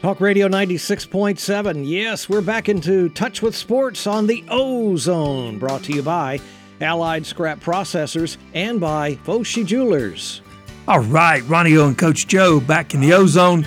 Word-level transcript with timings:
Talk 0.00 0.20
Radio 0.20 0.46
96.7. 0.46 1.82
Yes, 1.84 2.28
we're 2.28 2.40
back 2.40 2.68
into 2.68 3.08
Touch 3.08 3.42
with 3.42 3.56
Sports 3.56 4.06
on 4.06 4.28
the 4.28 4.44
Ozone, 4.48 5.58
brought 5.58 5.82
to 5.84 5.92
you 5.92 6.02
by 6.02 6.38
Allied 6.80 7.26
Scrap 7.26 7.58
Processors 7.58 8.36
and 8.54 8.78
by 8.78 9.16
Foshi 9.16 9.66
Jewelers. 9.66 10.40
All 10.86 11.00
right, 11.00 11.42
Ronnie 11.48 11.76
O 11.76 11.88
and 11.88 11.98
Coach 11.98 12.28
Joe 12.28 12.60
back 12.60 12.94
in 12.94 13.00
the 13.00 13.12
Ozone. 13.12 13.66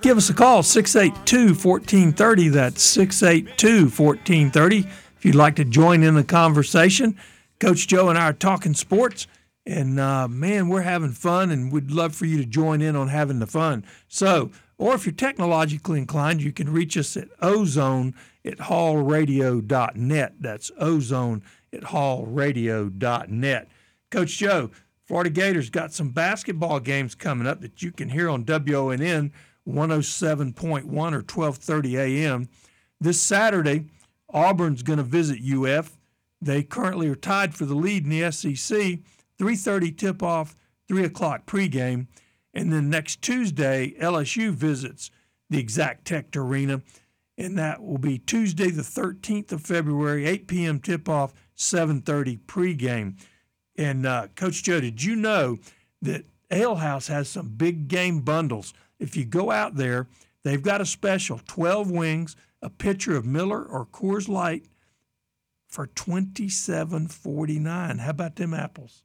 Give 0.00 0.16
us 0.16 0.30
a 0.30 0.34
call, 0.34 0.62
682 0.62 1.48
1430. 1.48 2.48
That's 2.48 2.82
682 2.82 3.90
1430. 3.90 4.78
If 5.18 5.24
you'd 5.26 5.34
like 5.34 5.56
to 5.56 5.66
join 5.66 6.02
in 6.02 6.14
the 6.14 6.24
conversation, 6.24 7.14
Coach 7.60 7.86
Joe 7.88 8.08
and 8.08 8.18
I 8.18 8.30
are 8.30 8.32
talking 8.32 8.72
sports. 8.72 9.26
And 9.66 10.00
uh, 10.00 10.28
man, 10.28 10.68
we're 10.68 10.80
having 10.80 11.12
fun, 11.12 11.50
and 11.50 11.70
we'd 11.70 11.90
love 11.90 12.14
for 12.14 12.24
you 12.24 12.38
to 12.38 12.46
join 12.46 12.80
in 12.80 12.96
on 12.96 13.08
having 13.08 13.38
the 13.38 13.46
fun. 13.46 13.84
So, 14.08 14.50
or 14.78 14.94
if 14.94 15.04
you're 15.04 15.12
technologically 15.12 15.98
inclined, 15.98 16.40
you 16.40 16.52
can 16.52 16.72
reach 16.72 16.96
us 16.96 17.16
at 17.16 17.28
ozone 17.42 18.14
at 18.44 18.58
hallradio.net. 18.58 20.34
That's 20.40 20.70
ozone 20.78 21.42
at 21.72 21.82
hallradio.net. 21.82 23.68
Coach 24.10 24.38
Joe, 24.38 24.70
Florida 25.04 25.30
Gators 25.30 25.68
got 25.68 25.92
some 25.92 26.10
basketball 26.10 26.80
games 26.80 27.14
coming 27.14 27.46
up 27.46 27.60
that 27.60 27.82
you 27.82 27.90
can 27.90 28.08
hear 28.08 28.28
on 28.28 28.44
WONN 28.44 29.32
107.1 29.68 31.12
or 31.12 31.22
12:30 31.22 31.98
a.m. 31.98 32.48
This 33.00 33.20
Saturday, 33.20 33.86
Auburn's 34.30 34.82
going 34.82 34.98
to 34.98 35.02
visit 35.02 35.40
UF. 35.42 35.98
They 36.40 36.62
currently 36.62 37.08
are 37.08 37.16
tied 37.16 37.54
for 37.54 37.66
the 37.66 37.74
lead 37.74 38.04
in 38.04 38.10
the 38.10 38.30
SEC. 38.30 39.00
3:30 39.38 39.96
tip-off, 39.96 40.56
3 40.88 41.04
o'clock 41.04 41.46
pregame, 41.46 42.06
and 42.54 42.72
then 42.72 42.90
next 42.90 43.22
Tuesday, 43.22 43.94
LSU 44.00 44.50
visits 44.50 45.10
the 45.50 45.62
Exactech 45.62 46.36
Arena, 46.36 46.82
and 47.36 47.58
that 47.58 47.82
will 47.82 47.98
be 47.98 48.18
Tuesday, 48.18 48.70
the 48.70 48.82
13th 48.82 49.52
of 49.52 49.62
February, 49.62 50.26
8 50.26 50.46
p.m. 50.46 50.80
tip-off, 50.80 51.32
7:30 51.56 52.40
pregame. 52.46 53.18
And 53.76 54.06
uh, 54.06 54.28
Coach 54.34 54.64
Joe, 54.64 54.80
did 54.80 55.02
you 55.02 55.16
know 55.16 55.58
that 56.02 56.24
Ale 56.50 56.76
House 56.76 57.08
has 57.08 57.28
some 57.28 57.50
big 57.50 57.88
game 57.88 58.20
bundles? 58.20 58.74
If 58.98 59.16
you 59.16 59.24
go 59.24 59.50
out 59.50 59.76
there, 59.76 60.08
they've 60.42 60.62
got 60.62 60.80
a 60.80 60.86
special 60.86 61.40
12 61.46 61.90
wings, 61.90 62.36
a 62.60 62.70
pitcher 62.70 63.16
of 63.16 63.24
Miller 63.24 63.62
or 63.62 63.86
Coors 63.86 64.28
Light 64.28 64.64
for 65.68 65.86
27.49. 65.86 68.00
How 68.00 68.10
about 68.10 68.36
them 68.36 68.54
apples? 68.54 69.02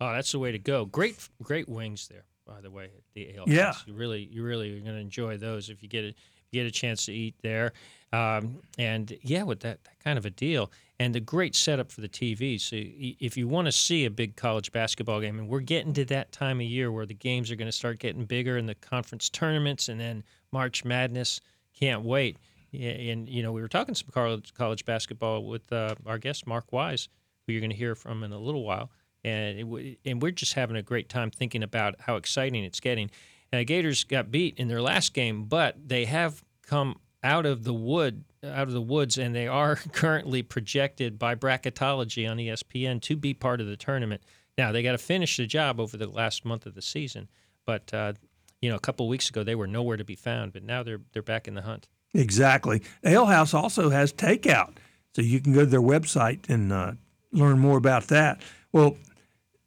Oh, 0.00 0.12
that's 0.12 0.32
the 0.32 0.38
way 0.38 0.52
to 0.52 0.58
go. 0.58 0.84
Great, 0.84 1.16
great 1.42 1.68
wings 1.68 2.08
there, 2.08 2.24
by 2.52 2.60
the 2.60 2.70
way. 2.70 2.84
At 2.84 3.02
the 3.14 3.34
ale 3.34 3.44
Yeah. 3.46 3.74
You 3.86 3.94
really, 3.94 4.28
you 4.30 4.42
really 4.42 4.76
are 4.76 4.80
going 4.80 4.94
to 4.94 5.00
enjoy 5.00 5.36
those 5.36 5.68
if 5.68 5.82
you 5.82 5.88
get 5.88 6.04
a 6.04 6.14
get 6.52 6.66
a 6.66 6.70
chance 6.70 7.06
to 7.06 7.12
eat 7.12 7.34
there. 7.42 7.72
Um, 8.12 8.58
and 8.78 9.16
yeah, 9.22 9.42
with 9.42 9.60
that, 9.60 9.82
that 9.84 9.98
kind 10.04 10.18
of 10.18 10.26
a 10.26 10.30
deal, 10.30 10.70
and 11.00 11.14
the 11.14 11.20
great 11.20 11.54
setup 11.54 11.90
for 11.90 12.02
the 12.02 12.08
TV. 12.10 12.60
So 12.60 12.76
if 12.78 13.38
you 13.38 13.48
want 13.48 13.66
to 13.66 13.72
see 13.72 14.04
a 14.04 14.10
big 14.10 14.36
college 14.36 14.70
basketball 14.70 15.20
game, 15.20 15.38
and 15.38 15.48
we're 15.48 15.60
getting 15.60 15.94
to 15.94 16.04
that 16.06 16.30
time 16.30 16.60
of 16.60 16.66
year 16.66 16.92
where 16.92 17.06
the 17.06 17.14
games 17.14 17.50
are 17.50 17.56
going 17.56 17.70
to 17.70 17.72
start 17.72 17.98
getting 18.00 18.26
bigger 18.26 18.58
in 18.58 18.66
the 18.66 18.74
conference 18.74 19.30
tournaments, 19.30 19.88
and 19.88 19.98
then 19.98 20.22
March 20.52 20.84
Madness. 20.84 21.40
Can't 21.74 22.02
wait. 22.02 22.36
And 22.74 23.28
you 23.28 23.42
know, 23.42 23.52
we 23.52 23.62
were 23.62 23.68
talking 23.68 23.94
some 23.94 24.08
college 24.12 24.52
college 24.52 24.84
basketball 24.84 25.44
with 25.44 25.72
uh, 25.72 25.94
our 26.04 26.18
guest 26.18 26.46
Mark 26.46 26.70
Wise, 26.70 27.08
who 27.46 27.54
you're 27.54 27.60
going 27.60 27.70
to 27.70 27.76
hear 27.76 27.94
from 27.94 28.22
in 28.24 28.32
a 28.32 28.38
little 28.38 28.62
while, 28.62 28.90
and 29.24 29.60
w- 29.60 29.96
and 30.04 30.20
we're 30.20 30.30
just 30.32 30.54
having 30.54 30.76
a 30.76 30.82
great 30.82 31.08
time 31.08 31.30
thinking 31.30 31.62
about 31.62 31.96
how 32.00 32.16
exciting 32.16 32.64
it's 32.64 32.80
getting. 32.80 33.10
The 33.50 33.64
Gators 33.64 34.04
got 34.04 34.30
beat 34.30 34.58
in 34.58 34.68
their 34.68 34.80
last 34.80 35.12
game, 35.12 35.44
but 35.44 35.76
they 35.86 36.06
have 36.06 36.42
come 36.66 36.98
out 37.22 37.46
of 37.46 37.64
the 37.64 37.74
wood 37.74 38.24
out 38.44 38.66
of 38.66 38.72
the 38.72 38.80
woods, 38.80 39.18
and 39.18 39.34
they 39.34 39.46
are 39.46 39.76
currently 39.92 40.42
projected 40.42 41.18
by 41.18 41.34
bracketology 41.34 42.28
on 42.28 42.38
ESPN 42.38 43.00
to 43.02 43.16
be 43.16 43.34
part 43.34 43.60
of 43.60 43.66
the 43.66 43.76
tournament. 43.76 44.22
Now 44.58 44.72
they 44.72 44.82
got 44.82 44.92
to 44.92 44.98
finish 44.98 45.36
the 45.36 45.46
job 45.46 45.80
over 45.80 45.96
the 45.96 46.08
last 46.08 46.44
month 46.44 46.66
of 46.66 46.74
the 46.74 46.82
season, 46.82 47.28
but 47.64 47.92
uh, 47.94 48.14
you 48.60 48.70
know, 48.70 48.76
a 48.76 48.80
couple 48.80 49.08
weeks 49.08 49.28
ago 49.28 49.44
they 49.44 49.54
were 49.54 49.66
nowhere 49.66 49.96
to 49.96 50.04
be 50.04 50.14
found, 50.16 50.52
but 50.52 50.62
now 50.62 50.82
they're 50.82 51.00
they're 51.12 51.22
back 51.22 51.48
in 51.48 51.54
the 51.54 51.62
hunt. 51.62 51.88
Exactly. 52.14 52.82
Ale 53.04 53.26
House 53.26 53.54
also 53.54 53.88
has 53.90 54.12
takeout, 54.12 54.74
so 55.14 55.22
you 55.22 55.40
can 55.40 55.52
go 55.52 55.60
to 55.60 55.66
their 55.66 55.80
website 55.80 56.48
and 56.50 56.72
uh, 56.72 56.92
learn 57.32 57.58
more 57.58 57.78
about 57.78 58.08
that. 58.08 58.42
Well, 58.72 58.96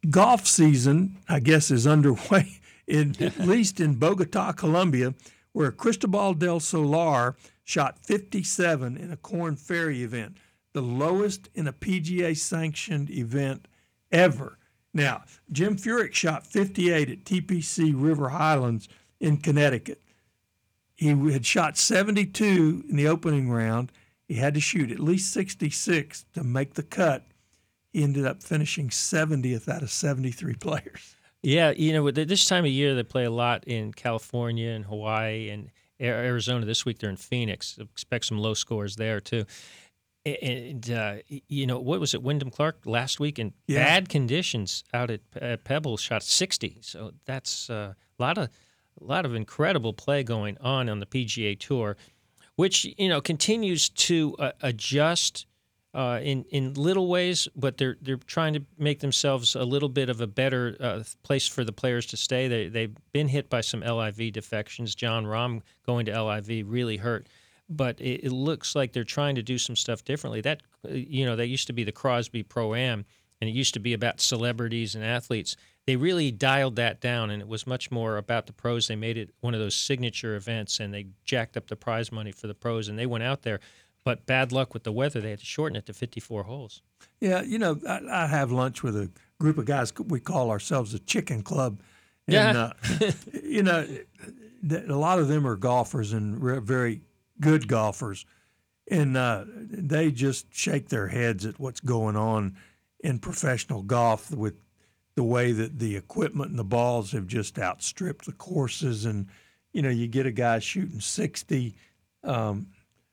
golf 0.05 0.47
season, 0.47 1.17
I 1.27 1.39
guess, 1.39 1.71
is 1.71 1.87
underway, 1.87 2.59
in, 2.87 3.15
at 3.21 3.39
least 3.39 3.79
in 3.79 3.95
Bogota, 3.95 4.51
Colombia, 4.51 5.13
where 5.51 5.71
Cristobal 5.71 6.33
del 6.33 6.59
Solar 6.59 7.35
shot 7.63 7.99
57 7.99 8.97
in 8.97 9.11
a 9.11 9.17
Korn 9.17 9.55
Ferry 9.55 10.03
event, 10.03 10.37
the 10.73 10.81
lowest 10.81 11.49
in 11.55 11.67
a 11.67 11.73
PGA 11.73 12.37
sanctioned 12.37 13.09
event 13.09 13.67
ever. 14.11 14.57
Now, 14.93 15.23
Jim 15.51 15.77
Furyk 15.77 16.13
shot 16.13 16.45
58 16.45 17.09
at 17.09 17.23
TPC 17.25 17.93
River 17.95 18.29
Highlands 18.29 18.87
in 19.19 19.37
Connecticut. 19.37 20.01
He 20.95 21.09
had 21.09 21.45
shot 21.45 21.77
72 21.77 22.85
in 22.89 22.95
the 22.95 23.07
opening 23.07 23.49
round. 23.49 23.91
He 24.27 24.35
had 24.35 24.53
to 24.53 24.61
shoot 24.61 24.91
at 24.91 24.99
least 24.99 25.33
66 25.33 26.25
to 26.33 26.43
make 26.43 26.75
the 26.75 26.83
cut. 26.83 27.25
He 27.95 28.03
ended 28.03 28.25
up 28.25 28.43
finishing 28.43 28.89
70th 28.89 29.69
out 29.69 29.81
of 29.81 29.89
73 29.89 30.55
players. 30.55 31.15
Yeah, 31.41 31.71
you 31.71 31.93
know, 31.93 32.03
with 32.03 32.15
this 32.15 32.43
time 32.43 32.65
of 32.65 32.71
year 32.71 32.93
they 32.93 33.03
play 33.03 33.23
a 33.23 33.31
lot 33.31 33.63
in 33.65 33.93
California 33.93 34.71
and 34.71 34.83
Hawaii 34.83 35.49
and 35.49 35.71
Arizona. 36.01 36.65
This 36.65 36.83
week 36.83 36.99
they're 36.99 37.09
in 37.09 37.15
Phoenix. 37.15 37.77
Expect 37.79 38.25
some 38.25 38.37
low 38.37 38.53
scores 38.53 38.97
there 38.97 39.21
too. 39.21 39.45
And 40.25 40.91
uh, 40.91 41.17
you 41.47 41.65
know 41.67 41.79
what 41.79 42.01
was 42.01 42.13
it? 42.13 42.21
Wyndham 42.21 42.49
Clark 42.49 42.79
last 42.85 43.21
week 43.21 43.39
in 43.39 43.53
Yeah. 43.67 43.85
bad 43.85 44.09
conditions 44.09 44.83
out 44.93 45.09
at, 45.09 45.21
at 45.39 45.63
Pebble 45.63 45.95
shot 45.95 46.21
60. 46.23 46.79
So 46.81 47.11
that's 47.25 47.69
uh, 47.69 47.93
a 48.19 48.21
lot 48.21 48.37
of 48.37 48.49
a 48.99 49.03
lot 49.05 49.25
of 49.25 49.35
incredible 49.35 49.93
play 49.93 50.21
going 50.23 50.57
on 50.59 50.89
on 50.89 50.99
the 50.99 51.05
PGA 51.05 51.57
Tour, 51.57 51.95
which 52.57 52.85
you 52.97 53.07
know 53.07 53.21
continues 53.21 53.87
to 53.89 54.35
uh, 54.39 54.51
adjust 54.61 55.45
uh, 55.95 56.19
in 56.21 56.43
in 56.49 56.73
little 56.73 57.07
ways, 57.07 57.47
but 57.55 57.77
they're 57.77 57.95
they're 58.01 58.17
trying 58.17 58.53
to 58.53 58.61
make 58.77 58.99
themselves 58.99 59.55
a 59.55 59.63
little 59.63 59.87
bit 59.87 60.09
of 60.09 60.19
a 60.19 60.27
better 60.27 60.75
uh, 60.81 61.03
place 61.23 61.47
for 61.47 61.63
the 61.63 61.71
players 61.71 62.05
to 62.07 62.17
stay. 62.17 62.49
They 62.49 62.67
they've 62.67 62.95
been 63.13 63.29
hit 63.29 63.49
by 63.49 63.61
some 63.61 63.79
LIV 63.79 64.33
defections. 64.33 64.93
Jon 64.93 65.25
Rahm 65.25 65.61
going 65.85 66.05
to 66.07 66.23
LIV 66.23 66.69
really 66.69 66.97
hurt, 66.97 67.27
but 67.69 67.99
it, 68.01 68.25
it 68.25 68.31
looks 68.33 68.75
like 68.75 68.91
they're 68.91 69.05
trying 69.05 69.35
to 69.35 69.41
do 69.41 69.57
some 69.57 69.77
stuff 69.77 70.03
differently. 70.03 70.41
That 70.41 70.63
you 70.89 71.25
know, 71.25 71.37
that 71.37 71.47
used 71.47 71.67
to 71.67 71.73
be 71.73 71.85
the 71.85 71.93
Crosby 71.93 72.43
Pro 72.43 72.75
Am, 72.75 73.05
and 73.39 73.49
it 73.49 73.53
used 73.53 73.73
to 73.75 73.79
be 73.79 73.93
about 73.93 74.19
celebrities 74.19 74.95
and 74.95 75.03
athletes. 75.03 75.55
They 75.87 75.95
really 75.95 76.29
dialed 76.29 76.75
that 76.75 76.99
down, 76.99 77.29
and 77.29 77.41
it 77.41 77.47
was 77.47 77.65
much 77.65 77.89
more 77.89 78.17
about 78.17 78.47
the 78.47 78.53
pros. 78.53 78.87
They 78.87 78.95
made 78.97 79.17
it 79.17 79.29
one 79.39 79.53
of 79.53 79.61
those 79.61 79.75
signature 79.75 80.35
events, 80.35 80.81
and 80.81 80.93
they 80.93 81.07
jacked 81.23 81.55
up 81.55 81.67
the 81.67 81.75
prize 81.77 82.11
money 82.11 82.33
for 82.33 82.47
the 82.47 82.55
pros, 82.55 82.89
and 82.89 82.99
they 82.99 83.05
went 83.05 83.23
out 83.23 83.43
there. 83.43 83.61
But 84.05 84.25
bad 84.27 84.51
luck 84.53 84.73
with 84.73 84.83
the 84.83 84.91
weather; 84.93 85.19
they 85.19 85.31
had 85.31 85.39
to 85.39 85.45
shorten 85.45 85.75
it 85.75 85.85
to 85.87 85.93
54 85.93 86.43
holes. 86.43 86.81
Yeah, 87.19 87.41
you 87.41 87.57
know, 87.59 87.79
I, 87.89 88.01
I 88.23 88.27
have 88.27 88.51
lunch 88.51 88.83
with 88.83 88.95
a 88.95 89.09
group 89.39 89.57
of 89.57 89.65
guys. 89.65 89.91
We 89.97 90.19
call 90.21 90.51
ourselves 90.51 90.93
a 90.93 90.99
chicken 90.99 91.41
club. 91.43 91.81
And, 92.27 92.33
Yeah. 92.33 92.71
uh, 93.01 93.11
you 93.43 93.63
know, 93.63 93.85
th- 94.67 94.87
a 94.87 94.95
lot 94.95 95.19
of 95.19 95.27
them 95.27 95.45
are 95.45 95.55
golfers 95.55 96.13
and 96.13 96.37
very 96.63 97.01
good 97.41 97.67
golfers. 97.67 98.25
And 98.89 99.17
uh, 99.17 99.45
they 99.47 100.11
just 100.11 100.53
shake 100.53 100.89
their 100.89 101.07
heads 101.07 101.45
at 101.45 101.59
what's 101.59 101.79
going 101.79 102.15
on 102.15 102.55
in 102.99 103.17
professional 103.19 103.81
golf 103.81 104.29
with 104.31 104.53
the 105.15 105.23
way 105.23 105.51
that 105.51 105.79
the 105.79 105.95
equipment 105.95 106.51
and 106.51 106.59
the 106.59 106.63
balls 106.63 107.11
have 107.13 107.25
just 107.25 107.57
outstripped 107.57 108.25
the 108.25 108.33
courses. 108.33 109.05
And, 109.05 109.27
you 109.73 109.81
know, 109.81 109.89
you 109.89 110.07
get 110.07 110.27
a 110.27 110.31
guy 110.31 110.59
shooting 110.59 110.99
60. 110.99 111.75
Um, 112.23 112.67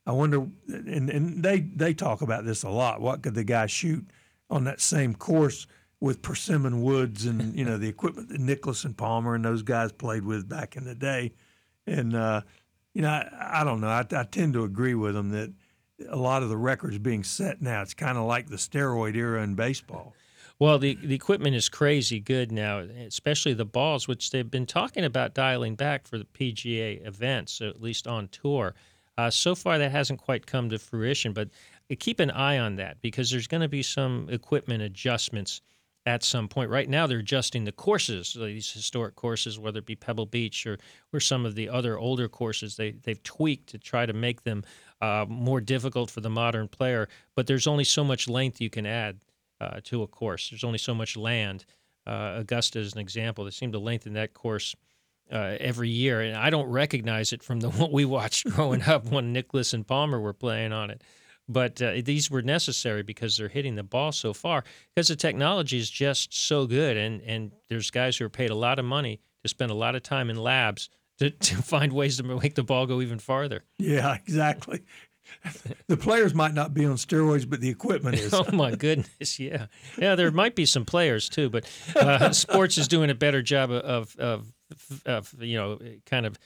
I 0.06 0.12
wonder, 0.12 0.46
and, 0.69 1.08
and 1.08 1.43
they, 1.43 1.60
they 1.60 1.94
talk 1.94 2.22
about 2.22 2.44
this 2.44 2.62
a 2.62 2.70
lot. 2.70 3.00
What 3.00 3.22
could 3.22 3.34
the 3.34 3.44
guy 3.44 3.66
shoot 3.66 4.04
on 4.50 4.64
that 4.64 4.81
same 4.81 5.14
course 5.14 5.66
with 6.00 6.22
Persimmon 6.22 6.82
Woods 6.82 7.26
and, 7.26 7.56
you 7.56 7.64
know, 7.64 7.78
the 7.78 7.88
equipment 7.88 8.28
that 8.31 8.40
Nicklaus 8.40 8.84
and 8.84 8.96
Palmer 8.96 9.37
and 9.37 9.44
those 9.44 9.62
guys 9.62 9.93
played 9.93 10.25
with 10.25 10.49
back 10.49 10.76
in 10.76 10.84
the 10.84 10.94
day? 10.96 11.32
And, 11.87 12.16
uh, 12.16 12.40
you 12.94 13.02
know, 13.02 13.10
I, 13.10 13.60
I 13.60 13.64
don't 13.64 13.81
know. 13.81 13.88
I, 13.88 14.04
I 14.10 14.25
tend 14.25 14.54
to 14.54 14.64
agree 14.64 14.94
with 14.94 15.14
them 15.14 15.31
that 15.31 15.52
a 16.08 16.16
lot 16.16 16.43
of 16.43 16.49
the 16.49 16.56
records 16.56 16.99
being 16.99 17.22
set 17.22 17.62
now, 17.62 17.82
it's 17.82 17.94
kind 17.94 18.19
of 18.19 18.25
like 18.25 18.49
the 18.49 18.56
steroid 18.56 19.14
era 19.14 19.43
in 19.43 19.54
baseball. 19.54 20.14
Well, 20.58 20.78
the 20.78 20.96
the 21.02 21.14
equipment 21.14 21.56
is 21.56 21.69
crazy 21.69 22.20
good 22.20 22.52
now, 22.52 22.78
especially 22.78 23.52
the 23.52 23.64
balls, 23.64 24.06
which 24.06 24.31
they've 24.31 24.49
been 24.49 24.66
talking 24.66 25.04
about 25.04 25.34
dialing 25.34 25.75
back 25.75 26.06
for 26.06 26.19
the 26.19 26.25
PGA 26.25 27.04
events, 27.04 27.60
at 27.60 27.82
least 27.82 28.06
on 28.06 28.28
tour. 28.28 28.75
Uh, 29.19 29.31
so 29.31 29.55
far, 29.55 29.79
that 29.79 29.91
hasn't 29.91 30.20
quite 30.20 30.47
come 30.47 30.70
to 30.70 30.79
fruition, 30.79 31.32
but 31.32 31.49
keep 31.99 32.20
an 32.20 32.31
eye 32.31 32.59
on 32.59 32.76
that 32.76 33.00
because 33.03 33.31
there's 33.31 33.47
going 33.47 33.61
to 33.61 33.69
be 33.69 33.82
some 33.82 34.29
equipment 34.31 34.82
adjustments 34.82 35.61
at 36.06 36.25
some 36.25 36.49
point. 36.49 36.70
Right 36.70 36.88
now, 36.88 37.06
they're 37.06 37.19
adjusting 37.19 37.64
the 37.64 37.73
courses, 37.73 38.37
these 38.38 38.70
historic 38.73 39.14
courses, 39.14 39.59
whether 39.59 39.79
it 39.79 39.87
be 39.87 39.94
Pebble 39.94 40.26
Beach 40.26 40.67
or, 40.67 40.79
or 41.12 41.20
some 41.20 41.47
of 41.47 41.55
the 41.55 41.69
other 41.69 41.99
older 41.99 42.29
courses. 42.29 42.76
They, 42.76 42.93
they've 42.93 43.23
tweaked 43.23 43.69
to 43.70 43.79
try 43.79 44.06
to 44.06 44.12
make 44.12 44.43
them 44.43 44.64
uh, 45.00 45.26
more 45.29 45.61
difficult 45.61 46.11
for 46.11 46.20
the 46.20 46.31
modern 46.31 46.69
player. 46.69 47.09
But 47.37 47.47
there's 47.47 47.67
only 47.67 47.85
so 47.85 48.03
much 48.03 48.29
length 48.29 48.61
you 48.61 48.70
can 48.70 48.87
add 48.87 49.20
uh, 49.61 49.81
to 49.85 50.03
a 50.03 50.09
course, 50.09 50.50
there's 50.50 50.64
only 50.64 50.79
so 50.79 50.94
much 50.94 51.17
land. 51.17 51.64
Uh, 52.05 52.35
Augusta 52.38 52.81
is 52.81 52.94
an 52.94 52.99
example. 52.99 53.44
They 53.44 53.53
seem 53.53 53.70
to 53.73 53.79
lengthen 53.79 54.14
that 54.14 54.35
course. 54.35 54.75
Uh, 55.30 55.56
every 55.60 55.88
year, 55.88 56.20
and 56.20 56.36
I 56.36 56.50
don't 56.50 56.69
recognize 56.69 57.32
it 57.32 57.42
from 57.42 57.60
the 57.60 57.70
what 57.80 57.90
we 57.90 58.04
watched 58.04 58.44
growing 58.50 58.82
up 58.82 59.06
when 59.06 59.32
Nicklaus 59.32 59.72
and 59.72 59.86
Palmer 59.86 60.20
were 60.20 60.34
playing 60.34 60.74
on 60.74 60.90
it 60.90 61.02
but 61.48 61.80
uh, 61.82 61.94
these 62.04 62.30
were 62.30 62.42
necessary 62.42 63.02
because 63.02 63.36
they're 63.36 63.48
hitting 63.48 63.74
the 63.74 63.82
ball 63.82 64.12
so 64.12 64.32
far 64.32 64.64
because 64.94 65.08
the 65.08 65.16
technology 65.16 65.78
is 65.78 65.90
just 65.90 66.34
so 66.34 66.66
good 66.66 66.96
and 66.96 67.20
and 67.22 67.52
there's 67.69 67.90
guys 67.90 68.16
who 68.16 68.24
are 68.24 68.30
paid 68.30 68.50
a 68.50 68.54
lot 68.54 68.78
of 68.78 68.84
money 68.84 69.20
to 69.42 69.48
spend 69.48 69.70
a 69.70 69.74
lot 69.74 69.94
of 69.94 70.02
time 70.02 70.30
in 70.30 70.36
labs 70.36 70.88
to, 71.19 71.30
to 71.40 71.56
find 71.56 71.92
ways 71.92 72.16
to 72.16 72.22
make 72.22 72.54
the 72.54 72.62
ball 72.62 72.86
go 72.86 73.00
even 73.00 73.18
farther 73.18 73.64
yeah 73.78 74.14
exactly 74.26 74.82
the 75.86 75.96
players 75.96 76.34
might 76.34 76.52
not 76.52 76.75
be 76.75 76.84
on 76.84 76.96
steroids, 76.96 77.48
but 77.48 77.60
the 77.60 77.68
equipment 77.68 78.18
is. 78.18 78.34
oh 78.34 78.44
my 78.52 78.75
goodness, 78.75 79.38
yeah, 79.38 79.66
yeah. 79.96 80.14
There 80.14 80.30
might 80.30 80.54
be 80.54 80.66
some 80.66 80.84
players 80.84 81.28
too, 81.28 81.48
but 81.48 81.64
uh, 81.96 82.32
sports 82.32 82.76
is 82.76 82.88
doing 82.88 83.08
a 83.08 83.14
better 83.14 83.40
job 83.40 83.70
of, 83.70 84.14
of, 84.16 84.52
of, 85.06 85.34
you 85.40 85.56
know, 85.56 85.78
kind 86.06 86.26
of 86.26 86.38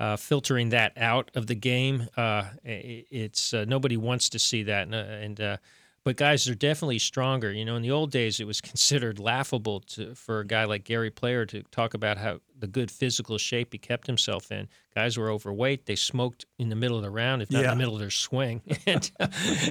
uh, 0.00 0.16
filtering 0.16 0.70
that 0.70 0.92
out 0.96 1.30
of 1.34 1.46
the 1.46 1.54
game. 1.54 2.08
Uh, 2.16 2.44
it's 2.64 3.54
uh, 3.54 3.64
nobody 3.66 3.96
wants 3.96 4.28
to 4.30 4.38
see 4.38 4.62
that, 4.64 4.82
and, 4.82 4.94
uh, 4.94 4.98
and 4.98 5.40
uh, 5.40 5.56
but 6.04 6.16
guys 6.16 6.46
are 6.48 6.54
definitely 6.54 6.98
stronger. 6.98 7.50
You 7.50 7.64
know, 7.64 7.76
in 7.76 7.82
the 7.82 7.90
old 7.90 8.10
days, 8.10 8.38
it 8.38 8.46
was 8.46 8.60
considered 8.60 9.18
laughable 9.18 9.80
to, 9.80 10.14
for 10.14 10.40
a 10.40 10.46
guy 10.46 10.64
like 10.64 10.84
Gary 10.84 11.10
Player 11.10 11.46
to 11.46 11.62
talk 11.70 11.94
about 11.94 12.18
how 12.18 12.40
the 12.56 12.66
good 12.66 12.90
physical 12.90 13.38
shape 13.38 13.72
he 13.72 13.78
kept 13.78 14.06
himself 14.06 14.52
in. 14.52 14.68
Guys 14.94 15.16
were 15.16 15.30
overweight; 15.30 15.86
they 15.86 15.96
smoked 15.96 16.44
in 16.58 16.68
the 16.68 16.76
middle 16.76 16.96
of 16.96 17.02
the 17.02 17.10
round, 17.10 17.42
if 17.42 17.50
not 17.50 17.62
yeah. 17.62 17.72
in 17.72 17.78
the 17.78 17.82
middle 17.82 17.94
of 17.94 18.00
their 18.00 18.10
swing, 18.10 18.62
and, 18.86 19.10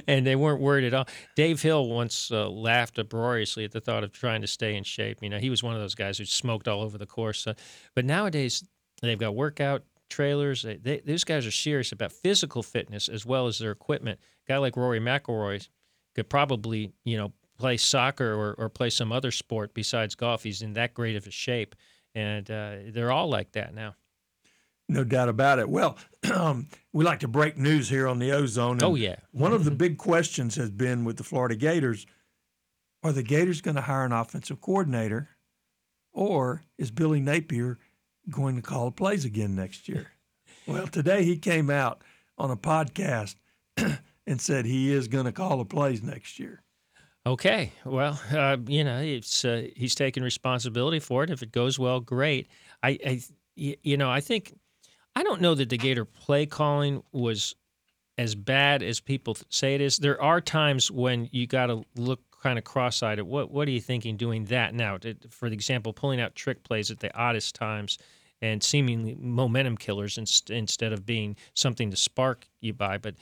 and, 0.06 0.26
they 0.26 0.36
weren't 0.36 0.60
worried 0.60 0.84
at 0.84 0.92
all. 0.92 1.06
Dave 1.36 1.62
Hill 1.62 1.88
once 1.88 2.30
uh, 2.30 2.48
laughed 2.48 2.98
uproariously 2.98 3.64
at 3.64 3.70
the 3.70 3.80
thought 3.80 4.04
of 4.04 4.12
trying 4.12 4.42
to 4.42 4.46
stay 4.46 4.74
in 4.76 4.84
shape. 4.84 5.22
You 5.22 5.30
know, 5.30 5.38
he 5.38 5.50
was 5.50 5.62
one 5.62 5.74
of 5.74 5.80
those 5.80 5.94
guys 5.94 6.18
who 6.18 6.24
smoked 6.24 6.68
all 6.68 6.82
over 6.82 6.98
the 6.98 7.06
course. 7.06 7.46
but 7.94 8.04
nowadays, 8.04 8.64
they've 9.00 9.18
got 9.18 9.34
workout 9.34 9.82
trailers. 10.10 10.62
They, 10.62 10.76
they, 10.76 11.00
these 11.04 11.24
guys 11.24 11.46
are 11.46 11.50
serious 11.50 11.92
about 11.92 12.12
physical 12.12 12.62
fitness 12.62 13.08
as 13.08 13.24
well 13.24 13.46
as 13.46 13.58
their 13.58 13.70
equipment. 13.70 14.20
A 14.46 14.52
guy 14.52 14.58
like 14.58 14.76
Rory 14.76 15.00
McIlroy 15.00 15.66
could 16.14 16.28
probably, 16.28 16.92
you 17.04 17.16
know, 17.16 17.32
play 17.58 17.76
soccer 17.76 18.34
or, 18.34 18.54
or 18.54 18.68
play 18.68 18.90
some 18.90 19.12
other 19.12 19.30
sport 19.30 19.74
besides 19.74 20.14
golf. 20.14 20.42
He's 20.42 20.62
in 20.62 20.74
that 20.74 20.94
great 20.94 21.16
of 21.16 21.26
a 21.26 21.30
shape, 21.30 21.74
and 22.14 22.50
uh, 22.50 22.76
they're 22.88 23.12
all 23.12 23.28
like 23.28 23.52
that 23.52 23.74
now. 23.74 23.94
No 24.88 25.02
doubt 25.02 25.28
about 25.28 25.58
it. 25.58 25.68
Well, 25.68 25.96
um, 26.32 26.68
we 26.92 27.04
like 27.04 27.20
to 27.20 27.28
break 27.28 27.56
news 27.56 27.88
here 27.88 28.06
on 28.06 28.18
the 28.18 28.32
Ozone. 28.32 28.82
oh 28.82 28.94
yeah. 28.94 29.16
One 29.32 29.52
of 29.52 29.64
the 29.64 29.70
mm-hmm. 29.70 29.78
big 29.78 29.98
questions 29.98 30.56
has 30.56 30.70
been 30.70 31.04
with 31.04 31.16
the 31.16 31.24
Florida 31.24 31.56
Gators: 31.56 32.06
Are 33.02 33.12
the 33.12 33.22
Gators 33.22 33.60
going 33.60 33.76
to 33.76 33.82
hire 33.82 34.04
an 34.04 34.12
offensive 34.12 34.60
coordinator, 34.60 35.30
or 36.12 36.62
is 36.76 36.90
Billy 36.90 37.20
Napier 37.20 37.78
going 38.30 38.56
to 38.56 38.62
call 38.62 38.90
plays 38.90 39.24
again 39.24 39.54
next 39.54 39.88
year. 39.88 40.12
well, 40.66 40.86
today 40.86 41.24
he 41.24 41.36
came 41.36 41.70
out 41.70 42.02
on 42.38 42.50
a 42.50 42.56
podcast 42.56 43.36
and 44.26 44.40
said 44.40 44.64
he 44.64 44.92
is 44.92 45.08
going 45.08 45.26
to 45.26 45.32
call 45.32 45.58
the 45.58 45.64
plays 45.64 46.02
next 46.02 46.38
year. 46.38 46.62
Okay, 47.26 47.72
well, 47.86 48.20
uh, 48.32 48.58
you 48.66 48.84
know, 48.84 49.00
it's 49.00 49.44
uh, 49.44 49.68
he's 49.74 49.94
taking 49.94 50.22
responsibility 50.22 51.00
for 51.00 51.24
it. 51.24 51.30
If 51.30 51.42
it 51.42 51.52
goes 51.52 51.78
well, 51.78 52.00
great. 52.00 52.48
I, 52.82 52.98
I, 53.06 53.22
you 53.56 53.96
know, 53.96 54.10
I 54.10 54.20
think 54.20 54.54
I 55.16 55.22
don't 55.22 55.40
know 55.40 55.54
that 55.54 55.70
the 55.70 55.78
Gator 55.78 56.04
play 56.04 56.44
calling 56.44 57.02
was 57.12 57.54
as 58.18 58.34
bad 58.34 58.82
as 58.82 59.00
people 59.00 59.36
say 59.48 59.74
it 59.74 59.80
is. 59.80 59.98
There 59.98 60.20
are 60.20 60.40
times 60.40 60.90
when 60.90 61.28
you 61.32 61.46
got 61.46 61.66
to 61.66 61.84
look 61.96 62.20
kind 62.42 62.58
of 62.58 62.64
cross-eyed 62.64 63.18
at 63.18 63.26
what 63.26 63.50
what 63.50 63.66
are 63.66 63.70
you 63.70 63.80
thinking 63.80 64.18
doing 64.18 64.44
that 64.46 64.74
now? 64.74 64.98
For 65.30 65.46
example, 65.46 65.94
pulling 65.94 66.20
out 66.20 66.34
trick 66.34 66.62
plays 66.62 66.90
at 66.90 67.00
the 67.00 67.16
oddest 67.16 67.54
times 67.54 67.96
and 68.42 68.62
seemingly 68.62 69.16
momentum 69.18 69.78
killers 69.78 70.18
instead 70.18 70.92
of 70.92 71.06
being 71.06 71.36
something 71.54 71.90
to 71.90 71.96
spark 71.96 72.46
you 72.60 72.74
by. 72.74 72.98
But 72.98 73.14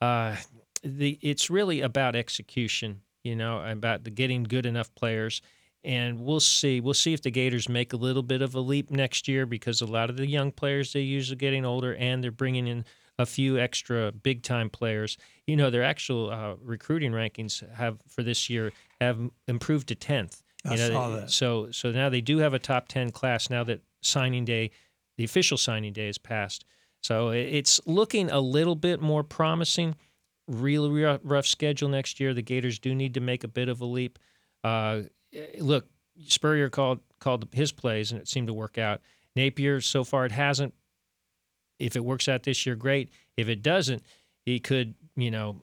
uh, 0.00 0.36
the 0.82 1.18
it's 1.22 1.50
really 1.50 1.80
about 1.80 2.16
execution, 2.16 3.02
you 3.22 3.36
know, 3.36 3.62
about 3.64 4.04
the 4.04 4.10
getting 4.10 4.44
good 4.44 4.66
enough 4.66 4.94
players. 4.94 5.42
And 5.82 6.20
we'll 6.20 6.40
see. 6.40 6.80
We'll 6.80 6.92
see 6.92 7.14
if 7.14 7.22
the 7.22 7.30
Gators 7.30 7.66
make 7.66 7.94
a 7.94 7.96
little 7.96 8.22
bit 8.22 8.42
of 8.42 8.54
a 8.54 8.60
leap 8.60 8.90
next 8.90 9.26
year 9.26 9.46
because 9.46 9.80
a 9.80 9.86
lot 9.86 10.10
of 10.10 10.18
the 10.18 10.26
young 10.26 10.52
players 10.52 10.92
they 10.92 11.00
use 11.00 11.32
are 11.32 11.36
getting 11.36 11.64
older, 11.64 11.94
and 11.94 12.22
they're 12.22 12.30
bringing 12.30 12.66
in 12.66 12.84
a 13.18 13.24
few 13.24 13.58
extra 13.58 14.12
big 14.12 14.42
time 14.42 14.68
players. 14.68 15.16
You 15.46 15.56
know, 15.56 15.70
their 15.70 15.82
actual 15.82 16.30
uh, 16.30 16.56
recruiting 16.62 17.12
rankings 17.12 17.66
have 17.74 17.98
for 18.08 18.22
this 18.22 18.50
year 18.50 18.72
have 19.00 19.18
improved 19.48 19.88
to 19.88 19.94
tenth. 19.94 20.42
You 20.66 20.72
I 20.72 20.76
know, 20.76 20.90
saw 20.90 21.08
that. 21.16 21.30
So 21.30 21.70
so 21.70 21.92
now 21.92 22.10
they 22.10 22.20
do 22.20 22.38
have 22.38 22.52
a 22.52 22.58
top 22.58 22.88
ten 22.88 23.10
class 23.10 23.48
now 23.48 23.64
that 23.64 23.80
signing 24.02 24.44
day, 24.44 24.72
the 25.16 25.24
official 25.24 25.56
signing 25.56 25.94
day, 25.94 26.08
is 26.08 26.18
passed. 26.18 26.66
So 27.02 27.30
it's 27.30 27.80
looking 27.86 28.30
a 28.30 28.40
little 28.40 28.74
bit 28.74 29.00
more 29.00 29.22
promising. 29.22 29.96
Really 30.46 31.18
rough 31.22 31.46
schedule 31.46 31.88
next 31.88 32.20
year. 32.20 32.34
The 32.34 32.42
Gators 32.42 32.78
do 32.78 32.94
need 32.94 33.14
to 33.14 33.20
make 33.20 33.44
a 33.44 33.48
bit 33.48 33.68
of 33.68 33.80
a 33.80 33.86
leap. 33.86 34.18
Uh, 34.64 35.02
look, 35.58 35.86
Spurrier 36.26 36.68
called 36.68 37.00
called 37.20 37.48
his 37.52 37.72
plays, 37.72 38.12
and 38.12 38.20
it 38.20 38.28
seemed 38.28 38.48
to 38.48 38.54
work 38.54 38.78
out. 38.78 39.00
Napier, 39.36 39.80
so 39.80 40.04
far, 40.04 40.26
it 40.26 40.32
hasn't. 40.32 40.74
If 41.78 41.96
it 41.96 42.04
works 42.04 42.28
out 42.28 42.42
this 42.42 42.66
year, 42.66 42.74
great. 42.74 43.10
If 43.36 43.48
it 43.48 43.62
doesn't, 43.62 44.02
he 44.44 44.58
could, 44.58 44.94
you 45.16 45.30
know, 45.30 45.62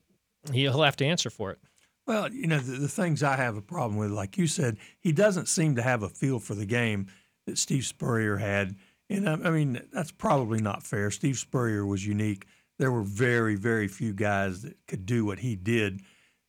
he'll 0.51 0.81
have 0.81 0.95
to 0.97 1.05
answer 1.05 1.29
for 1.29 1.51
it. 1.51 1.59
Well, 2.05 2.31
you 2.31 2.47
know, 2.47 2.59
the, 2.59 2.77
the, 2.77 2.87
things 2.87 3.21
I 3.21 3.35
have 3.35 3.57
a 3.57 3.61
problem 3.61 3.97
with, 3.97 4.11
like 4.11 4.37
you 4.37 4.47
said, 4.47 4.77
he 4.99 5.11
doesn't 5.11 5.49
seem 5.49 5.75
to 5.75 5.81
have 5.81 6.03
a 6.03 6.09
feel 6.09 6.39
for 6.39 6.55
the 6.55 6.65
game 6.65 7.07
that 7.45 7.57
Steve 7.57 7.85
Spurrier 7.85 8.37
had. 8.37 8.75
And 9.09 9.29
I 9.29 9.49
mean, 9.51 9.81
that's 9.93 10.11
probably 10.11 10.59
not 10.59 10.83
fair. 10.83 11.11
Steve 11.11 11.37
Spurrier 11.37 11.85
was 11.85 12.05
unique. 12.05 12.45
There 12.77 12.91
were 12.91 13.03
very, 13.03 13.55
very 13.55 13.87
few 13.87 14.13
guys 14.13 14.63
that 14.63 14.75
could 14.87 15.05
do 15.05 15.25
what 15.25 15.39
he 15.39 15.55
did. 15.55 16.01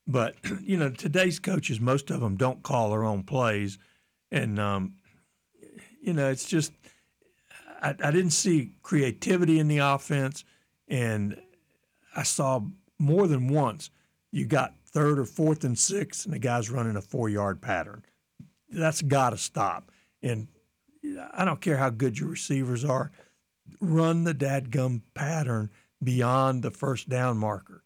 But, 0.07 0.37
you 0.63 0.77
know, 0.77 0.91
today's 0.91 1.39
coaches, 1.39 1.81
most 1.81 2.11
of 2.11 2.21
them 2.21 2.37
don't 2.37 2.63
call 2.63 2.91
their 2.91 3.05
own 3.05 3.23
plays. 3.23 3.79
And, 4.31 4.59
um, 4.59 4.95
you 6.03 6.13
know, 6.13 6.29
it's 6.31 6.47
just, 6.47 6.73
I, 7.81 7.91
I 7.91 8.11
didn't 8.11 8.31
see 8.31 8.73
creativity 8.83 9.59
in 9.59 9.69
the 9.69 9.79
offense. 9.79 10.45
And 10.89 11.41
I 12.17 12.25
saw 12.25 12.63
more 12.99 13.29
than 13.29 13.49
once 13.49 13.91
you 14.33 14.47
got 14.47 14.75
third 14.85 15.19
or 15.19 15.25
fourth 15.25 15.65
and 15.65 15.79
six, 15.79 16.25
and 16.25 16.35
the 16.35 16.39
guy's 16.39 16.71
running 16.71 16.97
a 16.97 17.03
four 17.03 17.29
yard 17.29 17.61
pattern. 17.61 18.05
That's 18.71 19.03
got 19.03 19.31
to 19.31 19.37
stop. 19.37 19.91
And 20.23 20.49
I 21.33 21.45
don't 21.45 21.61
care 21.61 21.77
how 21.77 21.91
good 21.91 22.19
your 22.19 22.29
receivers 22.29 22.85
are, 22.85 23.11
run 23.81 24.25
the 24.25 24.35
dadgum 24.35 25.03
pattern 25.15 25.71
beyond 26.03 26.63
the 26.63 26.71
first 26.71 27.09
down 27.09 27.39
marker. 27.39 27.83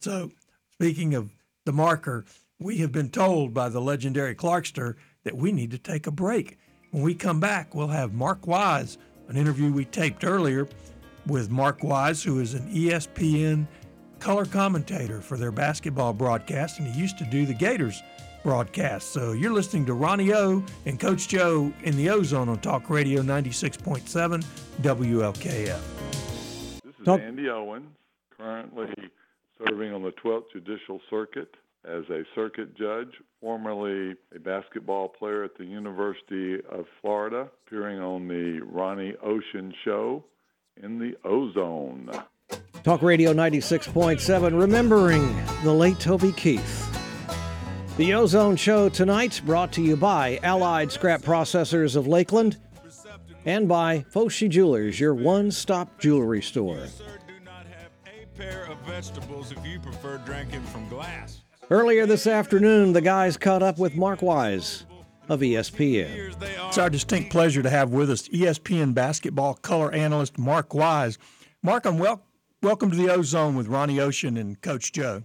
So, 0.00 0.30
speaking 0.72 1.14
of 1.14 1.30
the 1.64 1.72
marker, 1.72 2.24
we 2.58 2.78
have 2.78 2.92
been 2.92 3.10
told 3.10 3.54
by 3.54 3.68
the 3.68 3.80
legendary 3.80 4.34
Clarkster 4.34 4.96
that 5.24 5.36
we 5.36 5.52
need 5.52 5.70
to 5.70 5.78
take 5.78 6.06
a 6.06 6.12
break. 6.12 6.58
When 6.90 7.02
we 7.02 7.14
come 7.14 7.40
back, 7.40 7.74
we'll 7.74 7.88
have 7.88 8.12
Mark 8.12 8.46
Wise, 8.46 8.98
an 9.28 9.36
interview 9.36 9.72
we 9.72 9.84
taped 9.84 10.24
earlier 10.24 10.68
with 11.26 11.50
Mark 11.50 11.82
Wise, 11.82 12.22
who 12.22 12.40
is 12.40 12.54
an 12.54 12.68
ESPN 12.72 13.66
color 14.18 14.44
commentator 14.44 15.20
for 15.20 15.36
their 15.36 15.52
basketball 15.52 16.12
broadcast, 16.12 16.78
and 16.78 16.86
he 16.86 17.00
used 17.00 17.18
to 17.18 17.24
do 17.24 17.46
the 17.46 17.54
Gators 17.54 18.02
broadcast. 18.42 19.12
So 19.12 19.32
you're 19.32 19.52
listening 19.52 19.86
to 19.86 19.94
Ronnie 19.94 20.32
O 20.32 20.64
and 20.86 20.98
Coach 20.98 21.28
Joe 21.28 21.72
in 21.82 21.96
the 21.96 22.10
Ozone 22.10 22.48
on 22.48 22.58
Talk 22.58 22.90
Radio 22.90 23.22
96.7 23.22 24.44
WLKF. 24.82 25.80
This 26.84 26.94
is 26.98 27.04
Talk. 27.04 27.20
Andy 27.20 27.48
Owens, 27.48 27.88
currently 28.36 28.86
serving 29.58 29.92
on 29.92 30.02
the 30.02 30.12
12th 30.12 30.52
Judicial 30.52 31.00
Circuit 31.08 31.54
as 31.84 32.04
a 32.10 32.22
circuit 32.34 32.76
judge, 32.76 33.08
formerly 33.40 34.14
a 34.34 34.38
basketball 34.38 35.08
player 35.08 35.42
at 35.42 35.56
the 35.58 35.64
University 35.64 36.56
of 36.70 36.84
Florida, 37.00 37.48
appearing 37.66 38.00
on 38.00 38.28
the 38.28 38.60
Ronnie 38.60 39.14
Ocean 39.22 39.74
Show 39.84 40.24
in 40.82 40.98
the 40.98 41.16
Ozone. 41.24 42.10
Talk 42.84 43.02
Radio 43.02 43.32
96.7, 43.32 44.60
remembering 44.60 45.36
the 45.64 45.72
late 45.72 45.98
Toby 45.98 46.32
Keith. 46.32 46.91
The 47.98 48.14
Ozone 48.14 48.56
Show 48.56 48.88
tonight 48.88 49.40
brought 49.44 49.72
to 49.72 49.82
you 49.82 49.96
by 49.96 50.40
Allied 50.42 50.90
Scrap 50.90 51.20
Processors 51.22 51.94
of 51.94 52.06
Lakeland 52.06 52.56
and 53.44 53.68
by 53.68 54.04
Foshi 54.12 54.48
Jewelers, 54.48 54.98
your 54.98 55.14
one 55.14 55.50
stop 55.50 56.00
jewelry 56.00 56.42
store. 56.42 56.86
Earlier 61.70 62.06
this 62.06 62.26
afternoon, 62.26 62.92
the 62.92 63.00
guys 63.00 63.36
caught 63.36 63.62
up 63.62 63.78
with 63.78 63.94
Mark 63.94 64.22
Wise 64.22 64.86
of 65.28 65.40
ESPN. 65.40 66.34
It's 66.68 66.78
our 66.78 66.90
distinct 66.90 67.30
pleasure 67.30 67.62
to 67.62 67.70
have 67.70 67.90
with 67.90 68.10
us 68.10 68.28
ESPN 68.28 68.94
basketball 68.94 69.54
color 69.54 69.92
analyst 69.92 70.38
Mark 70.38 70.74
Wise. 70.74 71.18
Mark, 71.62 71.84
I'm 71.84 71.98
wel- 71.98 72.22
welcome 72.62 72.90
to 72.90 72.96
the 72.96 73.10
Ozone 73.12 73.54
with 73.54 73.68
Ronnie 73.68 74.00
Ocean 74.00 74.36
and 74.36 74.60
Coach 74.60 74.92
Joe. 74.92 75.22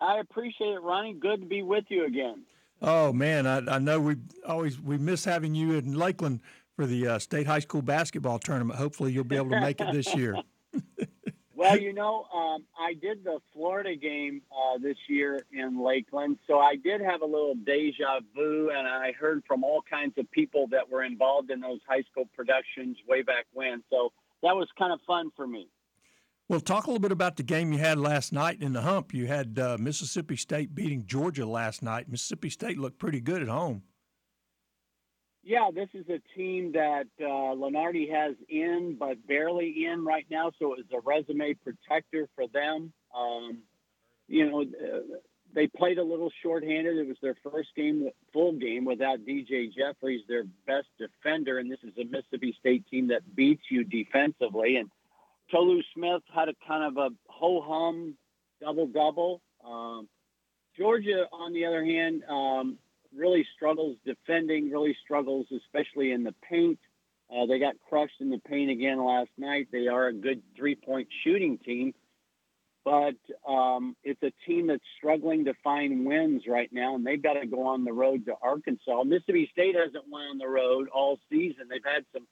I 0.00 0.18
appreciate 0.18 0.74
it, 0.74 0.82
Ronnie. 0.82 1.14
Good 1.14 1.40
to 1.40 1.46
be 1.46 1.62
with 1.62 1.84
you 1.88 2.06
again. 2.06 2.42
Oh 2.82 3.12
man, 3.12 3.46
I, 3.46 3.58
I 3.76 3.78
know 3.78 4.00
we 4.00 4.16
always 4.46 4.80
we 4.80 4.96
miss 4.96 5.24
having 5.24 5.54
you 5.54 5.74
in 5.74 5.94
Lakeland 5.94 6.40
for 6.76 6.86
the 6.86 7.06
uh, 7.06 7.18
state 7.18 7.46
high 7.46 7.58
school 7.58 7.82
basketball 7.82 8.38
tournament. 8.38 8.78
Hopefully, 8.78 9.12
you'll 9.12 9.24
be 9.24 9.36
able 9.36 9.50
to 9.50 9.60
make 9.60 9.80
it 9.80 9.92
this 9.92 10.14
year. 10.14 10.36
well, 11.54 11.78
you 11.78 11.92
know, 11.92 12.24
um, 12.34 12.64
I 12.78 12.94
did 12.94 13.22
the 13.24 13.38
Florida 13.52 13.96
game 13.96 14.40
uh, 14.50 14.78
this 14.78 14.96
year 15.08 15.44
in 15.52 15.84
Lakeland, 15.84 16.38
so 16.46 16.58
I 16.58 16.76
did 16.76 17.00
have 17.02 17.22
a 17.22 17.26
little 17.26 17.54
deja 17.54 18.20
vu, 18.34 18.70
and 18.70 18.88
I 18.88 19.12
heard 19.12 19.42
from 19.46 19.62
all 19.62 19.82
kinds 19.82 20.16
of 20.16 20.30
people 20.30 20.68
that 20.68 20.90
were 20.90 21.02
involved 21.02 21.50
in 21.50 21.60
those 21.60 21.80
high 21.86 22.02
school 22.10 22.24
productions 22.34 22.96
way 23.06 23.22
back 23.22 23.46
when. 23.52 23.82
So 23.90 24.12
that 24.42 24.56
was 24.56 24.68
kind 24.78 24.92
of 24.92 25.00
fun 25.06 25.30
for 25.36 25.46
me. 25.46 25.68
Well, 26.50 26.58
talk 26.58 26.88
a 26.88 26.90
little 26.90 27.00
bit 27.00 27.12
about 27.12 27.36
the 27.36 27.44
game 27.44 27.72
you 27.72 27.78
had 27.78 27.96
last 27.96 28.32
night 28.32 28.60
in 28.60 28.72
the 28.72 28.80
hump. 28.80 29.14
You 29.14 29.28
had 29.28 29.56
uh, 29.56 29.76
Mississippi 29.78 30.34
State 30.34 30.74
beating 30.74 31.06
Georgia 31.06 31.46
last 31.46 31.80
night. 31.80 32.08
Mississippi 32.08 32.50
State 32.50 32.76
looked 32.76 32.98
pretty 32.98 33.20
good 33.20 33.40
at 33.40 33.46
home. 33.46 33.84
Yeah, 35.44 35.70
this 35.72 35.88
is 35.94 36.06
a 36.08 36.18
team 36.36 36.72
that 36.72 37.06
uh, 37.20 37.54
Lunardi 37.54 38.10
has 38.10 38.34
in, 38.48 38.96
but 38.98 39.24
barely 39.28 39.86
in 39.86 40.04
right 40.04 40.26
now. 40.28 40.50
So 40.58 40.72
it 40.72 40.78
was 40.78 40.86
a 40.92 41.00
resume 41.04 41.54
protector 41.54 42.28
for 42.34 42.48
them. 42.48 42.92
Um, 43.16 43.58
you 44.26 44.50
know, 44.50 44.62
uh, 44.62 45.18
they 45.54 45.68
played 45.68 45.98
a 45.98 46.04
little 46.04 46.32
shorthanded. 46.42 46.98
It 46.98 47.06
was 47.06 47.16
their 47.22 47.36
first 47.48 47.68
game, 47.76 48.08
full 48.32 48.54
game, 48.54 48.84
without 48.84 49.20
DJ 49.20 49.72
Jeffries, 49.72 50.22
their 50.26 50.46
best 50.66 50.88
defender. 50.98 51.58
And 51.58 51.70
this 51.70 51.78
is 51.84 51.96
a 51.96 52.04
Mississippi 52.06 52.56
State 52.58 52.88
team 52.90 53.06
that 53.06 53.36
beats 53.36 53.62
you 53.70 53.84
defensively. 53.84 54.78
And 54.78 54.90
Tolu 55.50 55.80
Smith 55.94 56.22
had 56.34 56.48
a 56.48 56.54
kind 56.66 56.84
of 56.84 56.96
a 56.96 57.14
ho 57.28 57.60
hum 57.60 58.14
double 58.60 58.86
double. 58.86 59.42
Um, 59.64 60.08
Georgia, 60.76 61.26
on 61.32 61.52
the 61.52 61.66
other 61.66 61.84
hand, 61.84 62.22
um, 62.28 62.78
really 63.14 63.46
struggles 63.56 63.96
defending, 64.04 64.70
really 64.70 64.96
struggles, 65.02 65.46
especially 65.54 66.12
in 66.12 66.24
the 66.24 66.34
paint. 66.48 66.78
Uh, 67.30 67.46
they 67.46 67.58
got 67.58 67.74
crushed 67.88 68.20
in 68.20 68.30
the 68.30 68.38
paint 68.38 68.70
again 68.70 69.04
last 69.04 69.30
night. 69.38 69.68
They 69.72 69.88
are 69.88 70.08
a 70.08 70.12
good 70.12 70.42
three 70.56 70.74
point 70.74 71.08
shooting 71.22 71.58
team, 71.58 71.94
but 72.84 73.16
um, 73.48 73.96
it's 74.02 74.22
a 74.22 74.32
team 74.46 74.66
that's 74.66 74.82
struggling 74.98 75.44
to 75.44 75.54
find 75.62 76.06
wins 76.06 76.42
right 76.48 76.68
now, 76.72 76.96
and 76.96 77.06
they've 77.06 77.22
got 77.22 77.34
to 77.34 77.46
go 77.46 77.66
on 77.66 77.84
the 77.84 77.92
road 77.92 78.26
to 78.26 78.34
Arkansas. 78.42 79.04
Mississippi 79.04 79.48
State 79.52 79.76
hasn't 79.76 80.08
won 80.08 80.22
on 80.22 80.38
the 80.38 80.48
road 80.48 80.88
all 80.88 81.18
season. 81.30 81.68
They've 81.68 81.80
had 81.84 82.04
some 82.12 82.26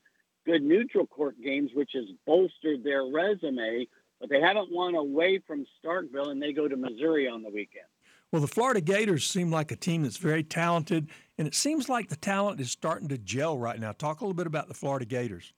good 0.48 0.62
neutral 0.62 1.06
court 1.06 1.36
games, 1.44 1.70
which 1.74 1.90
has 1.92 2.06
bolstered 2.26 2.82
their 2.82 3.04
resume, 3.04 3.86
but 4.18 4.30
they 4.30 4.40
haven't 4.40 4.72
won 4.72 4.94
away 4.94 5.40
from 5.46 5.66
Starkville, 5.84 6.30
and 6.30 6.40
they 6.40 6.54
go 6.54 6.66
to 6.66 6.76
Missouri 6.76 7.28
on 7.28 7.42
the 7.42 7.50
weekend. 7.50 7.84
Well, 8.32 8.40
the 8.40 8.48
Florida 8.48 8.80
Gators 8.80 9.28
seem 9.28 9.50
like 9.50 9.70
a 9.72 9.76
team 9.76 10.02
that's 10.02 10.16
very 10.16 10.42
talented, 10.42 11.08
and 11.36 11.46
it 11.46 11.54
seems 11.54 11.88
like 11.88 12.08
the 12.08 12.16
talent 12.16 12.60
is 12.60 12.70
starting 12.70 13.08
to 13.08 13.18
gel 13.18 13.58
right 13.58 13.78
now. 13.78 13.92
Talk 13.92 14.20
a 14.20 14.24
little 14.24 14.34
bit 14.34 14.46
about 14.46 14.68
the 14.68 14.74
Florida 14.74 15.04
Gators. 15.04 15.52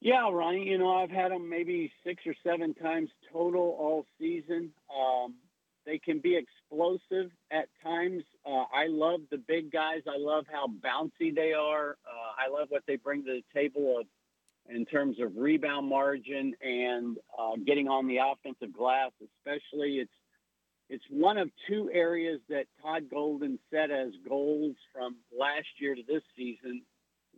Yeah, 0.00 0.30
Ronnie, 0.30 0.66
you 0.66 0.78
know, 0.78 0.94
I've 0.94 1.10
had 1.10 1.32
them 1.32 1.48
maybe 1.48 1.92
six 2.04 2.22
or 2.26 2.34
seven 2.44 2.74
times 2.74 3.10
total 3.30 3.76
all 3.78 4.06
season. 4.18 4.70
Um, 4.90 5.34
they 5.86 5.98
can 5.98 6.18
be 6.18 6.36
explosive 6.36 7.30
at 7.50 7.68
times. 7.82 8.24
Uh, 8.44 8.64
I 8.74 8.88
love 8.88 9.20
the 9.30 9.38
big 9.38 9.72
guys. 9.72 10.02
I 10.06 10.18
love 10.18 10.44
how 10.50 10.66
bouncy 10.66 11.34
they 11.34 11.52
are. 11.52 11.96
Uh, 12.04 12.44
I 12.44 12.52
love 12.52 12.66
what 12.70 12.82
they 12.86 12.96
bring 12.96 13.24
to 13.24 13.40
the 13.40 13.58
table 13.58 14.00
of, 14.00 14.06
in 14.68 14.84
terms 14.84 15.16
of 15.20 15.36
rebound 15.36 15.88
margin 15.88 16.54
and 16.60 17.16
uh, 17.38 17.52
getting 17.64 17.88
on 17.88 18.08
the 18.08 18.18
offensive 18.18 18.76
glass, 18.76 19.12
especially. 19.22 19.98
It's 19.98 20.10
it's 20.88 21.04
one 21.10 21.36
of 21.36 21.50
two 21.68 21.90
areas 21.92 22.40
that 22.48 22.66
Todd 22.80 23.10
Golden 23.10 23.58
set 23.72 23.90
as 23.90 24.10
goals 24.28 24.76
from 24.92 25.16
last 25.36 25.66
year 25.80 25.96
to 25.96 26.02
this 26.06 26.22
season. 26.36 26.82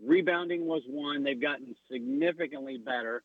Rebounding 0.05 0.67
was 0.67 0.83
one. 0.87 1.25
They've 1.25 1.40
gotten 1.40 1.75
significantly 1.90 2.76
better 2.76 3.23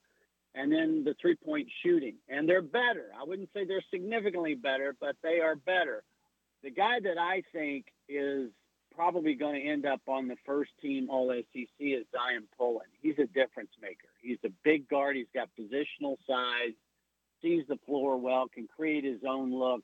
and 0.55 0.71
then 0.71 1.03
the 1.03 1.15
three 1.21 1.35
point 1.35 1.67
shooting. 1.83 2.15
And 2.29 2.47
they're 2.47 2.61
better. 2.61 3.07
I 3.19 3.23
wouldn't 3.23 3.49
say 3.53 3.65
they're 3.65 3.83
significantly 3.91 4.55
better, 4.55 4.95
but 4.99 5.15
they 5.23 5.39
are 5.39 5.55
better. 5.55 6.03
The 6.63 6.71
guy 6.71 6.99
that 7.01 7.17
I 7.17 7.43
think 7.51 7.85
is 8.07 8.49
probably 8.95 9.33
going 9.33 9.59
to 9.61 9.67
end 9.67 9.85
up 9.85 10.01
on 10.07 10.27
the 10.27 10.35
first 10.45 10.71
team 10.81 11.09
All 11.09 11.29
SEC 11.29 11.67
is 11.79 12.05
Zyon 12.13 12.43
Pullin. 12.57 12.87
He's 13.01 13.17
a 13.17 13.25
difference 13.25 13.71
maker. 13.81 14.07
He's 14.21 14.37
a 14.45 14.49
big 14.63 14.87
guard. 14.87 15.15
He's 15.15 15.25
got 15.33 15.49
positional 15.59 16.17
size, 16.27 16.73
sees 17.41 17.63
the 17.67 17.77
floor 17.85 18.17
well, 18.17 18.47
can 18.47 18.67
create 18.67 19.03
his 19.03 19.21
own 19.27 19.51
look. 19.51 19.81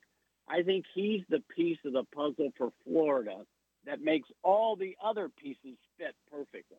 I 0.48 0.64
think 0.64 0.86
he's 0.94 1.22
the 1.30 1.44
piece 1.56 1.78
of 1.86 1.94
the 1.94 2.04
puzzle 2.16 2.52
for 2.58 2.72
Florida 2.86 3.38
that 3.86 4.02
makes 4.02 4.30
all 4.44 4.76
the 4.76 4.96
other 5.04 5.30
pieces 5.30 5.78
fit 5.98 6.16
perfectly. 6.32 6.78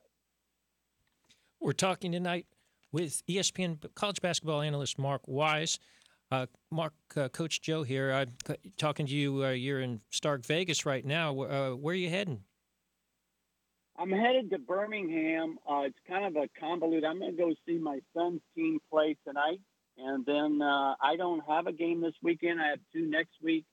We're 1.61 1.73
talking 1.73 2.13
tonight 2.13 2.47
with 2.93 3.23
ESPN 3.27 3.79
college 3.95 4.21
basketball 4.21 4.61
analyst 4.61 4.99
Mark 4.99 5.23
Wise. 5.27 5.79
Uh, 6.31 6.47
Mark, 6.71 6.93
uh, 7.17 7.29
Coach 7.29 7.61
Joe 7.61 7.83
here. 7.83 8.13
I'm 8.13 8.33
talking 8.77 9.07
to 9.07 9.13
you. 9.13 9.45
Uh, 9.45 9.51
you're 9.51 9.81
in 9.81 10.01
Stark 10.11 10.45
Vegas 10.47 10.87
right 10.87 11.05
now. 11.05 11.31
Uh, 11.43 11.71
where 11.71 11.93
are 11.93 11.97
you 11.97 12.09
heading? 12.09 12.43
I'm 13.99 14.11
headed 14.11 14.51
to 14.51 14.59
Birmingham. 14.59 15.59
Uh, 15.69 15.83
it's 15.87 15.99
kind 16.09 16.25
of 16.25 16.41
a 16.41 16.49
convoluted. 16.59 17.05
I'm 17.05 17.19
going 17.19 17.37
to 17.37 17.37
go 17.37 17.53
see 17.67 17.79
my 17.79 17.99
son's 18.17 18.41
team 18.55 18.79
play 18.91 19.17
tonight, 19.27 19.61
and 19.99 20.25
then 20.25 20.63
uh, 20.63 20.95
I 21.03 21.17
don't 21.17 21.43
have 21.49 21.67
a 21.67 21.73
game 21.73 22.01
this 22.01 22.15
weekend. 22.23 22.61
I 22.61 22.69
have 22.69 22.79
two 22.93 23.11
next 23.11 23.35
week. 23.43 23.65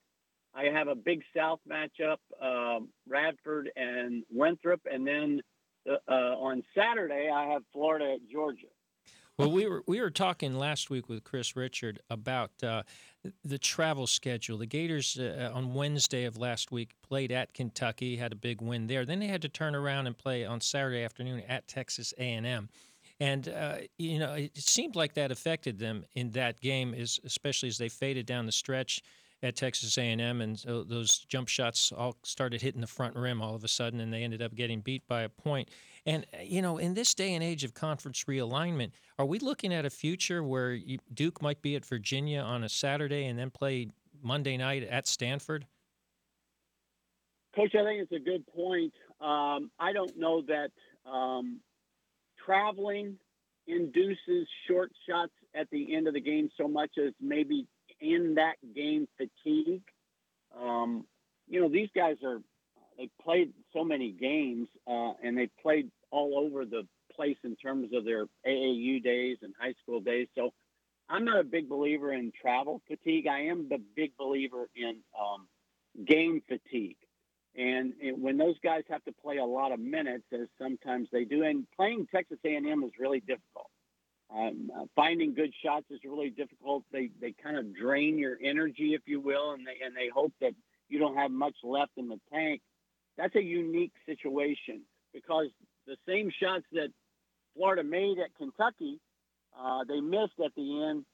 I 0.56 0.66
have 0.74 0.88
a 0.88 0.96
big 0.96 1.22
South 1.36 1.60
matchup, 1.70 2.18
um, 2.42 2.90
Radford 3.08 3.70
and 3.76 4.24
Winthrop, 4.32 4.82
and 4.92 5.06
then 5.06 5.42
on 6.10 6.64
Saturday 6.76 7.30
I 7.34 7.52
have 7.52 7.62
Florida 7.72 8.16
at 8.16 8.30
Georgia. 8.30 8.68
Well, 9.38 9.52
we 9.52 9.68
were 9.68 9.84
we 9.86 10.02
were 10.02 10.10
talking 10.10 10.56
last 10.56 10.90
week 10.90 11.08
with 11.08 11.24
Chris 11.24 11.56
Richard 11.56 12.00
about 12.10 12.52
uh, 12.64 12.82
the 13.44 13.60
travel 13.60 14.08
schedule. 14.08 14.58
The 14.58 14.66
Gators 14.66 15.20
uh, 15.20 15.52
on 15.54 15.76
Wednesday 15.76 16.24
of 16.24 16.38
last 16.38 16.72
week 16.72 16.96
played 17.04 17.32
at 17.32 17.54
Kentucky, 17.54 18.16
had 18.16 18.32
a 18.32 18.36
big 18.36 18.62
win 18.64 18.88
there. 18.88 19.06
Then 19.06 19.20
they 19.20 19.28
had 19.28 19.44
to 19.44 19.50
turn 19.50 19.76
around 19.76 20.08
and 20.08 20.18
play 20.18 20.44
on 20.44 20.60
Saturday 20.60 21.04
afternoon 21.04 21.44
at 21.48 21.68
Texas 21.68 22.16
A&M. 22.18 22.70
And 23.20 23.50
uh, 23.50 23.76
you 24.00 24.18
know, 24.18 24.34
it 24.34 24.58
seemed 24.58 24.96
like 24.96 25.14
that 25.14 25.32
affected 25.32 25.78
them 25.78 26.04
in 26.16 26.32
that 26.32 26.60
game, 26.60 26.96
is 26.96 27.20
especially 27.24 27.70
as 27.70 27.78
they 27.78 27.90
faded 27.90 28.26
down 28.26 28.48
the 28.48 28.52
stretch 28.52 29.04
at 29.44 29.56
Texas 29.56 29.98
A&M, 30.00 30.42
and 30.42 30.58
those 30.66 31.20
jump 31.30 31.48
shots 31.48 31.92
all 31.92 32.18
started 32.24 32.62
hitting 32.62 32.82
the 32.82 32.88
front 32.88 33.16
rim 33.16 33.42
all 33.42 33.54
of 33.54 33.64
a 33.64 33.68
sudden, 33.68 34.00
and 34.00 34.12
they 34.12 34.24
ended 34.24 34.42
up 34.42 34.56
getting 34.56 34.82
beat 34.82 35.08
by 35.08 35.22
a 35.22 35.30
point. 35.30 35.70
And 36.08 36.26
uh, 36.34 36.38
you 36.42 36.62
know, 36.64 36.78
in 36.78 36.96
this 36.96 37.14
day 37.14 37.36
and 37.36 37.44
age 37.44 37.64
of 37.64 37.76
conference 37.76 38.24
realignment, 38.24 38.92
are 39.20 39.26
we 39.26 39.38
looking 39.40 39.74
at 39.74 39.86
a 39.86 39.90
future 39.90 40.42
where 40.42 40.80
Duke 41.14 41.42
might 41.42 41.62
be 41.62 41.76
at 41.76 41.86
Virginia 41.86 42.40
on 42.40 42.64
a 42.64 42.70
Saturday 42.70 43.26
and 43.26 43.38
then 43.38 43.52
play 43.52 43.90
Monday 44.24 44.58
night 44.58 44.84
at 44.84 45.06
Stanford? 45.06 45.68
Coach, 47.56 47.76
I 47.76 47.84
think 47.84 48.02
it's 48.02 48.12
a 48.12 48.24
good 48.24 48.48
point. 48.48 48.94
Um, 49.20 49.70
I 49.80 49.92
don't 49.94 50.18
know 50.18 50.44
that 50.44 50.72
um, 51.10 51.60
traveling 52.44 53.18
induces 53.68 54.48
short 54.68 54.92
shots 55.10 55.34
at 55.54 55.68
the 55.72 55.94
end 55.94 56.08
of 56.08 56.14
the 56.14 56.22
game 56.22 56.50
so 56.58 56.68
much 56.68 56.92
as 56.98 57.14
maybe 57.20 57.68
in 58.00 58.36
that 58.36 58.56
game 58.74 59.08
fatigue. 59.18 59.82
Um, 60.58 61.06
you 61.50 61.60
know, 61.60 61.68
these 61.68 61.90
guys 61.94 62.16
are 62.24 62.40
they 62.98 63.10
played 63.22 63.54
so 63.74 63.84
many 63.84 64.12
games 64.12 64.68
uh, 64.88 65.14
and 65.24 65.38
they 65.38 65.50
played 65.62 65.90
all 66.12 66.38
over 66.38 66.66
the 66.66 66.88
place 67.16 67.38
in 67.44 67.56
terms 67.56 67.90
of 67.94 68.06
their 68.06 68.26
AAU 68.46 69.04
days 69.04 69.38
and 69.42 69.54
high 69.60 69.74
school 69.82 70.00
days. 70.00 70.28
So 70.36 70.54
I'm 71.10 71.26
not 71.26 71.40
a 71.40 71.44
big 71.44 71.70
believer 71.70 72.14
in 72.14 72.32
travel 72.40 72.82
fatigue. 72.88 73.28
I 73.28 73.42
am 73.46 73.68
the 73.70 73.82
big 73.96 74.12
believer 74.18 74.70
in 74.76 74.98
um, 75.20 75.48
game 76.06 76.42
fatigue. 76.48 76.98
And 77.56 77.94
when 78.20 78.38
those 78.38 78.56
guys 78.64 78.84
have 78.90 79.04
to 79.06 79.12
play 79.12 79.38
a 79.38 79.46
lot 79.46 79.72
of 79.72 79.80
minutes, 79.80 80.26
as 80.32 80.48
sometimes 80.62 81.10
they 81.12 81.26
do, 81.26 81.44
and 81.44 81.66
playing 81.76 82.08
Texas 82.14 82.38
A&M 82.46 82.84
is 82.84 82.92
really 83.00 83.20
difficult. 83.20 83.72
Um, 84.30 84.70
uh, 84.78 84.86
finding 84.96 85.34
good 85.34 85.54
shots 85.64 85.86
is 85.90 86.00
really 86.04 86.30
difficult. 86.30 86.84
They 86.92 87.10
they 87.22 87.34
kind 87.42 87.58
of 87.58 87.74
drain 87.74 88.20
your 88.20 88.38
energy, 88.44 88.94
if 88.94 89.02
you 89.06 89.22
will, 89.22 89.54
and 89.54 89.66
they 89.66 89.84
and 89.84 89.96
they 89.96 90.10
hope 90.14 90.34
that 90.42 90.52
you 90.90 91.00
don't 91.00 91.16
have 91.16 91.32
much 91.32 91.56
left 91.64 91.92
in 91.96 92.10
the 92.10 92.20
tank. 92.32 92.62
That's 93.18 93.36
a 93.36 93.42
unique 93.42 93.94
situation 94.06 94.82
because 95.14 95.48
the 95.88 95.98
same 96.08 96.32
shots 96.42 96.66
that 96.74 96.90
Florida 97.56 97.84
made 97.84 98.20
at 98.20 98.36
Kentucky, 98.38 99.00
uh, 99.60 99.84
they 99.88 100.00
missed 100.00 100.40
at 100.44 100.54
the 100.56 100.84
end 100.84 101.06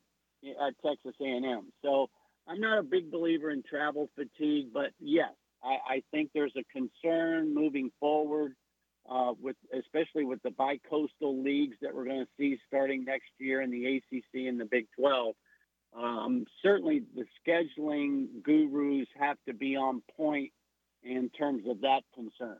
at 0.43 0.73
Texas 0.85 1.15
A&M. 1.21 1.71
So 1.81 2.09
I'm 2.47 2.59
not 2.59 2.79
a 2.79 2.83
big 2.83 3.11
believer 3.11 3.51
in 3.51 3.63
travel 3.63 4.09
fatigue, 4.15 4.67
but 4.73 4.91
yes, 4.99 5.31
I, 5.63 5.95
I 5.95 6.03
think 6.11 6.31
there's 6.33 6.55
a 6.57 6.63
concern 6.71 7.53
moving 7.53 7.91
forward 7.99 8.55
uh, 9.09 9.33
with 9.41 9.55
especially 9.77 10.25
with 10.25 10.41
the 10.43 10.51
bi-coastal 10.51 11.43
leagues 11.43 11.75
that 11.81 11.93
we're 11.93 12.05
going 12.05 12.23
to 12.23 12.31
see 12.37 12.57
starting 12.67 13.03
next 13.05 13.29
year 13.37 13.61
in 13.61 13.69
the 13.69 13.97
ACC 13.97 14.47
and 14.47 14.59
the 14.59 14.65
Big 14.65 14.87
12. 14.97 15.35
Um, 15.95 16.45
certainly, 16.61 17.03
the 17.15 17.25
scheduling 17.45 18.41
gurus 18.41 19.07
have 19.19 19.37
to 19.47 19.53
be 19.53 19.75
on 19.75 20.01
point 20.17 20.51
in 21.03 21.29
terms 21.29 21.63
of 21.67 21.81
that 21.81 22.01
concern. 22.15 22.57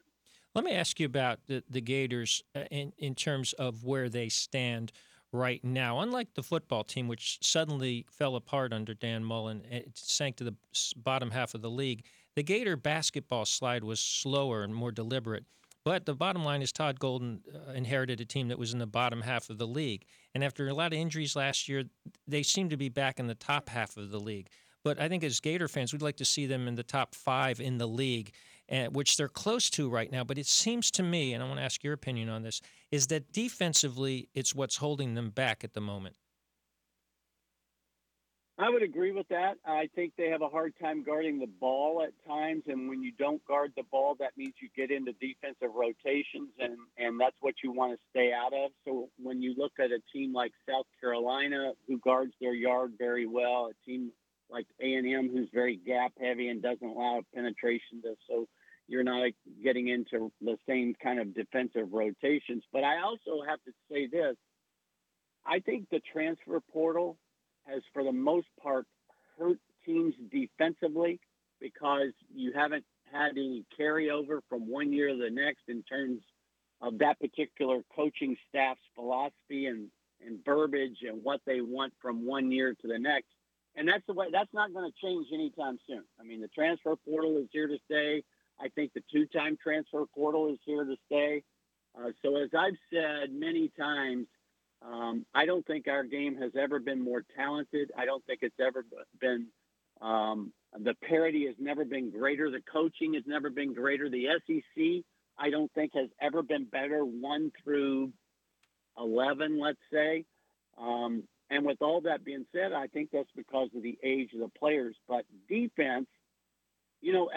Let 0.56 0.66
me 0.66 0.72
ask 0.74 1.00
you 1.00 1.06
about 1.06 1.40
the, 1.48 1.64
the 1.70 1.82
Gators 1.82 2.44
uh, 2.56 2.62
in, 2.70 2.94
in 2.98 3.16
terms 3.16 3.54
of 3.54 3.84
where 3.84 4.08
they 4.08 4.30
stand 4.30 4.92
right 5.32 5.64
now. 5.64 6.00
Unlike 6.00 6.36
the 6.36 6.44
football 6.44 6.84
team, 6.84 7.08
which 7.08 7.40
suddenly 7.42 8.06
fell 8.12 8.36
apart 8.36 8.72
under 8.72 8.94
Dan 8.94 9.24
Mullen, 9.24 9.64
it 9.70 9.98
sank 9.98 10.36
to 10.38 10.44
the 10.44 10.56
bottom 10.96 11.32
half 11.32 11.56
of 11.56 11.62
the 11.62 11.72
league, 11.72 12.04
the 12.36 12.44
Gator 12.44 12.78
basketball 12.78 13.46
slide 13.46 13.84
was 13.84 14.00
slower 14.00 14.64
and 14.64 14.74
more 14.74 14.92
deliberate. 14.92 15.46
But 15.84 16.06
the 16.06 16.14
bottom 16.14 16.46
line 16.46 16.62
is 16.62 16.72
Todd 16.72 17.00
Golden 17.00 17.42
uh, 17.54 17.74
inherited 17.74 18.22
a 18.22 18.26
team 18.26 18.48
that 18.48 18.60
was 18.60 18.74
in 18.74 18.80
the 18.80 18.88
bottom 18.88 19.22
half 19.22 19.50
of 19.50 19.58
the 19.58 19.68
league. 19.68 20.06
And 20.34 20.44
after 20.44 20.68
a 20.68 20.74
lot 20.74 20.94
of 20.94 21.00
injuries 21.00 21.36
last 21.36 21.68
year, 21.68 21.84
they 22.28 22.42
seem 22.42 22.70
to 22.70 22.78
be 22.78 22.90
back 22.90 23.20
in 23.20 23.28
the 23.28 23.36
top 23.36 23.70
half 23.70 23.98
of 23.98 24.10
the 24.12 24.20
league. 24.20 24.50
But 24.84 25.00
I 25.00 25.10
think 25.10 25.24
as 25.24 25.40
Gator 25.40 25.68
fans, 25.68 25.92
we'd 25.92 26.02
like 26.02 26.18
to 26.18 26.26
see 26.26 26.46
them 26.46 26.68
in 26.68 26.76
the 26.76 26.84
top 26.84 27.16
five 27.16 27.60
in 27.60 27.78
the 27.78 27.88
league, 27.88 28.34
uh, 28.72 28.86
which 28.86 29.18
they're 29.18 29.28
close 29.28 29.70
to 29.72 29.90
right 29.90 30.12
now. 30.12 30.24
But 30.24 30.38
it 30.38 30.48
seems 30.48 30.92
to 30.92 31.04
me, 31.04 31.34
and 31.34 31.44
I 31.44 31.48
want 31.48 31.60
to 31.60 31.64
ask 31.64 31.84
your 31.84 31.94
opinion 31.94 32.30
on 32.30 32.44
this, 32.44 32.62
is 32.92 33.08
that 33.08 33.32
defensively, 33.32 34.30
it's 34.34 34.56
what's 34.56 34.78
holding 34.78 35.16
them 35.16 35.30
back 35.30 35.64
at 35.64 35.74
the 35.74 35.82
moment. 35.82 36.16
I 38.60 38.70
would 38.70 38.84
agree 38.84 39.12
with 39.12 39.28
that. 39.30 39.56
I 39.66 39.90
think 39.96 40.14
they 40.16 40.30
have 40.30 40.44
a 40.44 40.48
hard 40.48 40.74
time 40.80 41.04
guarding 41.04 41.40
the 41.40 41.50
ball 41.60 42.04
at 42.04 42.14
times, 42.28 42.64
and 42.68 42.88
when 42.88 43.02
you 43.02 43.12
don't 43.18 43.44
guard 43.46 43.74
the 43.76 43.84
ball, 43.92 44.16
that 44.20 44.38
means 44.38 44.54
you 44.62 44.70
get 44.76 44.92
into 44.92 45.12
defensive 45.14 45.74
rotations, 45.74 46.50
and 46.60 46.78
and 46.98 47.20
that's 47.20 47.36
what 47.42 47.56
you 47.64 47.72
want 47.72 47.94
to 47.94 48.00
stay 48.12 48.32
out 48.32 48.54
of. 48.54 48.70
So 48.86 49.10
when 49.18 49.42
you 49.42 49.56
look 49.58 49.72
at 49.80 49.88
a 49.88 50.00
team 50.14 50.34
like 50.34 50.52
South 50.70 50.86
Carolina, 51.02 51.74
who 51.88 51.98
guards 52.00 52.34
their 52.40 52.54
yard 52.54 52.94
very 53.00 53.26
well, 53.26 53.72
a 53.72 53.90
team 53.90 54.12
like 54.54 54.68
A 54.80 54.94
and 54.94 55.08
M, 55.08 55.30
who's 55.34 55.50
very 55.52 55.76
gap 55.76 56.14
heavy 56.22 56.48
and 56.48 56.62
doesn't 56.62 56.88
allow 56.88 57.22
penetration 57.34 58.04
to, 58.04 58.16
so 58.30 58.48
you're 58.88 59.04
not 59.04 59.32
getting 59.64 59.88
into 59.88 60.32
the 60.42 60.58
same 60.70 60.94
kind 61.02 61.20
of 61.20 61.34
defensive 61.34 61.92
rotations. 61.92 62.64
But 62.72 62.84
I 62.84 63.02
also 63.02 63.42
have 63.48 63.60
to 63.64 63.72
say 63.92 64.08
this: 64.08 64.36
I 65.46 65.60
think 65.60 65.90
the 65.90 66.02
transfer 66.14 66.60
portal 66.72 67.18
has, 67.66 67.82
for 67.94 68.04
the 68.04 68.12
most 68.12 68.48
part, 68.62 68.86
hurt 69.40 69.58
teams 69.86 70.14
defensively 70.32 71.20
because 71.60 72.12
you 72.34 72.52
haven't 72.54 72.86
had 73.12 73.32
any 73.32 73.66
carryover 73.80 74.40
from 74.50 74.70
one 74.70 74.94
year 74.94 75.10
to 75.10 75.18
the 75.18 75.30
next 75.30 75.62
in 75.68 75.84
terms 75.84 76.22
of 76.82 77.00
that 77.00 77.20
particular 77.20 77.82
coaching 77.96 78.36
staff's 78.50 78.82
philosophy 78.96 79.68
and, 79.68 79.88
and 80.26 80.44
verbiage 80.44 80.98
and 81.08 81.24
what 81.24 81.40
they 81.46 81.62
want 81.62 81.94
from 82.02 82.26
one 82.26 82.52
year 82.52 82.76
to 82.82 82.88
the 82.88 83.00
next. 83.00 83.30
And 83.76 83.88
that's 83.88 84.06
the 84.08 84.14
way 84.14 84.28
that's 84.32 84.54
not 84.54 84.74
going 84.74 84.90
to 84.90 85.06
change 85.06 85.28
anytime 85.34 85.80
soon. 85.88 86.04
I 86.20 86.24
mean, 86.24 86.42
the 86.42 86.48
transfer 86.50 86.96
portal 86.96 87.38
is 87.38 87.48
here 87.52 87.68
to 87.68 87.78
stay. 87.86 88.24
I 88.60 88.70
think 88.70 88.94
the 88.94 89.02
two-time 89.12 89.58
transfer 89.62 90.06
portal 90.14 90.52
is 90.52 90.60
here 90.64 90.86
to 90.86 90.96
stay. 91.08 91.44
Uh, 91.98 92.10
so 92.24 92.38
as 92.38 92.50
I've 92.58 92.78
said 92.92 93.34
many 93.34 93.72
times, 93.80 94.28
um, 94.82 95.26
I 95.34 95.46
don't 95.46 95.66
think 95.66 95.88
our 95.88 96.04
game 96.04 96.36
has 96.38 96.52
ever 96.60 96.80
been 96.80 97.04
more 97.04 97.24
talented. 97.36 97.92
I 97.98 98.06
don't 98.06 98.24
think 98.26 98.40
it's 98.42 98.60
ever 98.60 98.86
been 99.20 99.48
um, 100.02 100.52
the 100.78 100.96
parity 101.08 101.46
has 101.48 101.56
never 101.60 101.86
been 101.86 102.10
greater. 102.10 102.50
The 102.50 102.62
coaching 102.72 103.14
has 103.14 103.24
never 103.26 103.50
been 103.50 103.74
greater. 103.74 104.10
The 104.10 104.28
SEC, 104.46 105.04
I 105.38 105.50
don't 105.50 105.72
think, 105.74 105.92
has 105.94 106.10
ever 106.22 106.42
been 106.42 106.66
better 106.66 107.06
one 107.06 107.52
through 107.64 108.12
11, 108.98 109.60
let's 109.60 109.78
say. 109.92 110.26
Um, 110.78 111.24
and 111.50 111.66
with 111.66 111.82
all 111.82 112.02
that 112.02 112.24
being 112.24 112.46
said, 112.54 112.74
I 112.74 112.88
think 112.88 113.10
that's 113.12 113.30
because 113.36 113.70
of 113.76 113.84
the 113.84 113.98
age 114.04 114.30
of 114.34 114.40
the 114.40 114.52
players. 114.60 114.96
But 115.08 115.26
defense, 115.48 116.08
you 117.02 117.14
know, 117.14 117.30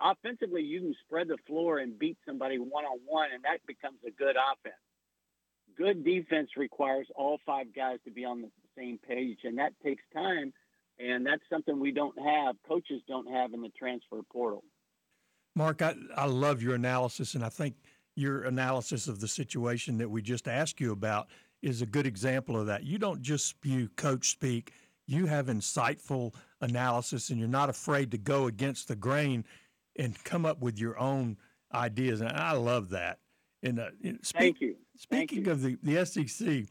offensively, 0.00 0.62
you 0.62 0.80
can 0.80 0.94
spread 1.06 1.28
the 1.28 1.38
floor 1.46 1.78
and 1.78 1.98
beat 1.98 2.16
somebody 2.26 2.58
one 2.58 2.84
on 2.84 2.98
one, 3.06 3.28
and 3.34 3.44
that 3.44 3.58
becomes 3.66 3.98
a 4.06 4.10
good 4.10 4.36
offense 4.36 4.76
good 5.78 6.04
defense 6.04 6.50
requires 6.56 7.06
all 7.14 7.38
five 7.46 7.66
guys 7.74 7.98
to 8.04 8.10
be 8.10 8.24
on 8.24 8.42
the 8.42 8.50
same 8.76 8.98
page, 8.98 9.38
and 9.44 9.58
that 9.58 9.72
takes 9.82 10.02
time. 10.12 10.52
And 10.98 11.24
that's 11.24 11.42
something 11.48 11.78
we 11.78 11.92
don't 11.92 12.18
have, 12.18 12.56
coaches 12.66 13.00
don't 13.06 13.32
have 13.32 13.54
in 13.54 13.62
the 13.62 13.70
transfer 13.78 14.20
portal. 14.32 14.64
Mark, 15.54 15.80
I, 15.80 15.94
I 16.16 16.26
love 16.26 16.60
your 16.60 16.74
analysis, 16.74 17.34
and 17.34 17.44
I 17.44 17.48
think 17.48 17.76
your 18.16 18.42
analysis 18.42 19.06
of 19.06 19.20
the 19.20 19.28
situation 19.28 19.98
that 19.98 20.10
we 20.10 20.20
just 20.20 20.48
asked 20.48 20.80
you 20.80 20.90
about 20.90 21.28
is 21.62 21.82
a 21.82 21.86
good 21.86 22.06
example 22.06 22.58
of 22.58 22.66
that. 22.66 22.84
You 22.84 22.98
don't 22.98 23.22
just 23.22 23.46
spew 23.46 23.88
coach 23.96 24.30
speak, 24.30 24.72
you 25.06 25.26
have 25.26 25.46
insightful 25.46 26.34
analysis, 26.60 27.30
and 27.30 27.38
you're 27.38 27.48
not 27.48 27.70
afraid 27.70 28.10
to 28.10 28.18
go 28.18 28.46
against 28.46 28.88
the 28.88 28.96
grain 28.96 29.44
and 29.96 30.22
come 30.24 30.46
up 30.46 30.60
with 30.60 30.78
your 30.78 30.98
own 30.98 31.36
ideas. 31.74 32.20
And 32.20 32.30
I 32.30 32.52
love 32.52 32.90
that. 32.90 33.18
And 33.62 33.80
uh, 33.80 33.90
speak, 34.22 34.40
thank 34.40 34.60
you. 34.60 34.76
Speaking 34.96 35.44
Thank 35.44 35.48
of 35.48 35.62
the, 35.62 35.78
the 35.82 36.04
SEC, 36.04 36.64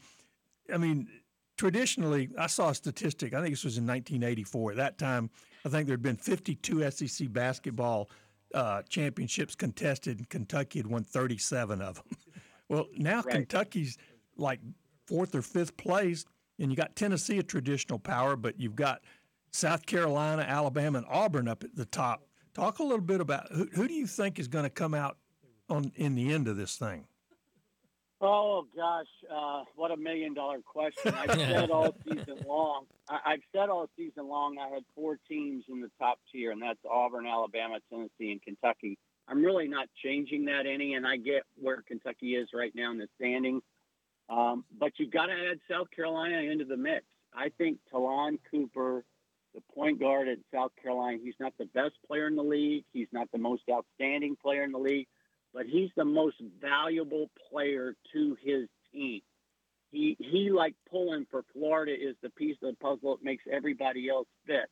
I 0.72 0.78
mean, 0.78 1.08
traditionally, 1.56 2.30
I 2.38 2.46
saw 2.46 2.70
a 2.70 2.74
statistic. 2.74 3.34
I 3.34 3.40
think 3.40 3.52
this 3.52 3.64
was 3.64 3.76
in 3.76 3.86
1984. 3.86 4.72
At 4.72 4.76
that 4.78 4.98
time, 4.98 5.30
I 5.66 5.68
think 5.68 5.86
there 5.86 5.94
had 5.94 6.02
been 6.02 6.16
52 6.16 6.90
SEC 6.90 7.32
basketball 7.32 8.08
uh, 8.54 8.82
championships 8.88 9.54
contested, 9.54 10.18
and 10.18 10.28
Kentucky 10.28 10.78
had 10.78 10.86
won 10.86 11.04
37 11.04 11.82
of 11.82 11.96
them. 11.96 12.04
well, 12.68 12.86
now 12.96 13.16
right. 13.22 13.34
Kentucky's 13.34 13.98
like 14.38 14.60
fourth 15.06 15.34
or 15.34 15.42
fifth 15.42 15.76
place, 15.76 16.24
and 16.58 16.70
you 16.70 16.76
got 16.76 16.96
Tennessee, 16.96 17.38
a 17.38 17.42
traditional 17.42 17.98
power, 17.98 18.36
but 18.36 18.58
you've 18.58 18.76
got 18.76 19.02
South 19.50 19.86
Carolina, 19.86 20.42
Alabama, 20.42 20.98
and 20.98 21.06
Auburn 21.08 21.48
up 21.48 21.64
at 21.64 21.74
the 21.74 21.84
top. 21.84 22.22
Talk 22.54 22.78
a 22.78 22.82
little 22.82 23.00
bit 23.00 23.20
about 23.20 23.52
who, 23.52 23.68
who 23.72 23.88
do 23.88 23.94
you 23.94 24.06
think 24.06 24.38
is 24.38 24.48
going 24.48 24.64
to 24.64 24.70
come 24.70 24.94
out 24.94 25.16
on 25.68 25.92
in 25.94 26.14
the 26.14 26.32
end 26.32 26.48
of 26.48 26.56
this 26.56 26.76
thing? 26.76 27.04
Oh 28.20 28.66
gosh, 28.74 29.06
uh, 29.32 29.62
what 29.76 29.92
a 29.92 29.96
million 29.96 30.34
dollar 30.34 30.58
question! 30.66 31.14
I've 31.14 31.30
said 31.38 31.70
all 31.70 31.94
season 32.04 32.38
long. 32.46 32.86
I, 33.08 33.30
have 33.30 33.40
said 33.54 33.68
all 33.68 33.88
season 33.96 34.28
long. 34.28 34.56
I 34.58 34.68
had 34.74 34.82
four 34.96 35.18
teams 35.28 35.64
in 35.68 35.80
the 35.80 35.90
top 36.00 36.18
tier, 36.32 36.50
and 36.50 36.60
that's 36.60 36.80
Auburn, 36.90 37.26
Alabama, 37.26 37.78
Tennessee, 37.90 38.32
and 38.32 38.42
Kentucky. 38.42 38.98
I'm 39.28 39.44
really 39.44 39.68
not 39.68 39.88
changing 40.02 40.46
that 40.46 40.66
any, 40.66 40.94
and 40.94 41.06
I 41.06 41.16
get 41.16 41.42
where 41.60 41.82
Kentucky 41.82 42.34
is 42.34 42.48
right 42.52 42.72
now 42.74 42.90
in 42.90 42.98
the 42.98 43.06
standings. 43.20 43.62
Um, 44.28 44.64
but 44.78 44.92
you've 44.98 45.10
got 45.10 45.26
to 45.26 45.32
add 45.32 45.60
South 45.70 45.90
Carolina 45.90 46.38
into 46.38 46.64
the 46.64 46.76
mix. 46.76 47.04
I 47.34 47.50
think 47.56 47.78
Ta'Lon 47.90 48.38
Cooper, 48.50 49.04
the 49.54 49.62
point 49.74 50.00
guard 50.00 50.28
at 50.28 50.38
South 50.52 50.72
Carolina, 50.82 51.18
he's 51.22 51.34
not 51.40 51.52
the 51.58 51.66
best 51.66 51.94
player 52.06 52.26
in 52.26 52.36
the 52.36 52.42
league. 52.42 52.84
He's 52.92 53.08
not 53.12 53.30
the 53.32 53.38
most 53.38 53.62
outstanding 53.70 54.36
player 54.36 54.64
in 54.64 54.72
the 54.72 54.78
league 54.78 55.06
but 55.52 55.66
he's 55.66 55.90
the 55.96 56.04
most 56.04 56.36
valuable 56.60 57.30
player 57.50 57.94
to 58.12 58.36
his 58.42 58.68
team. 58.92 59.20
He 59.90 60.16
he 60.18 60.50
like 60.50 60.74
Pullin 60.90 61.26
for 61.30 61.44
Florida 61.52 61.92
is 61.92 62.14
the 62.22 62.30
piece 62.30 62.56
of 62.62 62.70
the 62.70 62.76
puzzle 62.76 63.16
that 63.16 63.24
makes 63.24 63.44
everybody 63.50 64.08
else 64.08 64.28
fit, 64.46 64.68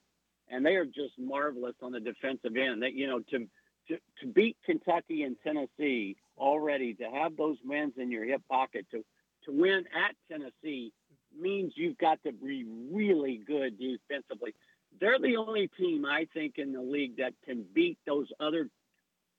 and 0.49 0.65
they 0.65 0.77
are 0.77 0.85
just 0.85 1.19
marvelous 1.19 1.75
on 1.83 1.93
the 1.93 2.01
defensive 2.01 2.57
end. 2.57 2.83
That 2.83 2.93
you 2.93 3.07
know 3.07 3.21
to 3.31 3.49
to, 3.89 3.99
to 4.21 4.27
beat 4.27 4.57
Kentucky 4.67 5.23
and 5.23 5.37
Tennessee 5.43 6.17
already 6.37 6.93
to 6.95 7.05
have 7.05 7.37
those 7.37 7.57
wins 7.65 7.95
in 7.97 8.11
your 8.11 8.25
hip 8.25 8.43
pocket 8.51 8.87
to 8.91 9.05
to 9.47 9.53
win 9.53 9.85
at 9.95 10.15
Tennessee 10.31 10.93
means 11.39 11.73
you've 11.77 11.99
got 11.99 12.23
to 12.25 12.33
be 12.33 12.65
really 12.91 13.41
good 13.47 13.79
defensively. 13.79 14.55
They're 15.01 15.19
the 15.19 15.37
only 15.37 15.71
team 15.79 16.05
I 16.07 16.27
think 16.33 16.55
in 16.59 16.73
the 16.73 16.81
league 16.81 17.19
that 17.19 17.35
can 17.45 17.65
beat 17.75 17.99
those 18.07 18.29
other 18.41 18.69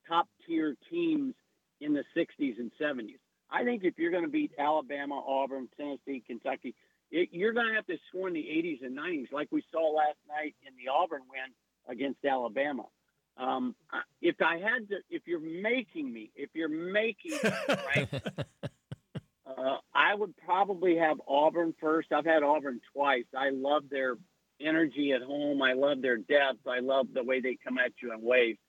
top 0.08 0.28
tier 0.46 0.76
teams 0.90 1.34
in 1.82 1.94
the 1.94 2.04
60s 2.16 2.60
and 2.60 2.72
70s. 2.80 3.20
I 3.50 3.64
think 3.64 3.84
if 3.84 3.98
you're 3.98 4.12
going 4.12 4.26
to 4.26 4.30
beat 4.30 4.52
Alabama, 4.60 5.22
Auburn, 5.26 5.70
Tennessee, 5.78 6.24
Kentucky, 6.26 6.76
it, 7.12 7.30
you're 7.32 7.54
going 7.54 7.68
to 7.68 7.74
have 7.74 7.88
to 7.88 7.98
score 8.10 8.28
in 8.28 8.34
the 8.34 8.42
80s 8.42 8.86
and 8.86 8.98
90s, 8.98 9.32
like 9.32 9.48
we 9.52 9.64
saw 9.72 9.90
last 9.92 10.18
night 10.28 10.56
in 10.66 10.74
the 10.76 10.92
Auburn 10.92 11.22
win 11.30 11.54
against 11.88 12.24
Alabama. 12.26 12.84
Um, 13.38 13.76
if 14.22 14.42
I 14.42 14.58
had 14.58 14.90
to, 14.90 14.98
if 15.10 15.24
you're 15.28 15.40
making 15.40 16.12
me, 16.12 16.32
if 16.36 16.50
you're 16.54 16.68
making 16.68 17.32
me, 17.32 17.50
right, 17.68 18.10
uh, 19.48 19.78
I 19.94 20.14
would 20.14 20.36
probably 20.38 20.98
have 20.98 21.22
Auburn 21.28 21.74
first. 21.80 22.12
I've 22.12 22.26
had 22.26 22.44
Auburn 22.44 22.82
twice. 22.94 23.26
I 23.36 23.50
love 23.52 23.84
their 23.90 24.16
energy 24.60 25.14
at 25.14 25.22
home. 25.22 25.62
I 25.62 25.74
love 25.74 26.02
their 26.02 26.18
depth. 26.18 26.68
I 26.68 26.80
love 26.80 27.08
the 27.14 27.24
way 27.24 27.40
they 27.40 27.58
come 27.64 27.78
at 27.78 27.92
you 28.02 28.14
in 28.14 28.22
waves. 28.22 28.60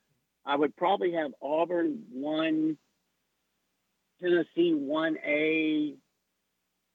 I 0.45 0.57
would 0.57 0.77
probably 0.77 1.13
have 1.13 1.33
Auburn 1.43 2.05
one, 2.13 2.79
Tennessee 4.21 4.75
one 4.75 5.17
A, 5.27 5.95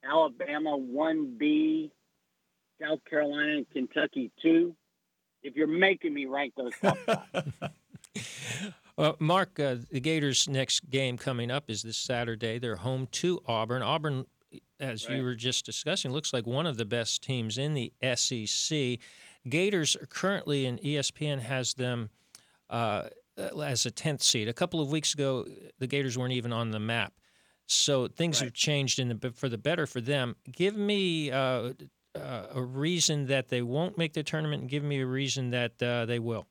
Alabama 0.03 0.77
one 0.77 1.35
B, 1.37 1.91
South 2.81 2.99
Carolina 3.09 3.57
and 3.57 3.69
Kentucky 3.69 4.31
two. 4.41 4.75
If 5.41 5.55
you're 5.55 5.67
making 5.67 6.13
me 6.13 6.25
rank 6.25 6.53
those 6.55 6.71
top 6.81 6.97
five. 6.99 7.71
Uh, 8.97 9.13
Mark, 9.19 9.59
uh, 9.59 9.77
the 9.91 9.99
Gators' 9.99 10.47
next 10.47 10.89
game 10.89 11.17
coming 11.17 11.49
up 11.49 11.69
is 11.69 11.81
this 11.81 11.97
Saturday. 11.97 12.59
They're 12.59 12.75
home 12.75 13.07
to 13.13 13.41
Auburn. 13.47 13.81
Auburn, 13.81 14.25
as 14.79 15.07
right. 15.07 15.17
you 15.17 15.23
were 15.23 15.35
just 15.35 15.65
discussing, 15.65 16.11
looks 16.11 16.31
like 16.33 16.45
one 16.45 16.67
of 16.67 16.77
the 16.77 16.85
best 16.85 17.23
teams 17.23 17.57
in 17.57 17.73
the 17.73 17.91
SEC. 18.15 18.99
Gators 19.49 19.95
are 19.95 20.05
currently, 20.05 20.65
and 20.65 20.79
ESPN 20.81 21.39
has 21.39 21.73
them 21.73 22.11
uh, 22.69 23.09
as 23.37 23.85
a 23.85 23.91
10th 23.91 24.21
seed. 24.21 24.47
A 24.47 24.53
couple 24.53 24.79
of 24.79 24.91
weeks 24.91 25.13
ago, 25.13 25.45
the 25.79 25.87
Gators 25.87 26.17
weren't 26.17 26.33
even 26.33 26.53
on 26.53 26.69
the 26.69 26.79
map. 26.79 27.13
So 27.65 28.07
things 28.07 28.41
right. 28.41 28.47
have 28.47 28.53
changed 28.53 28.99
in 28.99 29.07
the, 29.19 29.31
for 29.31 29.49
the 29.49 29.57
better 29.57 29.87
for 29.87 30.01
them. 30.01 30.35
Give 30.51 30.75
me 30.75 31.31
uh, 31.31 31.73
uh, 32.13 32.43
a 32.53 32.61
reason 32.61 33.25
that 33.27 33.49
they 33.49 33.63
won't 33.63 33.97
make 33.97 34.13
the 34.13 34.21
tournament, 34.21 34.61
and 34.61 34.69
give 34.69 34.83
me 34.83 35.01
a 35.01 35.05
reason 35.05 35.49
that 35.49 35.81
uh, 35.81 36.05
they 36.05 36.19
will. 36.19 36.45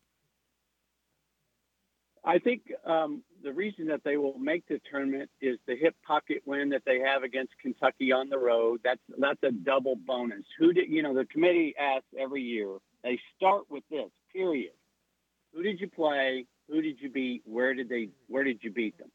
I 2.25 2.39
think 2.39 2.63
um, 2.87 3.23
the 3.43 3.53
reason 3.53 3.87
that 3.89 4.03
they 4.05 4.17
will 4.17 4.39
make 4.39 4.67
the 4.69 4.81
tournament 4.91 5.29
is 5.41 5.59
the 5.67 5.75
hip 5.75 5.97
pocket 6.07 6.43
win 6.47 6.69
that 6.69 6.83
they 6.87 7.01
have 7.01 7.25
against 7.25 7.53
Kentucky 7.61 8.13
on 8.13 8.29
the 8.29 8.39
road. 8.39 8.81
That's 8.85 9.01
that's 9.19 9.43
a 9.43 9.51
double 9.51 9.97
bonus. 9.97 10.45
Who 10.59 10.73
did 10.73 10.89
you 10.89 11.03
know? 11.03 11.15
The 11.15 11.25
committee 11.25 11.75
asks 11.79 12.07
every 12.17 12.43
year. 12.43 12.79
They 13.03 13.19
start 13.37 13.65
with 13.69 13.83
this. 13.91 14.11
Period. 14.33 14.73
Who 15.53 15.63
did 15.63 15.81
you 15.81 15.89
play? 15.89 16.47
Who 16.69 16.81
did 16.81 17.01
you 17.01 17.11
beat? 17.11 17.43
Where 17.45 17.75
did 17.75 17.89
they? 17.89 18.11
Where 18.29 18.45
did 18.45 18.61
you 18.63 18.71
beat 18.71 18.97
them? 18.99 19.11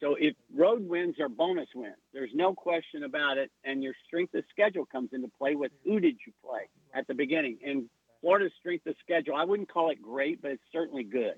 So 0.00 0.16
if 0.18 0.34
road 0.52 0.86
wins 0.86 1.20
are 1.20 1.28
bonus 1.28 1.68
wins, 1.76 1.94
there's 2.12 2.32
no 2.34 2.54
question 2.54 3.04
about 3.04 3.38
it. 3.38 3.52
And 3.62 3.84
your 3.84 3.94
strength 4.08 4.34
of 4.34 4.42
schedule 4.50 4.84
comes 4.84 5.10
into 5.12 5.28
play 5.38 5.54
with 5.54 5.70
who 5.84 6.00
did 6.00 6.16
you 6.26 6.32
play 6.44 6.62
at 6.92 7.06
the 7.06 7.14
beginning. 7.14 7.58
And 7.64 7.88
Florida's 8.20 8.52
strength 8.58 8.84
of 8.88 8.96
schedule, 9.00 9.36
I 9.36 9.44
wouldn't 9.44 9.72
call 9.72 9.90
it 9.90 10.02
great, 10.02 10.42
but 10.42 10.50
it's 10.50 10.62
certainly 10.72 11.04
good. 11.04 11.34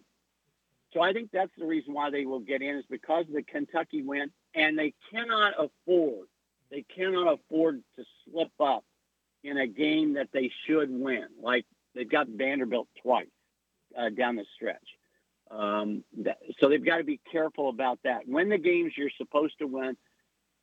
So 0.94 1.00
I 1.00 1.12
think 1.12 1.30
that's 1.32 1.50
the 1.58 1.66
reason 1.66 1.92
why 1.92 2.10
they 2.10 2.24
will 2.24 2.40
get 2.40 2.62
in 2.62 2.76
is 2.76 2.84
because 2.88 3.26
of 3.26 3.34
the 3.34 3.42
Kentucky 3.42 4.02
win, 4.02 4.30
and 4.54 4.78
they 4.78 4.94
cannot 5.10 5.54
afford 5.58 6.28
they 6.70 6.84
cannot 6.94 7.32
afford 7.32 7.82
to 7.96 8.04
slip 8.24 8.50
up 8.58 8.84
in 9.42 9.58
a 9.58 9.66
game 9.66 10.14
that 10.14 10.28
they 10.32 10.50
should 10.66 10.90
win. 10.90 11.26
Like 11.40 11.66
they've 11.94 12.08
got 12.08 12.28
Vanderbilt 12.28 12.88
twice 13.02 13.26
uh, 13.96 14.08
down 14.08 14.36
the 14.36 14.44
stretch, 14.56 14.88
um, 15.50 16.04
that, 16.18 16.38
so 16.58 16.68
they've 16.68 16.84
got 16.84 16.98
to 16.98 17.04
be 17.04 17.20
careful 17.30 17.68
about 17.68 17.98
that. 18.04 18.26
Win 18.26 18.48
the 18.48 18.58
games 18.58 18.92
you're 18.96 19.10
supposed 19.18 19.58
to 19.58 19.66
win, 19.66 19.96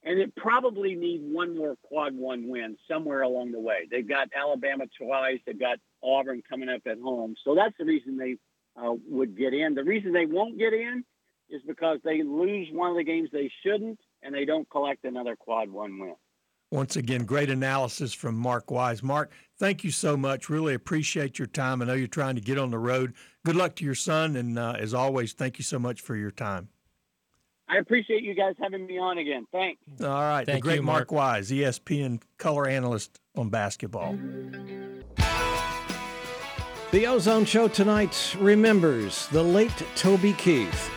and 0.03 0.19
it 0.19 0.35
probably 0.35 0.95
need 0.95 1.21
one 1.21 1.57
more 1.57 1.75
quad 1.83 2.15
one 2.15 2.47
win 2.47 2.77
somewhere 2.89 3.21
along 3.21 3.51
the 3.51 3.59
way. 3.59 3.87
They've 3.89 4.07
got 4.07 4.29
Alabama 4.35 4.85
twice, 4.97 5.39
they've 5.45 5.59
got 5.59 5.77
Auburn 6.03 6.41
coming 6.49 6.69
up 6.69 6.81
at 6.85 6.99
home, 6.99 7.35
so 7.43 7.55
that's 7.55 7.77
the 7.77 7.85
reason 7.85 8.17
they 8.17 8.37
uh, 8.75 8.93
would 9.07 9.37
get 9.37 9.53
in. 9.53 9.73
The 9.73 9.83
reason 9.83 10.13
they 10.13 10.25
won't 10.25 10.57
get 10.57 10.73
in 10.73 11.03
is 11.49 11.61
because 11.67 11.99
they 12.03 12.23
lose 12.23 12.67
one 12.71 12.91
of 12.91 12.97
the 12.97 13.03
games 13.03 13.29
they 13.31 13.51
shouldn't, 13.63 13.99
and 14.23 14.33
they 14.33 14.45
don't 14.45 14.69
collect 14.69 15.03
another 15.05 15.35
quad 15.35 15.69
one 15.69 15.99
win. 15.99 16.15
Once 16.71 16.95
again, 16.95 17.25
great 17.25 17.49
analysis 17.49 18.13
from 18.13 18.33
Mark 18.33 18.71
Wise. 18.71 19.03
Mark, 19.03 19.31
thank 19.59 19.83
you 19.83 19.91
so 19.91 20.15
much. 20.15 20.49
Really 20.49 20.73
appreciate 20.73 21.37
your 21.37 21.47
time. 21.47 21.81
I 21.81 21.85
know 21.85 21.93
you're 21.93 22.07
trying 22.07 22.35
to 22.35 22.41
get 22.41 22.57
on 22.57 22.71
the 22.71 22.79
road. 22.79 23.13
Good 23.45 23.57
luck 23.57 23.75
to 23.77 23.85
your 23.85 23.95
son, 23.95 24.37
and 24.37 24.57
uh, 24.57 24.75
as 24.79 24.93
always, 24.93 25.33
thank 25.33 25.57
you 25.57 25.65
so 25.65 25.77
much 25.77 25.99
for 25.99 26.15
your 26.15 26.31
time. 26.31 26.69
I 27.67 27.77
appreciate 27.77 28.23
you 28.23 28.35
guys 28.35 28.55
having 28.59 28.85
me 28.85 28.97
on 28.97 29.17
again. 29.17 29.47
Thanks. 29.51 29.81
All 30.01 30.07
right, 30.07 30.45
thank 30.45 30.57
the 30.57 30.61
great 30.61 30.75
you, 30.77 30.83
Mark. 30.83 31.11
Mark 31.11 31.11
Wise, 31.11 31.51
ESPN 31.51 32.21
color 32.37 32.67
analyst 32.67 33.19
on 33.35 33.49
basketball. 33.49 34.17
The 36.91 37.07
Ozone 37.07 37.45
Show 37.45 37.69
tonight 37.69 38.35
remembers 38.37 39.27
the 39.27 39.41
late 39.41 39.71
Toby 39.95 40.33
Keith. 40.33 40.91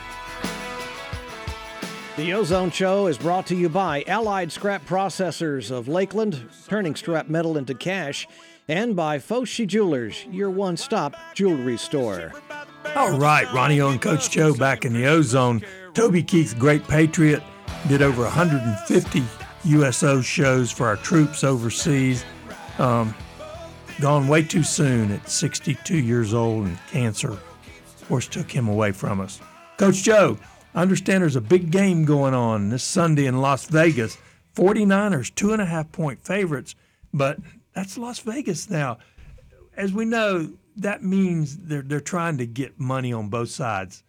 The 2.16 2.32
Ozone 2.32 2.72
Show 2.72 3.06
is 3.06 3.16
brought 3.16 3.46
to 3.46 3.54
you 3.54 3.68
by 3.68 4.02
Allied 4.08 4.50
Scrap 4.50 4.84
Processors 4.86 5.70
of 5.70 5.86
Lakeland, 5.86 6.48
turning 6.66 6.96
scrap 6.96 7.28
metal 7.28 7.56
into 7.56 7.74
cash, 7.74 8.26
and 8.66 8.96
by 8.96 9.18
Foshi 9.18 9.68
Jewelers, 9.68 10.26
your 10.32 10.50
one 10.50 10.76
stop 10.76 11.14
jewelry 11.32 11.76
store. 11.78 12.32
All 12.96 13.16
right, 13.16 13.46
Ronnie 13.52 13.80
O 13.80 13.90
and 13.90 14.02
Coach 14.02 14.32
Joe 14.32 14.52
back 14.52 14.84
in 14.84 14.94
the 14.94 15.06
Ozone. 15.06 15.62
Toby 15.92 16.24
Keith, 16.24 16.56
great 16.58 16.82
patriot, 16.88 17.40
did 17.86 18.02
over 18.02 18.22
150 18.22 19.22
USO 19.66 20.20
shows 20.20 20.72
for 20.72 20.88
our 20.88 20.96
troops 20.96 21.44
overseas. 21.44 22.24
Um, 22.78 23.14
gone 24.00 24.28
way 24.28 24.42
too 24.42 24.62
soon 24.62 25.10
at 25.12 25.28
62 25.28 25.96
years 25.96 26.34
old, 26.34 26.66
and 26.66 26.78
cancer, 26.90 27.32
of 27.32 28.04
course, 28.08 28.26
took 28.26 28.50
him 28.50 28.68
away 28.68 28.92
from 28.92 29.20
us. 29.20 29.40
Coach 29.76 30.02
Joe, 30.02 30.38
I 30.74 30.82
understand 30.82 31.22
there's 31.22 31.36
a 31.36 31.40
big 31.40 31.70
game 31.70 32.04
going 32.04 32.34
on 32.34 32.68
this 32.68 32.84
Sunday 32.84 33.26
in 33.26 33.40
Las 33.40 33.66
Vegas. 33.66 34.18
49ers, 34.54 35.34
two 35.34 35.52
and 35.52 35.60
a 35.60 35.66
half 35.66 35.90
point 35.90 36.24
favorites, 36.24 36.74
but 37.12 37.38
that's 37.74 37.98
Las 37.98 38.20
Vegas 38.20 38.70
now. 38.70 38.98
As 39.76 39.92
we 39.92 40.04
know, 40.04 40.52
that 40.76 41.02
means 41.02 41.56
they're 41.56 41.82
they're 41.82 42.00
trying 42.00 42.38
to 42.38 42.46
get 42.46 42.78
money 42.78 43.12
on 43.12 43.28
both 43.28 43.50
sides 43.50 44.04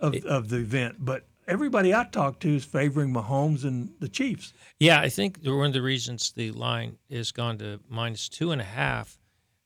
of, 0.00 0.14
of 0.24 0.48
the 0.48 0.58
event. 0.58 0.96
But 0.98 1.26
everybody 1.46 1.94
I 1.94 2.04
talk 2.04 2.38
to 2.40 2.56
is 2.56 2.64
favoring 2.64 3.12
Mahomes 3.12 3.64
and 3.64 3.90
the 4.00 4.08
Chiefs. 4.08 4.52
Yeah, 4.78 5.00
I 5.00 5.08
think 5.08 5.38
one 5.42 5.66
of 5.66 5.72
the 5.72 5.82
reasons 5.82 6.32
the 6.32 6.52
line 6.52 6.98
is 7.08 7.32
gone 7.32 7.58
to 7.58 7.80
minus 7.88 8.28
two 8.28 8.52
and 8.52 8.60
a 8.60 8.64
half 8.64 9.17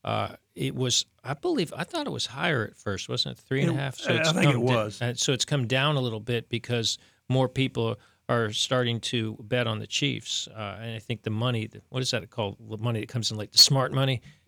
uh, 0.04 0.34
it 0.54 0.74
was, 0.74 1.06
I 1.24 1.34
believe, 1.34 1.72
I 1.76 1.84
thought 1.84 2.06
it 2.06 2.12
was 2.12 2.26
higher 2.26 2.64
at 2.64 2.76
first, 2.76 3.08
wasn't 3.08 3.38
it? 3.38 3.42
Three 3.42 3.62
and 3.62 3.70
a 3.70 3.74
half. 3.74 3.96
So 3.96 4.12
it's 4.12 4.28
I 4.28 4.32
think 4.32 4.52
it 4.52 4.60
was. 4.60 4.98
Down, 4.98 5.14
so 5.14 5.32
it's 5.32 5.44
come 5.44 5.66
down 5.66 5.96
a 5.96 6.00
little 6.00 6.20
bit 6.20 6.48
because 6.48 6.98
more 7.28 7.48
people 7.48 7.98
are 8.28 8.52
starting 8.52 9.00
to 9.00 9.36
bet 9.42 9.66
on 9.66 9.78
the 9.78 9.86
Chiefs, 9.86 10.48
uh, 10.48 10.78
and 10.80 10.94
I 10.94 10.98
think 10.98 11.22
the 11.22 11.30
money, 11.30 11.68
what 11.90 12.02
is 12.02 12.10
that 12.12 12.28
called? 12.30 12.56
The 12.68 12.78
money 12.78 13.00
that 13.00 13.08
comes 13.08 13.30
in, 13.30 13.36
like 13.36 13.52
the 13.52 13.58
smart 13.58 13.92
money. 13.92 14.22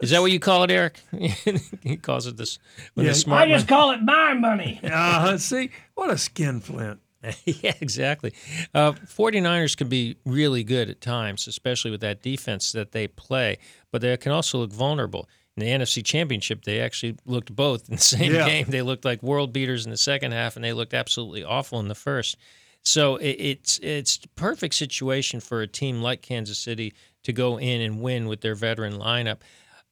is 0.00 0.10
that 0.10 0.20
what 0.20 0.32
you 0.32 0.40
call 0.40 0.64
it, 0.64 0.70
Eric? 0.70 1.00
he 1.82 1.96
calls 1.96 2.26
it 2.26 2.36
this. 2.36 2.58
Yeah, 2.94 3.04
the 3.04 3.14
smart 3.14 3.42
I 3.42 3.48
just 3.48 3.68
money. 3.68 3.80
call 3.80 3.90
it 3.92 4.02
my 4.02 4.34
money. 4.34 4.80
uh, 4.84 5.36
see, 5.38 5.70
what 5.94 6.10
a 6.10 6.18
skinflint. 6.18 7.00
yeah, 7.44 7.72
exactly. 7.80 8.32
Uh, 8.74 8.92
49ers 8.92 9.76
can 9.76 9.88
be 9.88 10.16
really 10.24 10.64
good 10.64 10.90
at 10.90 11.00
times, 11.00 11.46
especially 11.46 11.90
with 11.90 12.00
that 12.00 12.22
defense 12.22 12.72
that 12.72 12.92
they 12.92 13.08
play, 13.08 13.58
but 13.90 14.00
they 14.00 14.16
can 14.16 14.32
also 14.32 14.58
look 14.58 14.72
vulnerable. 14.72 15.28
In 15.56 15.64
the 15.64 15.70
NFC 15.70 16.04
Championship, 16.04 16.64
they 16.64 16.80
actually 16.80 17.16
looked 17.24 17.54
both 17.54 17.88
in 17.88 17.96
the 17.96 18.02
same 18.02 18.34
yeah. 18.34 18.46
game. 18.46 18.66
They 18.68 18.82
looked 18.82 19.04
like 19.04 19.22
world 19.22 19.52
beaters 19.52 19.84
in 19.84 19.90
the 19.90 19.96
second 19.96 20.32
half, 20.32 20.56
and 20.56 20.64
they 20.64 20.72
looked 20.72 20.94
absolutely 20.94 21.44
awful 21.44 21.80
in 21.80 21.88
the 21.88 21.94
first. 21.94 22.36
So 22.82 23.16
it, 23.16 23.36
it's 23.38 23.78
it's 23.82 24.18
perfect 24.36 24.74
situation 24.74 25.40
for 25.40 25.60
a 25.60 25.66
team 25.66 26.02
like 26.02 26.22
Kansas 26.22 26.58
City 26.58 26.94
to 27.24 27.32
go 27.32 27.58
in 27.58 27.80
and 27.80 28.00
win 28.00 28.28
with 28.28 28.42
their 28.42 28.54
veteran 28.54 28.92
lineup. 28.92 29.38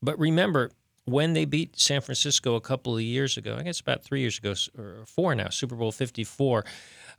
But 0.00 0.18
remember, 0.18 0.70
when 1.06 1.32
they 1.32 1.44
beat 1.44 1.78
San 1.78 2.00
Francisco 2.00 2.54
a 2.54 2.60
couple 2.60 2.94
of 2.94 3.02
years 3.02 3.36
ago, 3.36 3.56
I 3.58 3.62
guess 3.62 3.80
about 3.80 4.04
three 4.04 4.20
years 4.20 4.38
ago 4.38 4.54
or 4.78 5.04
four 5.06 5.34
now, 5.34 5.48
Super 5.48 5.74
Bowl 5.74 5.92
54, 5.92 6.64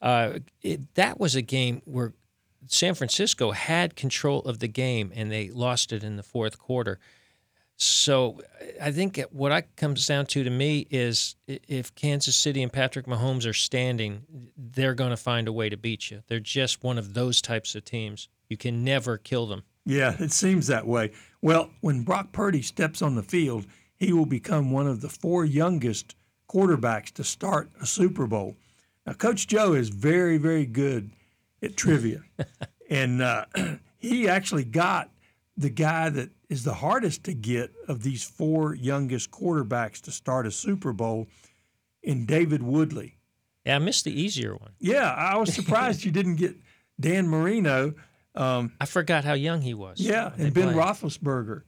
uh, 0.01 0.39
it, 0.61 0.93
that 0.95 1.19
was 1.19 1.35
a 1.35 1.41
game 1.41 1.81
where 1.85 2.13
San 2.67 2.95
Francisco 2.95 3.51
had 3.51 3.95
control 3.95 4.41
of 4.41 4.59
the 4.59 4.67
game 4.67 5.11
and 5.15 5.31
they 5.31 5.49
lost 5.49 5.93
it 5.93 6.03
in 6.03 6.17
the 6.17 6.23
fourth 6.23 6.57
quarter. 6.57 6.99
So 7.77 8.41
I 8.81 8.91
think 8.91 9.21
what 9.31 9.51
I 9.51 9.61
comes 9.75 10.07
down 10.07 10.27
to 10.27 10.43
to 10.43 10.49
me 10.49 10.87
is 10.89 11.35
if 11.47 11.93
Kansas 11.93 12.35
City 12.35 12.63
and 12.63 12.71
Patrick 12.71 13.05
Mahomes 13.05 13.47
are 13.47 13.53
standing, 13.53 14.23
they're 14.57 14.93
going 14.93 15.09
to 15.09 15.17
find 15.17 15.47
a 15.47 15.53
way 15.53 15.67
to 15.69 15.75
beat 15.75 16.09
you. 16.09 16.23
They're 16.27 16.39
just 16.39 16.83
one 16.83 16.97
of 16.97 17.13
those 17.13 17.41
types 17.41 17.75
of 17.75 17.83
teams. 17.83 18.29
You 18.47 18.55
can 18.55 18.83
never 18.83 19.17
kill 19.17 19.45
them. 19.45 19.63
Yeah, 19.85 20.15
it 20.19 20.31
seems 20.31 20.67
that 20.67 20.87
way. 20.87 21.11
Well, 21.41 21.69
when 21.81 22.03
Brock 22.03 22.31
Purdy 22.31 22.61
steps 22.61 23.01
on 23.01 23.15
the 23.15 23.23
field, 23.23 23.65
he 23.97 24.13
will 24.13 24.25
become 24.25 24.71
one 24.71 24.87
of 24.87 25.01
the 25.01 25.09
four 25.09 25.43
youngest 25.43 26.15
quarterbacks 26.49 27.11
to 27.13 27.23
start 27.23 27.69
a 27.81 27.85
Super 27.85 28.25
Bowl. 28.25 28.55
Now, 29.05 29.13
Coach 29.13 29.47
Joe 29.47 29.73
is 29.73 29.89
very, 29.89 30.37
very 30.37 30.65
good 30.65 31.11
at 31.61 31.77
trivia. 31.77 32.21
and 32.89 33.21
uh, 33.21 33.45
he 33.97 34.27
actually 34.27 34.63
got 34.63 35.11
the 35.57 35.69
guy 35.69 36.09
that 36.09 36.29
is 36.49 36.63
the 36.63 36.73
hardest 36.73 37.23
to 37.25 37.33
get 37.33 37.71
of 37.87 38.03
these 38.03 38.23
four 38.23 38.75
youngest 38.75 39.31
quarterbacks 39.31 40.01
to 40.01 40.11
start 40.11 40.45
a 40.45 40.51
Super 40.51 40.93
Bowl 40.93 41.27
in 42.03 42.25
David 42.25 42.61
Woodley. 42.61 43.17
Yeah, 43.65 43.77
I 43.77 43.79
missed 43.79 44.05
the 44.05 44.19
easier 44.19 44.55
one. 44.55 44.71
Yeah, 44.79 45.11
I 45.11 45.37
was 45.37 45.53
surprised 45.55 46.03
you 46.03 46.11
didn't 46.11 46.35
get 46.35 46.55
Dan 46.99 47.27
Marino. 47.27 47.93
Um, 48.35 48.73
I 48.79 48.85
forgot 48.85 49.23
how 49.23 49.33
young 49.33 49.61
he 49.61 49.73
was. 49.73 49.99
Yeah, 49.99 50.31
and 50.37 50.53
Ben 50.53 50.73
played. 50.73 50.75
Roethlisberger. 50.75 51.63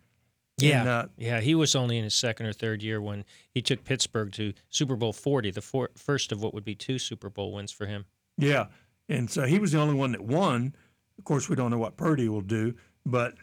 Yeah, 0.60 0.80
and, 0.80 0.90
uh, 0.90 1.06
yeah, 1.18 1.40
he 1.40 1.54
was 1.54 1.76
only 1.76 1.98
in 1.98 2.04
his 2.04 2.16
second 2.16 2.48
or 2.48 2.54
third 2.54 2.82
year 2.82 3.00
when 3.00 3.26
he 3.52 3.62
took 3.62 3.84
Pittsburgh 3.86 4.32
to 4.34 4.54
Super 4.70 4.96
Bowl 4.96 5.14
forty, 5.14 5.52
the 5.52 5.62
for, 5.62 5.90
first 5.96 6.32
of 6.32 6.42
what 6.42 6.54
would 6.54 6.66
be 6.66 6.74
two 6.74 6.98
Super 6.98 7.30
Bowl 7.30 7.54
wins 7.54 7.72
for 7.72 7.86
him. 7.86 8.06
Yeah, 8.38 8.68
and 9.08 9.30
so 9.30 9.46
he 9.46 9.60
was 9.60 9.72
the 9.72 9.80
only 9.80 9.94
one 9.94 10.12
that 10.14 10.22
won. 10.22 10.76
Of 11.20 11.26
course, 11.26 11.48
we 11.48 11.56
don't 11.56 11.72
know 11.72 11.78
what 11.78 11.96
Purdy 11.98 12.28
will 12.28 12.42
do, 12.42 12.74
but 13.06 13.36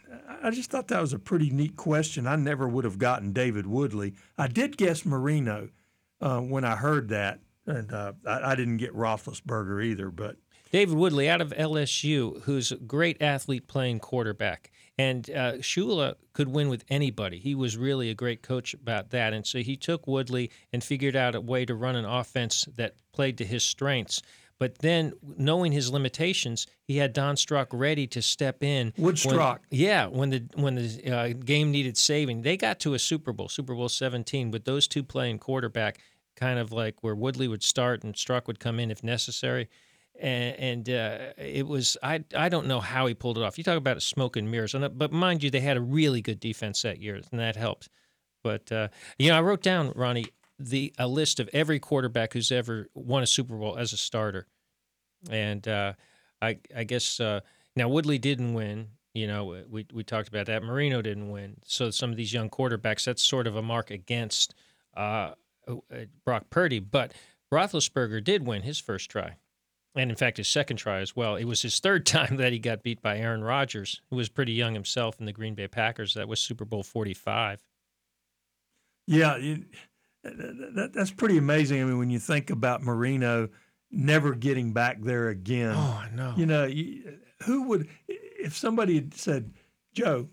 I 0.43 0.51
just 0.51 0.69
thought 0.69 0.89
that 0.89 1.01
was 1.01 1.13
a 1.13 1.19
pretty 1.19 1.49
neat 1.49 1.75
question. 1.75 2.27
I 2.27 2.35
never 2.35 2.67
would 2.67 2.83
have 2.83 2.97
gotten 2.97 3.31
David 3.31 3.65
Woodley. 3.65 4.13
I 4.37 4.47
did 4.47 4.77
guess 4.77 5.05
Marino 5.05 5.69
uh, 6.21 6.39
when 6.39 6.65
I 6.65 6.75
heard 6.75 7.09
that, 7.09 7.39
and 7.65 7.93
uh, 7.93 8.13
I, 8.27 8.51
I 8.51 8.55
didn't 8.55 8.77
get 8.77 8.93
Roethlisberger 8.93 9.83
either. 9.83 10.11
But 10.11 10.35
David 10.71 10.95
Woodley 10.95 11.29
out 11.29 11.41
of 11.41 11.51
LSU, 11.51 12.41
who's 12.43 12.71
a 12.73 12.77
great 12.77 13.21
athlete 13.21 13.67
playing 13.67 13.99
quarterback. 13.99 14.71
And 14.97 15.29
uh, 15.29 15.53
Shula 15.53 16.15
could 16.33 16.47
win 16.47 16.69
with 16.69 16.85
anybody. 16.89 17.37
He 17.37 17.53
was 17.53 17.75
really 17.75 18.09
a 18.09 18.13
great 18.13 18.41
coach 18.41 18.73
about 18.73 19.09
that. 19.09 19.33
And 19.33 19.45
so 19.45 19.59
he 19.59 19.75
took 19.75 20.07
Woodley 20.07 20.51
and 20.71 20.83
figured 20.83 21.15
out 21.15 21.35
a 21.35 21.41
way 21.41 21.65
to 21.65 21.75
run 21.75 21.95
an 21.95 22.05
offense 22.05 22.65
that 22.75 22.95
played 23.11 23.37
to 23.39 23.45
his 23.45 23.63
strengths. 23.63 24.21
But 24.57 24.77
then, 24.77 25.11
knowing 25.37 25.73
his 25.73 25.91
limitations, 25.91 26.65
he 26.85 26.95
had 26.95 27.11
Don 27.11 27.35
Strock 27.35 27.67
ready 27.73 28.07
to 28.07 28.21
step 28.21 28.63
in. 28.63 28.93
Woodstrock. 28.93 29.59
yeah, 29.69 30.07
when 30.07 30.29
the 30.29 30.45
when 30.53 30.75
the 30.75 31.11
uh, 31.11 31.33
game 31.33 31.71
needed 31.71 31.97
saving, 31.97 32.41
they 32.41 32.55
got 32.55 32.79
to 32.79 32.93
a 32.93 32.99
Super 32.99 33.33
Bowl, 33.33 33.49
Super 33.49 33.75
Bowl 33.75 33.89
17, 33.89 34.51
with 34.51 34.63
those 34.63 34.87
two 34.87 35.03
playing 35.03 35.39
quarterback, 35.39 35.99
kind 36.37 36.57
of 36.57 36.71
like 36.71 36.95
where 37.03 37.15
Woodley 37.15 37.49
would 37.49 37.63
start 37.63 38.05
and 38.05 38.15
Strock 38.15 38.47
would 38.47 38.61
come 38.61 38.79
in 38.79 38.91
if 38.91 39.03
necessary 39.03 39.67
and, 40.19 40.55
and 40.87 40.89
uh, 40.89 41.17
it 41.37 41.67
was 41.67 41.97
I 42.01 42.23
I 42.35 42.49
don't 42.49 42.67
know 42.67 42.79
how 42.79 43.05
he 43.05 43.13
pulled 43.13 43.37
it 43.37 43.43
off. 43.43 43.57
You 43.57 43.63
talk 43.63 43.77
about 43.77 44.01
smoke 44.01 44.35
and 44.35 44.49
mirrors, 44.49 44.73
but 44.73 45.11
mind 45.11 45.43
you, 45.43 45.49
they 45.49 45.59
had 45.59 45.77
a 45.77 45.81
really 45.81 46.21
good 46.21 46.39
defense 46.39 46.81
that 46.83 47.01
year, 47.01 47.15
and 47.15 47.39
that 47.39 47.55
helped. 47.55 47.89
But 48.43 48.71
uh, 48.71 48.89
you 49.17 49.29
know, 49.29 49.37
I 49.37 49.41
wrote 49.41 49.61
down 49.61 49.91
Ronnie 49.95 50.27
the 50.57 50.93
a 50.97 51.07
list 51.07 51.39
of 51.39 51.49
every 51.51 51.79
quarterback 51.79 52.33
who's 52.33 52.51
ever 52.51 52.87
won 52.93 53.23
a 53.23 53.27
Super 53.27 53.57
Bowl 53.57 53.77
as 53.77 53.93
a 53.93 53.97
starter, 53.97 54.47
and 55.29 55.67
uh, 55.67 55.93
I 56.41 56.59
I 56.75 56.83
guess 56.83 57.19
uh, 57.19 57.41
now 57.75 57.89
Woodley 57.89 58.17
didn't 58.17 58.53
win. 58.53 58.89
You 59.13 59.27
know, 59.27 59.63
we 59.69 59.85
we 59.93 60.03
talked 60.03 60.27
about 60.27 60.45
that. 60.47 60.63
Marino 60.63 61.01
didn't 61.01 61.29
win, 61.29 61.57
so 61.65 61.89
some 61.89 62.11
of 62.11 62.17
these 62.17 62.33
young 62.33 62.49
quarterbacks 62.49 63.05
that's 63.05 63.23
sort 63.23 63.47
of 63.47 63.55
a 63.55 63.61
mark 63.61 63.91
against 63.91 64.55
uh, 64.95 65.31
uh, 65.67 65.75
Brock 66.23 66.49
Purdy. 66.49 66.79
But 66.79 67.13
Roethlisberger 67.51 68.23
did 68.23 68.45
win 68.45 68.61
his 68.61 68.79
first 68.79 69.09
try 69.09 69.37
and 69.95 70.09
in 70.09 70.15
fact 70.15 70.37
his 70.37 70.47
second 70.47 70.77
try 70.77 70.99
as 70.99 71.15
well. 71.15 71.35
It 71.35 71.45
was 71.45 71.61
his 71.61 71.79
third 71.79 72.05
time 72.05 72.37
that 72.37 72.53
he 72.53 72.59
got 72.59 72.83
beat 72.83 73.01
by 73.01 73.17
Aaron 73.17 73.43
Rodgers, 73.43 74.01
who 74.09 74.15
was 74.15 74.29
pretty 74.29 74.53
young 74.53 74.73
himself 74.73 75.19
in 75.19 75.25
the 75.25 75.33
Green 75.33 75.55
Bay 75.55 75.67
Packers. 75.67 76.13
That 76.13 76.27
was 76.27 76.39
Super 76.39 76.65
Bowl 76.65 76.83
45. 76.83 77.59
Yeah, 79.07 79.33
uh, 79.33 79.37
that, 80.23 80.91
that's 80.93 81.11
pretty 81.11 81.37
amazing. 81.37 81.81
I 81.81 81.85
mean, 81.85 81.99
when 81.99 82.09
you 82.09 82.19
think 82.19 82.49
about 82.49 82.81
Marino 82.81 83.49
never 83.91 84.33
getting 84.33 84.73
back 84.73 85.01
there 85.01 85.29
again. 85.29 85.73
Oh, 85.75 86.03
I 86.03 86.09
know. 86.13 86.33
You 86.35 86.45
know, 86.45 86.69
who 87.43 87.63
would, 87.63 87.87
if 88.07 88.57
somebody 88.57 88.95
had 88.95 89.13
said, 89.13 89.53
Joe, 89.93 90.27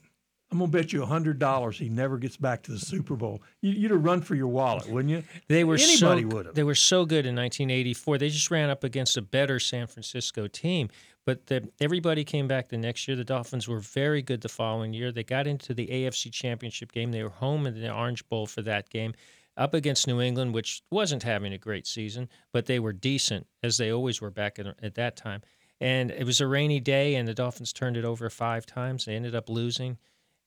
I'm 0.53 0.59
gonna 0.59 0.71
bet 0.71 0.93
you 0.93 1.05
hundred 1.07 1.39
dollars 1.39 1.79
he 1.79 1.89
never 1.89 2.19
gets 2.19 2.37
back 2.37 2.63
to 2.65 2.73
the 2.73 2.79
Super 2.79 3.17
Bowl. 3.17 3.43
You, 3.63 3.83
would 3.83 3.91
have 3.91 4.05
run 4.05 4.21
for 4.21 4.35
your 4.35 4.49
wallet, 4.49 4.87
wouldn't 4.87 5.11
you? 5.11 5.25
They 5.49 5.65
were 5.65 5.77
anybody 5.77 6.23
so, 6.23 6.29
would 6.29 6.47
have. 6.47 6.55
They 6.55 6.63
were 6.63 6.75
so 6.75 7.07
good 7.07 7.25
in 7.25 7.35
1984. 7.35 8.19
They 8.19 8.29
just 8.29 8.51
ran 8.51 8.69
up 8.69 8.85
against 8.85 9.17
a 9.17 9.23
better 9.23 9.59
San 9.59 9.87
Francisco 9.87 10.47
team. 10.47 10.91
But 11.25 11.47
the, 11.47 11.69
everybody 11.81 12.23
came 12.25 12.49
back 12.49 12.69
the 12.69 12.77
next 12.77 13.09
year. 13.09 13.17
The 13.17 13.25
Dolphins 13.25 13.67
were 13.67 13.79
very 13.79 14.21
good 14.21 14.43
the 14.43 14.49
following 14.49 14.93
year. 14.93 15.11
They 15.11 15.23
got 15.23 15.47
into 15.47 15.73
the 15.73 15.87
AFC 15.87 16.31
Championship 16.33 16.93
game. 16.93 17.13
They 17.13 17.23
were 17.23 17.31
home 17.31 17.67
in 17.67 17.81
the 17.81 17.91
Orange 17.91 18.29
Bowl 18.29 18.47
for 18.47 18.61
that 18.63 18.91
game, 18.91 19.15
up 19.57 19.73
against 19.73 20.07
New 20.07 20.21
England, 20.21 20.53
which 20.53 20.83
wasn't 20.91 21.23
having 21.23 21.53
a 21.53 21.59
great 21.59 21.87
season, 21.87 22.29
but 22.53 22.67
they 22.67 22.79
were 22.79 22.93
decent 22.93 23.47
as 23.63 23.79
they 23.79 23.91
always 23.91 24.21
were 24.21 24.31
back 24.31 24.59
at, 24.59 24.67
at 24.83 24.97
that 24.97 25.17
time. 25.17 25.43
And 25.81 26.11
it 26.11 26.25
was 26.25 26.41
a 26.41 26.47
rainy 26.47 26.81
day, 26.81 27.15
and 27.15 27.27
the 27.27 27.35
Dolphins 27.35 27.73
turned 27.73 27.97
it 27.97 28.05
over 28.05 28.29
five 28.29 28.67
times. 28.67 29.05
They 29.05 29.17
ended 29.17 29.35
up 29.35 29.49
losing 29.49 29.99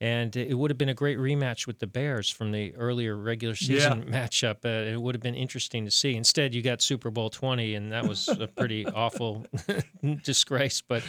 and 0.05 0.35
it 0.35 0.53
would 0.53 0.69
have 0.69 0.77
been 0.77 0.89
a 0.89 0.93
great 0.93 1.17
rematch 1.17 1.65
with 1.65 1.79
the 1.79 1.87
Bears 1.87 2.29
from 2.29 2.51
the 2.51 2.75
earlier 2.75 3.17
regular 3.17 3.55
season 3.55 4.05
yeah. 4.07 4.27
matchup. 4.27 4.63
Uh, 4.63 4.93
it 4.93 5.01
would 5.01 5.15
have 5.15 5.21
been 5.23 5.33
interesting 5.33 5.83
to 5.85 5.89
see. 5.89 6.15
Instead, 6.15 6.53
you 6.53 6.61
got 6.61 6.83
Super 6.83 7.09
Bowl 7.09 7.31
twenty, 7.31 7.73
and 7.73 7.91
that 7.91 8.07
was 8.07 8.27
a 8.27 8.47
pretty 8.47 8.85
awful 8.95 9.47
disgrace. 10.23 10.79
But 10.79 11.03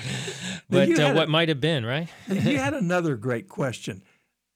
but 0.70 0.98
uh, 0.98 1.12
what 1.12 1.28
might 1.28 1.50
have 1.50 1.60
been 1.60 1.84
right? 1.84 2.08
you 2.26 2.56
had 2.56 2.72
another 2.72 3.16
great 3.16 3.50
question. 3.50 4.02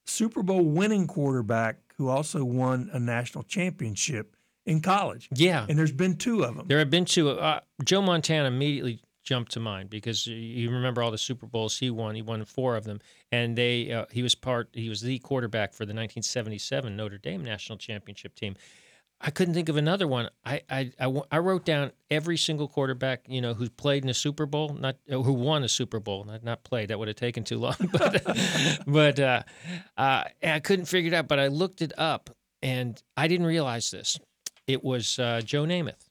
Super 0.07 0.43
Bowl 0.43 0.65
winning 0.65 1.07
quarterback 1.07 1.77
who 1.99 2.09
also 2.09 2.43
won 2.43 2.89
a 2.95 2.99
national 2.99 3.45
championship 3.45 4.37
in 4.65 4.81
college. 4.81 5.29
Yeah, 5.35 5.67
and 5.69 5.79
there's 5.79 5.93
been 5.93 6.17
two 6.17 6.45
of 6.45 6.57
them. 6.57 6.67
There 6.67 6.79
have 6.79 6.89
been 6.89 7.05
two. 7.05 7.29
Uh, 7.29 7.61
Joe 7.85 8.01
Montana 8.01 8.49
immediately 8.49 9.03
jump 9.23 9.49
to 9.51 9.61
mind 9.61 9.91
because 9.91 10.27
you 10.27 10.71
remember 10.71 11.03
all 11.03 11.11
the 11.11 11.19
Super 11.19 11.47
Bowls 11.47 11.79
he 11.79 11.91
won. 11.91 12.15
He 12.15 12.23
won 12.23 12.45
four 12.45 12.77
of 12.77 12.85
them, 12.85 13.01
and 13.31 13.57
they 13.57 13.93
uh, 13.93 14.07
he 14.11 14.23
was 14.23 14.35
part. 14.35 14.69
He 14.73 14.89
was 14.89 15.01
the 15.01 15.19
quarterback 15.19 15.73
for 15.73 15.85
the 15.85 15.93
1977 15.93 16.97
Notre 16.97 17.19
Dame 17.19 17.45
national 17.45 17.79
championship 17.79 18.35
team. 18.35 18.57
I 19.23 19.31
couldn't 19.31 19.53
think 19.53 19.69
of 19.69 19.77
another 19.77 20.09
one. 20.09 20.31
I, 20.47 20.63
I, 20.71 20.93
I, 20.99 21.23
I, 21.31 21.39
wrote 21.41 21.67
down 21.67 21.93
every 22.11 22.39
single 22.39 22.69
quarterback, 22.69 23.27
you 23.29 23.43
know, 23.43 23.53
who's 23.53 23.69
played 23.69 24.03
in 24.03 24.09
a 24.09 24.15
Super 24.15 24.47
Bowl, 24.47 24.73
not 24.73 24.97
uh, 25.13 25.21
who 25.21 25.35
won 25.35 25.63
a 25.63 25.69
Super 25.69 26.01
Bowl, 26.01 26.25
not 26.25 26.43
not 26.43 26.65
played. 26.65 26.89
That 26.89 26.99
would 26.99 27.09
have 27.09 27.19
taken 27.19 27.45
too 27.45 27.59
long, 27.59 27.77
but 27.93 28.25
but 28.87 29.21
uh, 29.21 29.43
uh, 29.99 30.25
I 30.43 30.61
couldn't 30.61 30.87
figure 30.87 31.13
it 31.13 31.15
out. 31.15 31.29
But 31.29 31.39
I 31.39 31.49
looked 31.49 31.83
it 31.83 31.93
up, 31.99 32.31
and 32.63 33.01
I 33.17 33.29
didn't 33.29 33.47
realize 33.47 33.91
this. 33.91 34.19
It 34.67 34.83
was 34.83 35.19
uh, 35.19 35.43
Joe 35.45 35.65
Namath 35.65 36.10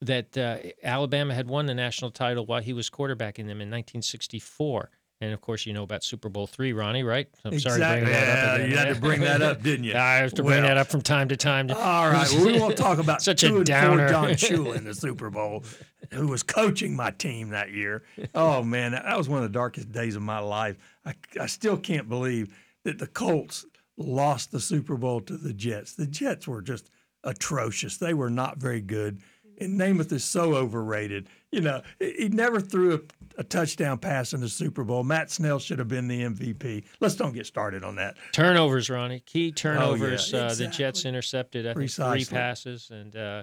that 0.00 0.36
uh, 0.38 0.58
Alabama 0.82 1.34
had 1.34 1.48
won 1.48 1.66
the 1.66 1.74
national 1.74 2.10
title 2.10 2.46
while 2.46 2.62
he 2.62 2.72
was 2.72 2.88
quarterbacking 2.88 3.46
them 3.46 3.60
in 3.60 3.68
1964. 3.70 4.90
And 5.20 5.32
of 5.32 5.40
course, 5.40 5.66
you 5.66 5.72
know 5.72 5.82
about 5.82 6.04
Super 6.04 6.28
Bowl 6.28 6.46
three, 6.46 6.72
Ronnie, 6.72 7.02
right? 7.02 7.26
I'm 7.44 7.52
exactly. 7.52 7.82
sorry 7.82 8.00
to 8.00 8.04
bring 8.04 8.12
that 8.12 8.38
up. 8.38 8.54
Again. 8.54 8.70
You 8.70 8.76
had 8.76 8.94
to 8.94 9.00
bring 9.00 9.20
that 9.22 9.42
up, 9.42 9.62
didn't 9.62 9.84
you? 9.84 9.94
I 9.96 10.14
have 10.16 10.32
to 10.34 10.44
bring 10.44 10.60
well, 10.60 10.68
that 10.68 10.76
up 10.76 10.86
from 10.86 11.02
time 11.02 11.28
to 11.28 11.36
time. 11.36 11.68
All 11.70 12.08
right, 12.08 12.28
well, 12.30 12.46
we 12.46 12.60
won't 12.60 12.76
talk 12.76 12.98
about 12.98 13.20
such 13.20 13.42
a 13.42 13.64
downer. 13.64 14.08
Don 14.08 14.28
Shula 14.30 14.76
in 14.76 14.84
the 14.84 14.94
Super 14.94 15.28
Bowl, 15.28 15.64
who 16.12 16.28
was 16.28 16.44
coaching 16.44 16.94
my 16.94 17.10
team 17.10 17.48
that 17.48 17.72
year. 17.72 18.04
Oh 18.32 18.62
man, 18.62 18.92
that 18.92 19.18
was 19.18 19.28
one 19.28 19.38
of 19.38 19.42
the 19.42 19.58
darkest 19.58 19.90
days 19.90 20.14
of 20.14 20.22
my 20.22 20.38
life. 20.38 20.76
I, 21.04 21.14
I 21.40 21.46
still 21.46 21.76
can't 21.76 22.08
believe 22.08 22.56
that 22.84 23.00
the 23.00 23.08
Colts 23.08 23.66
lost 23.96 24.52
the 24.52 24.60
Super 24.60 24.96
Bowl 24.96 25.20
to 25.22 25.36
the 25.36 25.52
Jets. 25.52 25.94
The 25.94 26.06
Jets 26.06 26.46
were 26.46 26.62
just 26.62 26.90
atrocious. 27.24 27.96
They 27.96 28.14
were 28.14 28.30
not 28.30 28.58
very 28.58 28.80
good 28.80 29.20
and 29.60 29.78
Namath 29.78 30.12
is 30.12 30.24
so 30.24 30.54
overrated. 30.54 31.28
You 31.50 31.62
know, 31.62 31.82
he 31.98 32.28
never 32.28 32.60
threw 32.60 32.94
a, 32.94 33.00
a, 33.40 33.44
touchdown 33.44 33.98
pass 33.98 34.34
in 34.34 34.40
the 34.40 34.48
Super 34.48 34.84
Bowl. 34.84 35.02
Matt 35.02 35.30
Snell 35.30 35.58
should 35.58 35.78
have 35.78 35.88
been 35.88 36.06
the 36.06 36.22
MVP. 36.22 36.84
Let's 37.00 37.14
don't 37.14 37.32
get 37.32 37.46
started 37.46 37.84
on 37.84 37.96
that. 37.96 38.16
Turnovers, 38.32 38.90
Ronnie. 38.90 39.20
Key 39.20 39.52
turnovers. 39.52 40.32
Oh, 40.34 40.36
yeah, 40.36 40.44
exactly. 40.44 40.66
uh, 40.66 40.68
the 40.68 40.76
Jets 40.76 41.04
intercepted, 41.04 41.66
I 41.66 41.74
think, 41.74 41.90
three 41.90 42.24
passes 42.24 42.90
and 42.90 43.16
uh, 43.16 43.42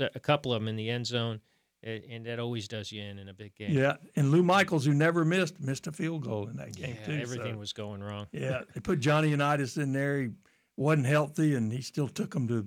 a 0.00 0.20
couple 0.20 0.52
of 0.52 0.60
them 0.60 0.68
in 0.68 0.76
the 0.76 0.90
end 0.90 1.06
zone. 1.06 1.40
And 1.82 2.24
that 2.24 2.40
always 2.40 2.66
does 2.66 2.90
you 2.90 3.02
in 3.02 3.18
in 3.18 3.28
a 3.28 3.34
big 3.34 3.54
game. 3.54 3.70
Yeah, 3.70 3.96
and 4.16 4.30
Lou 4.30 4.42
Michaels, 4.42 4.86
who 4.86 4.94
never 4.94 5.22
missed, 5.22 5.60
missed 5.60 5.86
a 5.86 5.92
field 5.92 6.24
goal 6.24 6.48
in 6.48 6.56
that 6.56 6.74
game 6.74 6.96
yeah, 6.98 7.04
too. 7.04 7.20
Everything 7.20 7.52
so. 7.52 7.58
was 7.58 7.74
going 7.74 8.02
wrong. 8.02 8.26
Yeah, 8.32 8.62
they 8.72 8.80
put 8.80 9.00
Johnny 9.00 9.28
Unitas 9.28 9.76
in 9.76 9.92
there. 9.92 10.22
He 10.22 10.30
wasn't 10.78 11.06
healthy, 11.06 11.54
and 11.56 11.70
he 11.70 11.82
still 11.82 12.08
took 12.08 12.32
them 12.32 12.48
to 12.48 12.66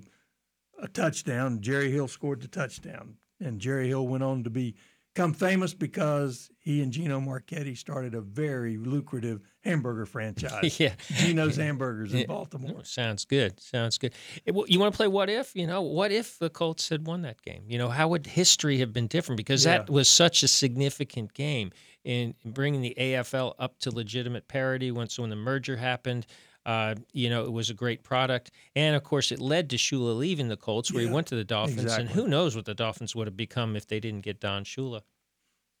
a 0.80 0.88
touchdown. 0.88 1.60
Jerry 1.60 1.90
Hill 1.90 2.08
scored 2.08 2.40
the 2.40 2.48
touchdown, 2.48 3.14
and 3.40 3.60
Jerry 3.60 3.88
Hill 3.88 4.06
went 4.06 4.22
on 4.22 4.44
to 4.44 4.50
become 4.50 5.34
famous 5.34 5.74
because 5.74 6.50
he 6.58 6.82
and 6.82 6.92
Gino 6.92 7.20
Marchetti 7.20 7.74
started 7.74 8.14
a 8.14 8.20
very 8.20 8.76
lucrative 8.76 9.40
hamburger 9.60 10.06
franchise. 10.06 10.78
yeah, 10.78 10.94
Gino's 11.14 11.56
Hamburgers 11.56 12.14
in 12.14 12.26
Baltimore. 12.26 12.84
Sounds 12.84 13.24
good. 13.24 13.60
Sounds 13.60 13.98
good. 13.98 14.12
You 14.44 14.78
want 14.78 14.92
to 14.92 14.96
play 14.96 15.08
what 15.08 15.28
if? 15.28 15.54
You 15.54 15.66
know, 15.66 15.82
what 15.82 16.12
if 16.12 16.38
the 16.38 16.50
Colts 16.50 16.88
had 16.88 17.06
won 17.06 17.22
that 17.22 17.42
game? 17.42 17.64
You 17.68 17.78
know, 17.78 17.88
how 17.88 18.08
would 18.08 18.26
history 18.26 18.78
have 18.78 18.92
been 18.92 19.06
different? 19.06 19.36
Because 19.36 19.64
yeah. 19.64 19.78
that 19.78 19.90
was 19.90 20.08
such 20.08 20.42
a 20.42 20.48
significant 20.48 21.34
game 21.34 21.72
in 22.04 22.34
bringing 22.44 22.80
the 22.80 22.94
AFL 22.98 23.54
up 23.58 23.78
to 23.80 23.90
legitimate 23.90 24.48
parity. 24.48 24.90
Once 24.90 25.18
when 25.18 25.30
the 25.30 25.36
merger 25.36 25.76
happened. 25.76 26.26
Uh, 26.68 26.94
you 27.14 27.30
know, 27.30 27.44
it 27.44 27.50
was 27.50 27.70
a 27.70 27.74
great 27.74 28.02
product. 28.02 28.50
And 28.76 28.94
of 28.94 29.02
course, 29.02 29.32
it 29.32 29.40
led 29.40 29.70
to 29.70 29.76
Shula 29.76 30.18
leaving 30.18 30.48
the 30.48 30.56
Colts, 30.58 30.92
where 30.92 31.02
yeah, 31.02 31.08
he 31.08 31.14
went 31.14 31.26
to 31.28 31.34
the 31.34 31.42
Dolphins. 31.42 31.84
Exactly. 31.84 32.04
And 32.04 32.14
who 32.14 32.28
knows 32.28 32.54
what 32.54 32.66
the 32.66 32.74
Dolphins 32.74 33.16
would 33.16 33.26
have 33.26 33.38
become 33.38 33.74
if 33.74 33.86
they 33.86 34.00
didn't 34.00 34.20
get 34.20 34.38
Don 34.38 34.64
Shula. 34.64 35.00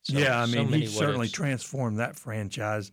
So, 0.04 0.16
yeah, 0.16 0.40
I 0.40 0.46
mean, 0.46 0.66
so 0.70 0.74
he 0.74 0.86
certainly 0.86 1.28
transformed 1.28 1.98
that 1.98 2.16
franchise. 2.16 2.90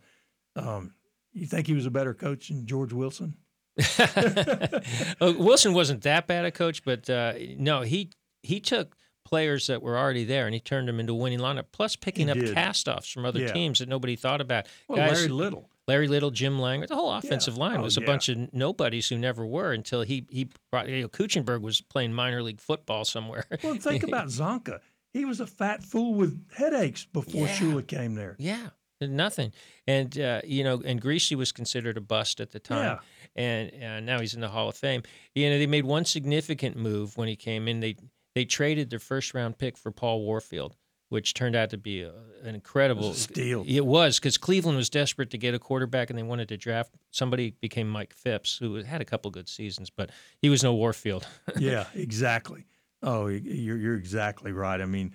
Um, 0.56 0.92
you 1.32 1.46
think 1.46 1.66
he 1.66 1.72
was 1.72 1.86
a 1.86 1.90
better 1.90 2.12
coach 2.12 2.48
than 2.48 2.66
George 2.66 2.92
Wilson? 2.92 3.38
Wilson 5.20 5.72
wasn't 5.72 6.02
that 6.02 6.26
bad 6.26 6.44
a 6.44 6.50
coach, 6.50 6.84
but 6.84 7.08
uh, 7.08 7.32
no, 7.56 7.80
he 7.80 8.10
he 8.42 8.60
took 8.60 8.94
players 9.24 9.68
that 9.68 9.80
were 9.80 9.96
already 9.96 10.24
there 10.24 10.44
and 10.44 10.52
he 10.52 10.60
turned 10.60 10.86
them 10.86 11.00
into 11.00 11.14
winning 11.14 11.38
lineup. 11.38 11.64
Plus, 11.72 11.96
picking 11.96 12.28
he 12.28 12.48
up 12.48 12.54
cast-offs 12.54 13.10
from 13.10 13.24
other 13.24 13.40
yeah. 13.40 13.52
teams 13.54 13.78
that 13.78 13.88
nobody 13.88 14.16
thought 14.16 14.42
about. 14.42 14.66
Well, 14.86 14.98
Guys, 14.98 15.12
Larry 15.12 15.28
Little. 15.28 15.70
Larry 15.88 16.08
Little, 16.08 16.30
Jim 16.30 16.58
Langer, 16.58 16.88
the 16.88 16.96
whole 16.96 17.12
offensive 17.12 17.54
yeah. 17.54 17.60
line 17.60 17.76
oh, 17.78 17.82
was 17.82 17.96
a 17.96 18.00
yeah. 18.00 18.06
bunch 18.06 18.28
of 18.28 18.52
nobodies 18.52 19.08
who 19.08 19.18
never 19.18 19.46
were 19.46 19.72
until 19.72 20.02
he 20.02 20.26
he 20.30 20.48
brought. 20.70 20.88
You 20.88 21.02
know, 21.02 21.08
Kuechenberg 21.08 21.60
was 21.60 21.80
playing 21.80 22.12
minor 22.12 22.42
league 22.42 22.60
football 22.60 23.04
somewhere. 23.04 23.44
Well, 23.62 23.74
think 23.76 24.02
about 24.02 24.26
Csonka. 24.28 24.80
He 25.12 25.24
was 25.24 25.40
a 25.40 25.46
fat 25.46 25.82
fool 25.82 26.14
with 26.14 26.44
headaches 26.52 27.04
before 27.04 27.46
yeah. 27.46 27.56
Shula 27.56 27.86
came 27.86 28.14
there. 28.14 28.36
Yeah, 28.38 28.68
nothing. 29.00 29.52
And 29.86 30.18
uh, 30.18 30.42
you 30.44 30.64
know, 30.64 30.82
and 30.84 31.00
Griese 31.00 31.34
was 31.36 31.52
considered 31.52 31.96
a 31.96 32.00
bust 32.00 32.40
at 32.40 32.50
the 32.50 32.58
time, 32.58 32.98
yeah. 33.36 33.42
and 33.42 33.82
uh, 33.82 34.00
now 34.00 34.20
he's 34.20 34.34
in 34.34 34.40
the 34.40 34.48
Hall 34.48 34.68
of 34.68 34.76
Fame. 34.76 35.02
You 35.34 35.50
know, 35.50 35.58
they 35.58 35.66
made 35.66 35.84
one 35.84 36.04
significant 36.04 36.76
move 36.76 37.16
when 37.16 37.28
he 37.28 37.36
came 37.36 37.68
in. 37.68 37.80
They 37.80 37.96
they 38.34 38.44
traded 38.44 38.90
their 38.90 38.98
first 38.98 39.34
round 39.34 39.56
pick 39.56 39.78
for 39.78 39.90
Paul 39.90 40.22
Warfield, 40.22 40.74
which 41.08 41.34
turned 41.34 41.54
out 41.54 41.70
to 41.70 41.78
be 41.78 42.02
a, 42.02 42.12
an 42.42 42.54
incredible 42.54 43.14
steal. 43.14 43.64
It 43.66 43.86
was 43.86 44.18
because 44.18 44.38
Cleveland 44.38 44.76
was 44.76 44.90
desperate 44.90 45.30
to 45.30 45.38
get 45.38 45.54
a 45.54 45.58
quarterback 45.58 46.10
and 46.10 46.18
they 46.18 46.22
wanted 46.22 46.48
to 46.48 46.56
draft 46.56 46.90
somebody. 47.10 47.54
Became 47.60 47.88
Mike 47.88 48.12
Phipps, 48.12 48.56
who 48.58 48.76
had 48.76 49.00
a 49.00 49.04
couple 49.04 49.30
good 49.30 49.48
seasons, 49.48 49.90
but 49.90 50.10
he 50.42 50.48
was 50.48 50.62
no 50.62 50.74
Warfield. 50.74 51.26
yeah, 51.58 51.86
exactly. 51.94 52.66
Oh, 53.02 53.26
you're 53.28 53.76
you're 53.76 53.96
exactly 53.96 54.52
right. 54.52 54.80
I 54.80 54.86
mean, 54.86 55.12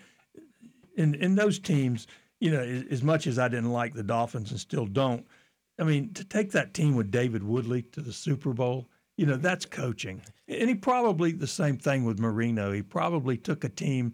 in 0.96 1.16
in 1.16 1.36
those 1.36 1.60
teams, 1.60 2.08
you 2.40 2.52
know, 2.52 2.62
as 2.62 3.04
much 3.04 3.28
as 3.28 3.38
I 3.38 3.48
didn't 3.48 3.72
like 3.72 3.94
the 3.94 4.04
Dolphins 4.04 4.52
and 4.52 4.60
still 4.60 4.86
don't, 4.86 5.26
I 5.80 5.84
mean, 5.84 6.14
to 6.14 6.24
take 6.24 6.52
that 6.52 6.74
team 6.74 6.96
with 6.96 7.12
David 7.12 7.44
Woodley 7.44 7.82
to 7.84 8.02
the 8.02 8.14
Super 8.14 8.54
Bowl, 8.54 8.88
you 9.18 9.26
know, 9.26 9.36
that's 9.36 9.66
coaching. 9.66 10.22
And 10.48 10.70
he 10.70 10.76
probably 10.76 11.32
the 11.32 11.48
same 11.48 11.78
thing 11.78 12.06
with 12.06 12.20
Marino. 12.20 12.72
He 12.72 12.82
probably 12.82 13.38
took 13.38 13.64
a 13.64 13.70
team 13.70 14.14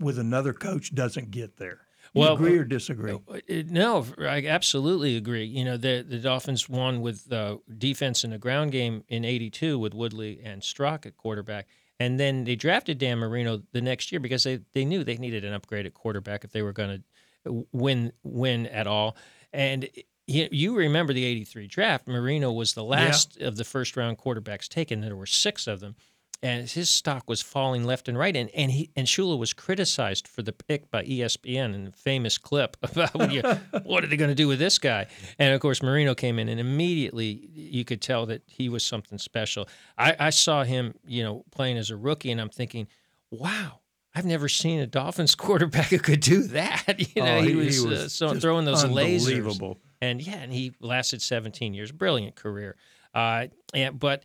with 0.00 0.18
another 0.18 0.52
coach 0.52 0.94
doesn't 0.94 1.30
get 1.30 1.56
there. 1.56 1.80
You 2.14 2.22
well, 2.22 2.34
agree 2.34 2.56
or 2.56 2.64
disagree? 2.64 3.12
Uh, 3.12 3.38
no, 3.48 4.06
I 4.18 4.46
absolutely 4.46 5.16
agree. 5.16 5.44
You 5.44 5.64
know, 5.64 5.76
the 5.76 6.04
the 6.08 6.18
Dolphins 6.18 6.68
won 6.68 7.00
with 7.02 7.30
uh, 7.30 7.58
defense 7.76 8.24
in 8.24 8.30
the 8.30 8.38
ground 8.38 8.72
game 8.72 9.04
in 9.08 9.24
'82 9.24 9.78
with 9.78 9.94
Woodley 9.94 10.40
and 10.42 10.64
Strock 10.64 11.04
at 11.04 11.16
quarterback, 11.16 11.66
and 12.00 12.18
then 12.18 12.44
they 12.44 12.56
drafted 12.56 12.98
Dan 12.98 13.18
Marino 13.18 13.62
the 13.72 13.82
next 13.82 14.10
year 14.10 14.20
because 14.20 14.44
they, 14.44 14.60
they 14.72 14.84
knew 14.84 15.04
they 15.04 15.16
needed 15.16 15.44
an 15.44 15.58
upgraded 15.58 15.92
quarterback 15.94 16.44
if 16.44 16.52
they 16.52 16.62
were 16.62 16.72
going 16.72 17.02
to 17.44 17.66
win 17.72 18.12
win 18.22 18.66
at 18.66 18.86
all. 18.86 19.16
And 19.52 19.88
you 20.26 20.76
remember 20.76 21.12
the 21.12 21.24
83 21.24 21.66
draft. 21.66 22.06
Marino 22.06 22.52
was 22.52 22.74
the 22.74 22.84
last 22.84 23.38
yeah. 23.40 23.48
of 23.48 23.56
the 23.56 23.64
first 23.64 23.96
round 23.96 24.18
quarterbacks 24.18 24.68
taken. 24.68 25.00
There 25.00 25.16
were 25.16 25.26
six 25.26 25.66
of 25.66 25.80
them. 25.80 25.96
And 26.40 26.68
his 26.68 26.88
stock 26.88 27.28
was 27.28 27.42
falling 27.42 27.84
left 27.84 28.08
and 28.08 28.16
right. 28.16 28.36
And 28.36 28.48
and 28.50 28.70
he 28.70 28.90
and 28.94 29.06
Shula 29.06 29.36
was 29.36 29.52
criticized 29.52 30.28
for 30.28 30.42
the 30.42 30.52
pick 30.52 30.90
by 30.90 31.04
ESPN 31.04 31.74
in 31.74 31.88
a 31.88 31.92
famous 31.92 32.38
clip 32.38 32.76
about 32.82 33.32
you, 33.32 33.42
what 33.82 34.04
are 34.04 34.06
they 34.06 34.16
going 34.16 34.30
to 34.30 34.36
do 34.36 34.46
with 34.46 34.60
this 34.60 34.78
guy? 34.78 35.06
And 35.38 35.52
of 35.52 35.60
course, 35.60 35.82
Marino 35.82 36.14
came 36.14 36.38
in, 36.38 36.48
and 36.48 36.60
immediately 36.60 37.48
you 37.52 37.84
could 37.84 38.00
tell 38.00 38.26
that 38.26 38.42
he 38.46 38.68
was 38.68 38.84
something 38.84 39.18
special. 39.18 39.68
I, 39.96 40.14
I 40.18 40.30
saw 40.30 40.62
him, 40.62 40.94
you 41.06 41.24
know, 41.24 41.44
playing 41.50 41.76
as 41.76 41.90
a 41.90 41.96
rookie, 41.96 42.30
and 42.30 42.40
I'm 42.40 42.50
thinking, 42.50 42.86
wow, 43.30 43.80
I've 44.14 44.26
never 44.26 44.48
seen 44.48 44.80
a 44.80 44.86
Dolphins 44.86 45.34
quarterback 45.34 45.86
who 45.86 45.98
could 45.98 46.20
do 46.20 46.42
that. 46.48 46.84
You 47.14 47.22
know, 47.22 47.38
oh, 47.38 47.40
he, 47.42 47.50
he, 47.50 47.56
was, 47.56 47.80
he 47.80 47.86
was 47.86 47.98
uh, 48.00 48.08
so 48.08 48.34
throwing 48.34 48.64
those 48.64 48.84
lasers 48.84 49.26
Unbelievable. 49.26 49.78
and 50.00 50.20
yeah, 50.20 50.36
and 50.36 50.52
he 50.52 50.72
lasted 50.80 51.22
17 51.22 51.74
years, 51.74 51.90
brilliant 51.90 52.36
career. 52.36 52.76
Uh, 53.14 53.46
and 53.74 53.98
but 53.98 54.24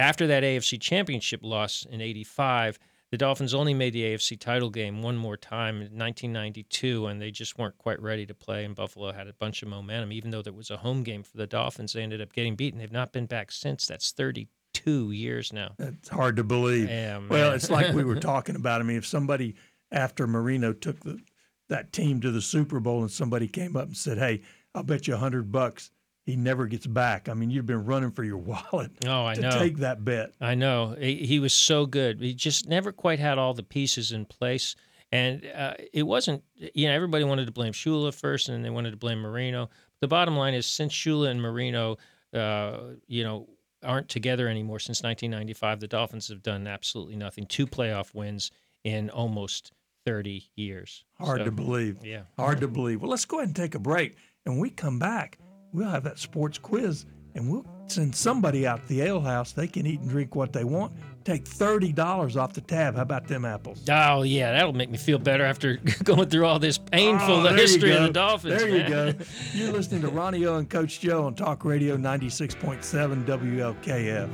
after 0.00 0.26
that 0.28 0.42
AFC 0.42 0.80
Championship 0.80 1.40
loss 1.42 1.86
in 1.88 2.00
'85, 2.00 2.78
the 3.10 3.18
Dolphins 3.18 3.54
only 3.54 3.74
made 3.74 3.92
the 3.92 4.02
AFC 4.02 4.38
title 4.38 4.70
game 4.70 5.02
one 5.02 5.16
more 5.16 5.36
time 5.36 5.76
in 5.76 5.98
1992, 5.98 7.06
and 7.06 7.20
they 7.20 7.32
just 7.32 7.58
weren't 7.58 7.76
quite 7.76 8.00
ready 8.00 8.24
to 8.26 8.34
play. 8.34 8.64
And 8.64 8.74
Buffalo 8.74 9.12
had 9.12 9.26
a 9.26 9.32
bunch 9.32 9.62
of 9.62 9.68
momentum, 9.68 10.12
even 10.12 10.30
though 10.30 10.42
there 10.42 10.52
was 10.52 10.70
a 10.70 10.76
home 10.76 11.02
game 11.02 11.24
for 11.24 11.36
the 11.36 11.46
Dolphins. 11.46 11.92
They 11.92 12.02
ended 12.02 12.20
up 12.20 12.32
getting 12.32 12.54
beaten. 12.54 12.78
They've 12.78 12.92
not 12.92 13.12
been 13.12 13.26
back 13.26 13.50
since. 13.50 13.86
That's 13.88 14.12
32 14.12 15.10
years 15.10 15.52
now. 15.52 15.72
It's 15.78 16.08
hard 16.08 16.36
to 16.36 16.44
believe. 16.44 16.88
Yeah, 16.88 17.20
well, 17.28 17.52
it's 17.52 17.68
like 17.68 17.92
we 17.94 18.04
were 18.04 18.14
talking 18.20 18.54
about. 18.54 18.80
I 18.80 18.84
mean, 18.84 18.96
if 18.96 19.06
somebody 19.06 19.56
after 19.90 20.28
Marino 20.28 20.72
took 20.72 21.00
the, 21.00 21.20
that 21.68 21.92
team 21.92 22.20
to 22.20 22.30
the 22.30 22.40
Super 22.40 22.78
Bowl 22.78 23.00
and 23.00 23.10
somebody 23.10 23.48
came 23.48 23.76
up 23.76 23.86
and 23.86 23.96
said, 23.96 24.18
"Hey," 24.18 24.42
I'll 24.72 24.84
bet 24.84 25.08
you 25.08 25.14
a 25.14 25.18
hundred 25.18 25.50
bucks 25.50 25.90
he 26.30 26.36
never 26.36 26.66
gets 26.66 26.86
back. 26.86 27.28
I 27.28 27.34
mean, 27.34 27.50
you've 27.50 27.66
been 27.66 27.84
running 27.84 28.12
for 28.12 28.24
your 28.24 28.36
wallet. 28.72 28.92
Oh, 29.06 29.26
I 29.26 29.34
to 29.34 29.40
know. 29.40 29.58
Take 29.58 29.78
that 29.78 30.04
bet. 30.04 30.32
I 30.40 30.54
know. 30.54 30.96
He, 30.98 31.16
he, 31.16 31.40
was 31.40 31.52
so 31.52 31.86
good. 31.86 32.20
He 32.20 32.34
just 32.34 32.68
never 32.68 32.92
quite 32.92 33.18
had 33.18 33.38
all 33.38 33.54
the 33.54 33.62
pieces 33.62 34.12
in 34.12 34.24
place. 34.24 34.76
And 35.12 35.44
uh, 35.54 35.74
it 35.92 36.04
wasn't, 36.04 36.44
you 36.54 36.86
know, 36.86 36.94
everybody 36.94 37.24
wanted 37.24 37.46
to 37.46 37.52
blame 37.52 37.72
Shula 37.72 38.14
first 38.14 38.48
and 38.48 38.64
they 38.64 38.70
wanted 38.70 38.92
to 38.92 38.96
blame 38.96 39.18
Marino. 39.20 39.70
The 40.00 40.08
bottom 40.08 40.36
line 40.36 40.54
is 40.54 40.66
since 40.66 40.92
Shula 40.92 41.30
and 41.30 41.42
Marino, 41.42 41.98
uh, 42.32 42.78
you 43.08 43.24
know, 43.24 43.48
aren't 43.82 44.08
together 44.08 44.46
anymore 44.46 44.78
since 44.78 45.02
1995, 45.02 45.80
the 45.80 45.88
Dolphins 45.88 46.28
have 46.28 46.42
done 46.42 46.66
absolutely 46.66 47.16
nothing. 47.16 47.46
Two 47.46 47.66
playoff 47.66 48.14
wins 48.14 48.52
in 48.84 49.10
almost 49.10 49.72
30 50.06 50.48
years. 50.54 51.04
Hard 51.18 51.40
so, 51.40 51.44
to 51.46 51.50
believe. 51.50 52.04
Yeah. 52.04 52.22
Hard 52.36 52.60
to 52.60 52.68
believe. 52.68 53.02
Well, 53.02 53.10
let's 53.10 53.24
go 53.24 53.38
ahead 53.38 53.48
and 53.48 53.56
take 53.56 53.74
a 53.74 53.78
break. 53.78 54.16
And 54.46 54.58
we 54.58 54.70
come 54.70 54.98
back, 54.98 55.38
we'll 55.72 55.88
have 55.88 56.04
that 56.04 56.18
sports 56.18 56.58
quiz 56.58 57.06
and 57.34 57.50
we'll 57.50 57.64
send 57.86 58.14
somebody 58.14 58.66
out 58.66 58.82
to 58.82 58.88
the 58.88 59.02
ale 59.02 59.20
house. 59.20 59.52
They 59.52 59.66
can 59.66 59.86
eat 59.86 60.00
and 60.00 60.08
drink 60.08 60.34
what 60.34 60.52
they 60.52 60.64
want. 60.64 60.92
Take 61.24 61.44
$30 61.44 62.40
off 62.40 62.54
the 62.54 62.60
tab. 62.60 62.96
How 62.96 63.02
about 63.02 63.28
them 63.28 63.44
apples? 63.44 63.84
Oh, 63.90 64.22
yeah. 64.22 64.52
That'll 64.52 64.72
make 64.72 64.90
me 64.90 64.98
feel 64.98 65.18
better 65.18 65.44
after 65.44 65.76
going 66.04 66.28
through 66.28 66.46
all 66.46 66.58
this 66.58 66.78
painful 66.78 67.46
oh, 67.46 67.54
history 67.54 67.92
of 67.92 68.02
the 68.04 68.10
Dolphins. 68.10 68.58
There 68.58 68.70
man. 68.70 68.80
you 68.80 68.88
go. 68.88 69.14
You're 69.52 69.72
listening 69.72 70.00
to 70.02 70.08
Ronnie 70.08 70.44
O 70.46 70.56
and 70.56 70.68
Coach 70.68 71.00
Joe 71.00 71.26
on 71.26 71.34
Talk 71.34 71.64
Radio 71.64 71.96
96.7 71.96 73.24
WLKF. 73.24 74.28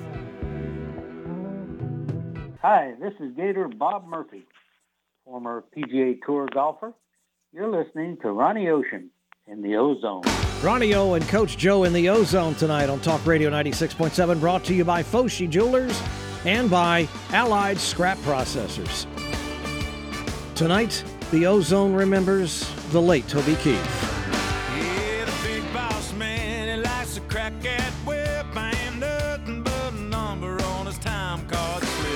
Hi, 2.62 2.94
this 3.01 3.12
is 3.20 3.33
Gator 3.37 3.68
Bob 3.68 4.09
Murphy, 4.09 4.44
former 5.25 5.64
PGA 5.77 6.18
Tour 6.25 6.49
golfer. 6.53 6.92
You're 7.53 7.70
listening 7.70 8.16
to 8.22 8.31
Ronnie 8.31 8.68
Ocean 8.68 9.11
in 9.46 9.62
the 9.62 9.77
Ozone. 9.77 10.46
Ronnie 10.62 10.95
O 10.95 11.14
and 11.14 11.29
Coach 11.29 11.59
Joe 11.59 11.85
in 11.85 11.92
the 11.92 12.09
Ozone 12.09 12.55
tonight 12.55 12.88
on 12.88 12.99
Talk 13.01 13.25
Radio 13.27 13.51
96.7, 13.51 14.40
brought 14.40 14.64
to 14.64 14.75
you 14.75 14.85
by 14.85 15.03
Foshi 15.03 15.49
Jewelers 15.49 16.01
and 16.47 16.71
by 16.71 17.07
Allied 17.31 17.79
Scrap 17.79 18.16
Processors. 18.19 19.07
Tonight, 20.55 21.05
the 21.31 21.47
Ozone 21.47 21.92
remembers 21.92 22.69
the 22.90 23.01
late 23.01 23.29
Toby 23.29 23.55
Keith. 23.57 23.77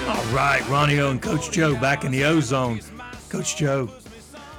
All 0.08 0.34
right, 0.34 0.66
Ronnie 0.68 0.98
O 0.98 1.10
and 1.10 1.20
Coach 1.20 1.50
Joe 1.50 1.78
back 1.78 2.04
in 2.04 2.10
the 2.10 2.24
Ozone. 2.24 2.80
Coach 3.28 3.56
Joe, 3.56 3.90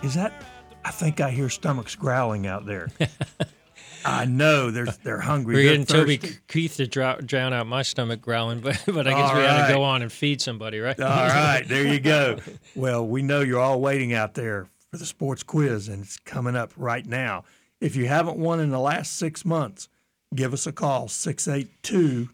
is 0.03 0.13
that 0.13 0.45
I 0.85 0.91
think 0.91 1.19
I 1.19 1.31
hear 1.31 1.49
stomachs 1.49 1.95
growling 1.95 2.45
out 2.45 2.65
there. 2.65 2.89
I 4.05 4.25
know 4.25 4.71
they're 4.71 4.87
they're 5.03 5.19
hungry. 5.19 5.55
We're 5.55 5.61
they're 5.63 5.71
getting 5.71 5.85
thirsty. 5.85 6.17
Toby 6.17 6.37
Keith 6.47 6.77
to 6.77 6.87
drown, 6.87 7.25
drown 7.25 7.53
out 7.53 7.67
my 7.67 7.81
stomach 7.81 8.21
growling, 8.21 8.59
but 8.61 8.81
but 8.85 9.07
I 9.07 9.11
guess 9.11 9.29
all 9.29 9.35
we 9.35 9.41
right. 9.41 9.47
got 9.47 9.67
to 9.67 9.73
go 9.73 9.83
on 9.83 10.01
and 10.01 10.11
feed 10.11 10.41
somebody, 10.41 10.79
right? 10.79 10.99
All 10.99 11.07
right, 11.07 11.63
there 11.67 11.85
you 11.85 11.99
go. 11.99 12.37
Well, 12.75 13.05
we 13.05 13.21
know 13.21 13.41
you're 13.41 13.59
all 13.59 13.81
waiting 13.81 14.13
out 14.13 14.33
there 14.33 14.67
for 14.89 14.97
the 14.97 15.05
sports 15.05 15.43
quiz, 15.43 15.89
and 15.89 16.03
it's 16.03 16.17
coming 16.17 16.55
up 16.55 16.71
right 16.77 17.05
now. 17.05 17.43
If 17.81 17.95
you 17.95 18.07
haven't 18.07 18.37
won 18.37 18.59
in 18.61 18.69
the 18.69 18.79
last 18.79 19.17
six 19.17 19.43
months, 19.43 19.89
give 20.33 20.53
us 20.53 20.65
a 20.65 20.71
call 20.71 21.09
682 21.09 22.29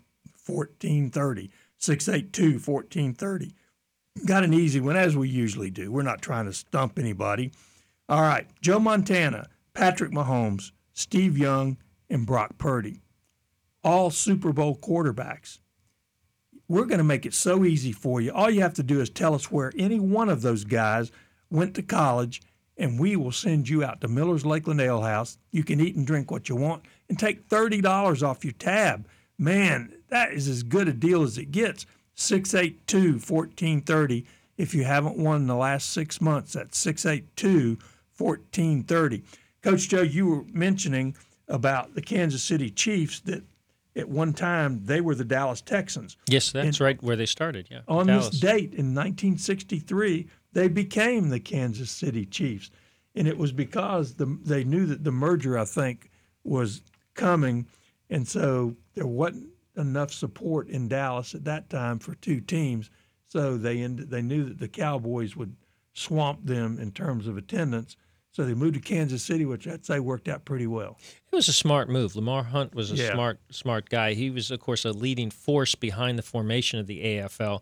1430. 0.45 1.51
682 1.79 2.59
1430. 2.59 3.53
Got 4.25 4.43
an 4.43 4.53
easy 4.53 4.79
one, 4.79 4.95
as 4.95 5.15
we 5.15 5.29
usually 5.29 5.71
do. 5.71 5.91
We're 5.91 6.03
not 6.03 6.21
trying 6.21 6.45
to 6.45 6.53
stump 6.53 6.99
anybody. 6.99 7.51
All 8.09 8.21
right, 8.21 8.47
Joe 8.61 8.79
Montana, 8.79 9.47
Patrick 9.73 10.11
Mahomes, 10.11 10.71
Steve 10.97 11.37
Young, 11.37 11.77
and 12.09 12.25
Brock 12.25 12.57
Purdy, 12.57 13.01
all 13.83 14.09
Super 14.09 14.51
Bowl 14.51 14.75
quarterbacks. 14.75 15.59
We're 16.67 16.85
going 16.85 16.97
to 16.97 17.03
make 17.03 17.23
it 17.27 17.35
so 17.35 17.63
easy 17.63 17.91
for 17.91 18.19
you. 18.19 18.31
All 18.31 18.49
you 18.49 18.61
have 18.61 18.73
to 18.73 18.83
do 18.83 18.99
is 18.99 19.11
tell 19.11 19.35
us 19.35 19.51
where 19.51 19.71
any 19.77 19.99
one 19.99 20.27
of 20.27 20.41
those 20.41 20.63
guys 20.63 21.11
went 21.51 21.75
to 21.75 21.83
college, 21.83 22.41
and 22.77 22.99
we 22.99 23.15
will 23.15 23.31
send 23.31 23.69
you 23.69 23.83
out 23.83 24.01
to 24.01 24.07
Miller's 24.07 24.43
Lakeland 24.43 24.81
Ale 24.81 25.01
House. 25.01 25.37
You 25.51 25.63
can 25.63 25.79
eat 25.79 25.95
and 25.95 26.07
drink 26.07 26.31
what 26.31 26.49
you 26.49 26.55
want 26.55 26.83
and 27.07 27.19
take 27.19 27.47
$30 27.47 28.27
off 28.27 28.43
your 28.43 28.53
tab. 28.53 29.07
Man, 29.37 29.93
that 30.09 30.33
is 30.33 30.47
as 30.47 30.63
good 30.63 30.87
a 30.87 30.93
deal 30.93 31.21
as 31.21 31.37
it 31.37 31.51
gets. 31.51 31.85
682 32.15 33.19
1430 33.19 34.25
if 34.57 34.73
you 34.73 34.83
haven't 34.83 35.17
won 35.17 35.41
in 35.41 35.47
the 35.47 35.55
last 35.55 35.91
six 35.91 36.19
months. 36.19 36.53
That's 36.53 36.75
682 36.79 37.77
1430. 38.17 39.23
Coach 39.67 39.89
Joe, 39.89 40.01
you 40.01 40.27
were 40.27 40.45
mentioning 40.53 41.13
about 41.49 41.93
the 41.93 42.01
Kansas 42.01 42.41
City 42.41 42.69
Chiefs 42.69 43.19
that 43.21 43.43
at 43.97 44.07
one 44.07 44.31
time 44.31 44.85
they 44.85 45.01
were 45.01 45.13
the 45.13 45.25
Dallas 45.25 45.59
Texans. 45.59 46.15
Yes, 46.29 46.53
that's 46.53 46.65
and 46.65 46.79
right 46.79 47.03
where 47.03 47.17
they 47.17 47.25
started. 47.25 47.67
Yeah. 47.69 47.81
On 47.89 48.07
Dallas. 48.07 48.29
this 48.29 48.39
date 48.39 48.73
in 48.75 48.95
1963, 48.95 50.25
they 50.53 50.69
became 50.69 51.27
the 51.27 51.41
Kansas 51.41 51.91
City 51.91 52.25
Chiefs, 52.25 52.71
and 53.13 53.27
it 53.27 53.37
was 53.37 53.51
because 53.51 54.13
the, 54.13 54.37
they 54.45 54.63
knew 54.63 54.85
that 54.85 55.03
the 55.03 55.11
merger, 55.11 55.57
I 55.57 55.65
think, 55.65 56.11
was 56.45 56.81
coming, 57.13 57.67
and 58.09 58.25
so 58.25 58.73
there 58.93 59.05
wasn't 59.05 59.49
enough 59.75 60.13
support 60.13 60.69
in 60.69 60.87
Dallas 60.87 61.35
at 61.35 61.43
that 61.43 61.69
time 61.69 61.99
for 61.99 62.15
two 62.15 62.39
teams. 62.39 62.89
So 63.27 63.57
they 63.57 63.81
ended, 63.81 64.11
they 64.11 64.21
knew 64.21 64.45
that 64.45 64.59
the 64.59 64.69
Cowboys 64.69 65.35
would 65.35 65.57
swamp 65.93 66.45
them 66.45 66.79
in 66.79 66.93
terms 66.93 67.27
of 67.27 67.35
attendance. 67.35 67.97
So 68.37 68.45
they 68.45 68.53
moved 68.53 68.75
to 68.75 68.79
Kansas 68.79 69.23
City, 69.23 69.45
which 69.45 69.67
I'd 69.67 69.83
say 69.83 69.99
worked 69.99 70.27
out 70.27 70.45
pretty 70.45 70.67
well. 70.67 70.99
It 71.31 71.35
was 71.35 71.47
a 71.47 71.53
smart 71.53 71.89
move. 71.89 72.15
Lamar 72.15 72.43
Hunt 72.43 72.75
was 72.75 72.91
a 72.91 72.95
yeah. 72.95 73.11
smart, 73.11 73.39
smart 73.49 73.89
guy. 73.89 74.13
He 74.13 74.29
was, 74.29 74.51
of 74.51 74.59
course, 74.59 74.85
a 74.85 74.91
leading 74.91 75.31
force 75.31 75.73
behind 75.73 76.19
the 76.19 76.21
formation 76.21 76.77
of 76.77 76.85
the 76.85 77.03
AFL. 77.03 77.61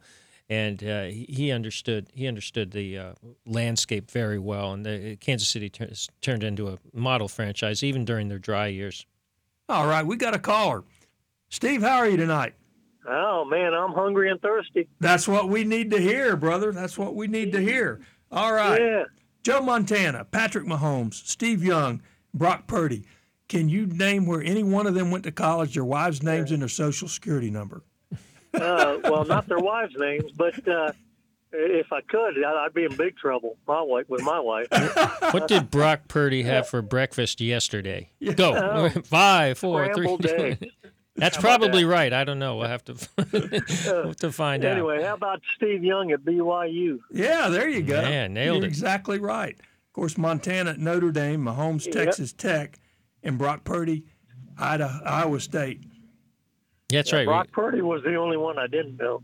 and 0.49 0.83
uh, 0.83 1.03
he, 1.05 1.27
he 1.29 1.51
understood 1.53 2.09
he 2.13 2.27
understood 2.27 2.71
the 2.71 2.97
uh, 2.97 3.13
landscape 3.45 4.11
very 4.11 4.37
well. 4.37 4.73
And 4.73 4.85
the, 4.85 5.15
Kansas 5.21 5.47
City 5.47 5.69
tur- 5.69 5.87
has 5.87 6.09
turned 6.19 6.43
into 6.43 6.67
a 6.67 6.77
model 6.91 7.29
franchise 7.29 7.81
even 7.81 8.03
during 8.03 8.27
their 8.27 8.37
dry 8.37 8.67
years. 8.67 9.05
All 9.69 9.87
right, 9.87 10.05
we 10.05 10.17
got 10.17 10.33
a 10.33 10.39
caller. 10.39 10.83
Steve, 11.47 11.83
how 11.83 11.99
are 11.99 12.09
you 12.09 12.17
tonight? 12.17 12.53
Oh 13.07 13.45
man, 13.45 13.73
I'm 13.73 13.93
hungry 13.93 14.29
and 14.29 14.41
thirsty. 14.41 14.89
That's 14.99 15.25
what 15.25 15.47
we 15.47 15.63
need 15.63 15.89
to 15.91 16.01
hear, 16.01 16.35
brother. 16.35 16.73
That's 16.73 16.97
what 16.97 17.15
we 17.15 17.27
need 17.27 17.53
to 17.53 17.61
hear. 17.61 18.01
All 18.29 18.51
right. 18.51 18.81
Yeah. 18.81 19.03
Joe 19.45 19.61
Montana, 19.61 20.25
Patrick 20.25 20.65
Mahomes, 20.65 21.13
Steve 21.13 21.63
Young, 21.63 22.01
Brock 22.33 22.65
Purdy. 22.65 23.05
Can 23.47 23.69
you 23.69 23.85
name 23.85 24.25
where 24.25 24.41
any 24.41 24.63
one 24.63 24.87
of 24.87 24.95
them 24.95 25.11
went 25.11 25.23
to 25.25 25.31
college, 25.31 25.75
their 25.75 25.85
wives' 25.85 26.23
names, 26.23 26.51
and 26.51 26.63
their 26.63 26.67
social 26.67 27.07
security 27.07 27.51
number? 27.51 27.83
Uh, 28.55 28.97
well, 29.03 29.23
not 29.23 29.47
their 29.47 29.59
wives' 29.59 29.93
names, 29.99 30.31
but 30.35 30.67
uh, 30.67 30.91
if 31.51 31.93
I 31.93 32.01
could, 32.01 32.43
I'd 32.43 32.73
be 32.73 32.85
in 32.85 32.95
big 32.95 33.17
trouble. 33.17 33.55
My 33.67 33.83
wife 33.83 34.09
with 34.09 34.23
my 34.23 34.39
wife. 34.39 34.65
What 35.31 35.47
did 35.47 35.69
Brock 35.69 36.07
Purdy 36.07 36.41
have 36.41 36.67
for 36.67 36.81
breakfast 36.81 37.39
yesterday? 37.39 38.09
Go 38.35 38.89
five, 39.03 39.59
four, 39.59 39.93
three. 39.93 40.57
Scrambled 41.17 41.23
eggs. 41.23 41.35
That's 41.35 41.37
probably 41.37 41.83
that? 41.83 41.89
right. 41.89 42.13
I 42.13 42.23
don't 42.23 42.39
know. 42.39 42.57
We'll 42.57 42.67
have 42.67 42.83
to 42.85 42.93
we'll 43.31 44.05
have 44.07 44.15
to 44.17 44.31
find 44.31 44.65
out. 44.65 44.71
Anyway, 44.73 45.01
how 45.03 45.13
about 45.13 45.41
Steve 45.55 45.83
Young 45.83 46.11
at 46.11 46.21
BYU? 46.21 46.99
Yeah, 47.11 47.49
there 47.49 47.69
you 47.69 47.81
go. 47.83 48.01
Man, 48.01 48.33
nailed 48.33 48.57
You're 48.57 48.65
it. 48.65 48.67
exactly 48.67 49.19
right. 49.19 49.55
Of 49.57 49.93
course, 49.93 50.17
Montana 50.17 50.71
at 50.71 50.79
Notre 50.79 51.11
Dame, 51.11 51.41
Mahomes, 51.43 51.85
Yep. 51.85 51.93
Texas 51.93 52.33
Tech, 52.33 52.79
and 53.23 53.37
Brock 53.37 53.63
Purdy, 53.63 54.03
Ida, 54.57 55.01
Iowa 55.05 55.39
State. 55.39 55.83
That's 56.89 57.13
right. 57.13 57.25
Brock 57.25 57.47
Purdy 57.51 57.81
was 57.81 58.03
the 58.03 58.15
only 58.15 58.37
one 58.37 58.59
I 58.59 58.67
didn't 58.67 58.97
know. 58.97 59.23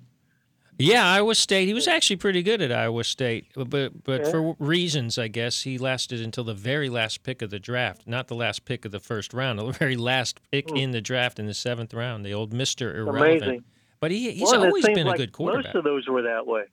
Yeah, 0.82 1.06
Iowa 1.08 1.36
State. 1.36 1.68
He 1.68 1.74
was 1.74 1.88
actually 1.88 2.16
pretty 2.18 2.44
good 2.44 2.62
at 2.62 2.72
Iowa 2.72 3.04
State, 3.04 3.48
but 3.56 4.04
but 4.04 4.22
Yeah. 4.26 4.32
for 4.32 4.56
reasons, 4.60 5.18
I 5.18 5.28
guess, 5.28 5.64
he 5.64 5.78
lasted 5.78 6.22
until 6.22 6.44
the 6.44 6.54
very 6.54 6.90
last 6.90 7.24
pick 7.24 7.42
of 7.42 7.50
the 7.50 7.60
draft, 7.60 8.08
not 8.08 8.28
the 8.28 8.36
last 8.36 8.66
pick 8.66 8.86
of 8.86 8.92
the 8.92 9.00
first 9.00 9.34
round, 9.34 9.60
the 9.60 9.72
very 9.72 9.96
last 9.98 10.40
pick 10.52 10.70
Hmm. 10.70 10.78
in 10.78 10.92
the 10.92 11.02
draft 11.02 11.40
in 11.40 11.46
the 11.46 11.54
seventh 11.54 11.94
round, 11.94 12.26
the 12.26 12.34
old 12.34 12.54
Mister 12.54 12.96
Irrelevant. 12.98 13.42
Amazing. 13.44 13.64
But 14.00 14.12
he, 14.12 14.32
he's 14.32 14.42
well, 14.52 14.66
always 14.66 14.86
been 14.86 15.08
a 15.08 15.16
good 15.16 15.32
quarterback. 15.32 15.66
Most 15.74 15.76
of 15.76 15.84
those 15.84 16.08
were 16.08 16.24
that 16.24 16.48
way. 16.48 16.64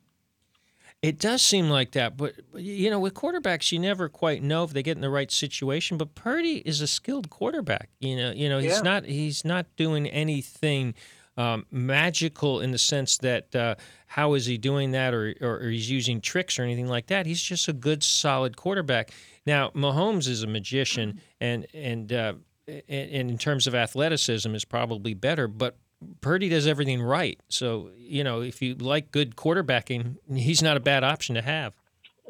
It 1.00 1.20
does 1.20 1.42
seem 1.42 1.68
like 1.70 1.92
that, 1.92 2.16
but 2.16 2.34
but, 2.50 2.62
you 2.62 2.90
know, 2.90 2.98
with 2.98 3.14
quarterbacks, 3.14 3.70
you 3.70 3.78
never 3.78 4.09
quite 4.09 4.42
know 4.42 4.64
if 4.64 4.72
they 4.72 4.82
get 4.82 4.96
in 4.96 5.00
the 5.00 5.11
right 5.11 5.30
situation. 5.30 5.96
But 5.96 6.16
Purdy 6.16 6.56
is 6.66 6.80
a 6.80 6.88
skilled 6.88 7.30
quarterback. 7.30 7.90
You 8.00 8.16
know, 8.16 8.32
you 8.32 8.48
know, 8.48 8.59
he's 8.59 8.76
Yeah. 8.78 8.82
not 8.82 9.04
he's 9.04 9.44
not 9.44 9.66
doing 9.76 10.09
anything 10.09 10.94
um, 11.39 11.64
magical 11.70 12.61
in 12.61 12.72
the 12.72 12.78
sense 12.78 13.16
that 13.18 13.55
uh, 13.57 13.76
how 14.07 14.34
is 14.34 14.45
he 14.45 14.59
doing 14.59 14.91
that, 14.91 15.14
or, 15.14 15.34
or 15.41 15.61
or 15.61 15.70
he's 15.70 15.89
using 15.91 16.20
tricks 16.20 16.59
or 16.59 16.64
anything 16.64 16.89
like 16.89 17.07
that. 17.07 17.24
He's 17.24 17.41
just 17.41 17.68
a 17.68 17.72
good, 17.72 18.03
solid 18.03 18.57
quarterback. 18.57 19.12
Now, 19.47 19.70
Mahomes 19.70 20.28
is 20.28 20.43
a 20.43 20.47
magician, 20.47 21.20
and 21.41 21.66
and 21.72 22.12
uh, 22.12 22.34
and, 22.66 22.82
and 22.89 23.30
in 23.30 23.39
terms 23.39 23.66
of 23.66 23.74
athleticism, 23.74 24.55
is 24.55 24.64
probably 24.66 25.14
better, 25.14 25.49
but. 25.49 25.76
Purdy 26.20 26.49
does 26.49 26.68
everything 26.68 27.03
right. 27.03 27.41
So, 27.49 27.91
you 27.99 28.22
know, 28.22 28.41
if 28.41 28.62
you 28.62 28.76
like 28.76 29.11
good 29.11 29.34
quarterbacking, 29.34 30.14
he's 30.32 30.62
not 30.62 30.76
a 30.76 30.80
bad 30.80 31.03
option 31.03 31.34
to 31.34 31.43
have. 31.43 31.74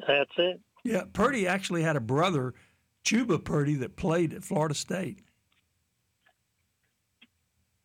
That's 0.06 0.30
it. 0.38 0.60
Yeah, 0.84 1.02
Purdy 1.12 1.46
actually 1.46 1.82
had 1.82 1.94
a 1.94 2.00
brother, 2.00 2.54
Chubba 3.04 3.44
Purdy, 3.44 3.74
that 3.74 3.94
played 3.94 4.32
at 4.32 4.42
Florida 4.42 4.74
State. 4.74 5.20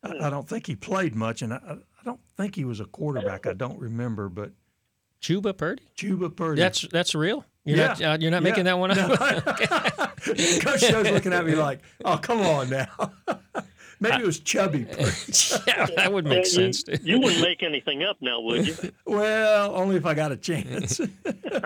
I, 0.04 0.26
I 0.26 0.30
don't 0.30 0.48
think 0.48 0.66
he 0.66 0.76
played 0.76 1.14
much, 1.14 1.42
and 1.42 1.52
I, 1.54 1.56
I 1.66 2.04
don't 2.04 2.20
think 2.36 2.54
he 2.54 2.64
was 2.64 2.80
a 2.80 2.84
quarterback. 2.84 3.46
I 3.46 3.52
don't 3.54 3.78
remember, 3.78 4.28
but 4.28 4.52
Chubba 5.22 5.56
Purdy? 5.56 5.82
Chubba 5.96 6.34
Purdy. 6.34 6.60
That's 6.60 6.82
that's 6.88 7.14
real. 7.14 7.44
You're 7.64 7.78
Yeah. 7.78 7.86
not 7.88 8.02
uh, 8.02 8.18
you're 8.20 8.30
not 8.30 8.42
Yeah. 8.42 8.48
making 8.50 8.64
that 8.64 8.78
one 8.78 8.90
up. 8.90 9.08
No. 9.08 9.16
Coach 10.60 10.80
Joe's 10.80 11.10
looking 11.10 11.32
at 11.32 11.44
me 11.46 11.54
like, 11.54 11.80
"Oh, 12.04 12.18
come 12.18 12.40
on 12.42 12.70
now." 12.70 12.88
Maybe 14.00 14.16
it 14.22 14.26
was 14.26 14.40
Chubby 14.40 14.84
Purdy. 14.84 15.12
yeah, 15.68 15.86
that 15.96 16.12
would 16.12 16.24
make 16.26 16.38
Uh, 16.38 16.40
you- 16.40 16.72
sense. 16.72 16.84
You, 17.04 17.20
wouldn't 17.20 17.40
make 17.40 17.62
anything 17.62 18.02
up 18.02 18.16
now, 18.20 18.40
would 18.40 18.66
you? 18.66 18.74
Well, 19.06 19.74
only 19.74 19.96
if 19.96 20.04
I 20.04 20.12
got 20.14 20.32
a 20.32 20.36
chance. 20.36 21.00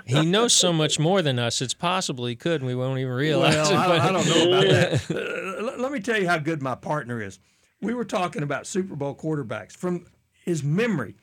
he 0.04 0.24
knows 0.26 0.52
so 0.52 0.72
much 0.72 0.98
more 1.00 1.22
than 1.22 1.38
us. 1.38 1.60
It's 1.62 1.74
possible 1.74 2.26
he 2.26 2.36
could, 2.36 2.60
and 2.60 2.66
we 2.66 2.74
won't 2.76 2.98
even 3.00 3.12
realize 3.14 3.54
Well, 3.70 3.72
it. 3.92 4.00
I, 4.00 4.08
I 4.08 4.12
don't 4.12 4.26
know 4.26 4.48
about 4.58 4.68
that. 4.68 5.10
Uh, 5.10 5.62
let- 5.64 5.80
let 5.80 5.90
me 5.90 6.00
tell 6.00 6.20
you 6.20 6.28
how 6.28 6.38
good 6.38 6.60
my 6.62 6.74
partner 6.74 7.20
is. 7.22 7.40
We 7.80 7.94
were 7.94 8.04
talking 8.04 8.42
about 8.42 8.66
Super 8.66 8.96
Bowl 8.96 9.14
quarterbacks. 9.14 9.72
From 9.72 10.06
his 10.44 10.64
memory, 10.64 11.14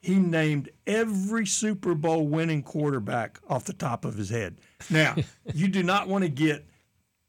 he 0.00 0.16
named 0.16 0.70
every 0.86 1.46
Super 1.46 1.94
Bowl 1.94 2.26
winning 2.26 2.62
quarterback 2.62 3.38
off 3.48 3.64
the 3.64 3.72
top 3.72 4.04
of 4.04 4.16
his 4.16 4.30
head. 4.30 4.58
Now, 4.90 5.16
you 5.54 5.68
do 5.68 5.82
not 5.82 6.08
want 6.08 6.24
to 6.24 6.28
get 6.28 6.66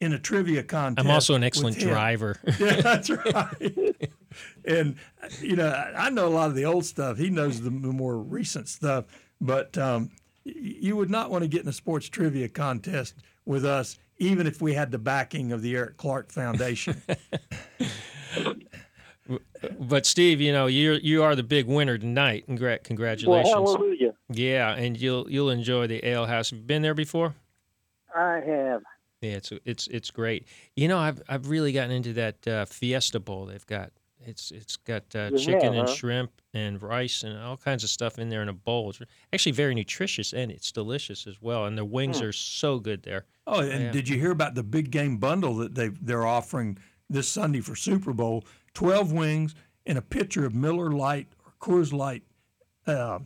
in 0.02 0.14
a 0.14 0.20
trivia 0.20 0.64
contest. 0.64 1.06
I'm 1.06 1.12
also 1.12 1.36
an 1.36 1.44
excellent 1.44 1.78
driver. 1.80 2.40
Yeah, 2.60 2.82
that's 2.82 3.10
right. 3.10 4.12
and 4.66 4.96
you 5.40 5.56
know, 5.56 5.70
I 5.96 6.10
know 6.10 6.28
a 6.28 6.30
lot 6.30 6.50
of 6.50 6.56
the 6.56 6.66
old 6.66 6.86
stuff. 6.86 7.18
He 7.18 7.30
knows 7.30 7.62
the 7.62 7.72
more 7.72 8.18
recent 8.18 8.68
stuff. 8.68 9.06
But 9.40 9.78
um, 9.78 10.10
you 10.46 10.96
would 10.96 11.10
not 11.10 11.30
want 11.30 11.44
to 11.44 11.48
get 11.48 11.64
in 11.64 11.68
a 11.68 11.74
sports 11.74 12.08
trivia 12.08 12.48
contest 12.48 13.16
with 13.46 13.66
us, 13.66 13.98
even 14.18 14.48
if 14.48 14.62
we 14.62 14.74
had 14.74 14.90
the 14.92 14.98
backing 14.98 15.52
of 15.52 15.62
the 15.62 15.76
Eric 15.76 15.98
Clark 15.98 16.32
Foundation. 16.32 17.02
but 19.80 20.06
Steve, 20.06 20.42
you 20.42 20.52
know 20.52 20.68
you 20.68 20.94
you 21.02 21.24
are 21.24 21.36
the 21.36 21.44
big 21.44 21.66
winner 21.68 21.98
tonight. 21.98 22.46
Congra- 22.48 22.60
Well, 22.72 22.80
congratulations. 22.84 23.54
hallelujah. 23.54 24.14
yeah, 24.30 24.74
and 24.76 25.00
you'll 25.00 25.30
you'll 25.30 25.50
enjoy 25.50 25.88
the 25.88 26.06
ale 26.06 26.26
house. 26.26 26.50
Have 26.50 26.60
you 26.60 26.66
been 26.66 26.82
there 26.82 26.94
before? 26.94 27.34
I 28.16 28.42
have. 28.46 28.82
Yeah, 29.22 29.32
it's 29.34 29.54
it's 29.66 29.88
it's 29.88 30.12
great. 30.12 30.46
You 30.76 30.88
know, 30.90 30.98
I've 30.98 31.22
I've 31.30 31.48
really 31.50 31.72
gotten 31.72 31.92
into 31.92 32.14
that 32.14 32.48
uh, 32.48 32.66
Fiesta 32.66 33.20
Bowl 33.20 33.46
they've 33.46 33.66
got. 33.66 33.92
It's 34.26 34.52
it's 34.52 34.76
got 34.78 35.04
uh, 35.16 35.30
You 35.32 35.38
chicken 35.40 35.62
have, 35.74 35.74
and 35.76 35.88
huh? 35.90 35.96
shrimp 35.96 36.32
and 36.54 36.82
rice 36.82 37.24
and 37.24 37.38
all 37.40 37.58
kinds 37.58 37.84
of 37.84 37.90
stuff 37.90 38.20
in 38.20 38.30
there 38.30 38.42
in 38.42 38.48
a 38.50 38.54
bowl. 38.54 38.90
It's 38.90 39.00
actually 39.34 39.52
very 39.54 39.74
nutritious 39.76 40.32
and 40.34 40.50
it's 40.52 40.72
delicious 40.72 41.28
as 41.28 41.42
well. 41.42 41.66
And 41.66 41.78
the 41.78 41.84
wings 41.86 42.20
Hmm. 42.20 42.26
are 42.28 42.32
so 42.32 42.80
good 42.80 43.04
there. 43.04 43.26
oh, 43.48 43.60
and 43.62 43.84
Yeah. 43.84 43.92
did 43.92 44.08
you 44.08 44.18
hear 44.18 44.32
about 44.32 44.56
the 44.56 44.64
big 44.64 44.92
game 44.92 45.18
bundle 45.18 45.56
that 45.56 45.76
they 45.76 45.90
they're 45.90 46.26
offering 46.26 46.78
this 47.14 47.30
Sunday 47.30 47.62
for 47.62 47.76
Super 47.76 48.12
Bowl? 48.14 48.44
Twelve 48.74 49.12
wings 49.12 49.56
and 49.86 49.98
a 49.98 50.02
pitcher 50.02 50.46
of 50.46 50.54
Miller 50.54 50.92
Lite 50.92 51.28
or 51.46 51.54
Coors 51.60 51.94
Light 51.94 52.24
uh, 52.88 53.20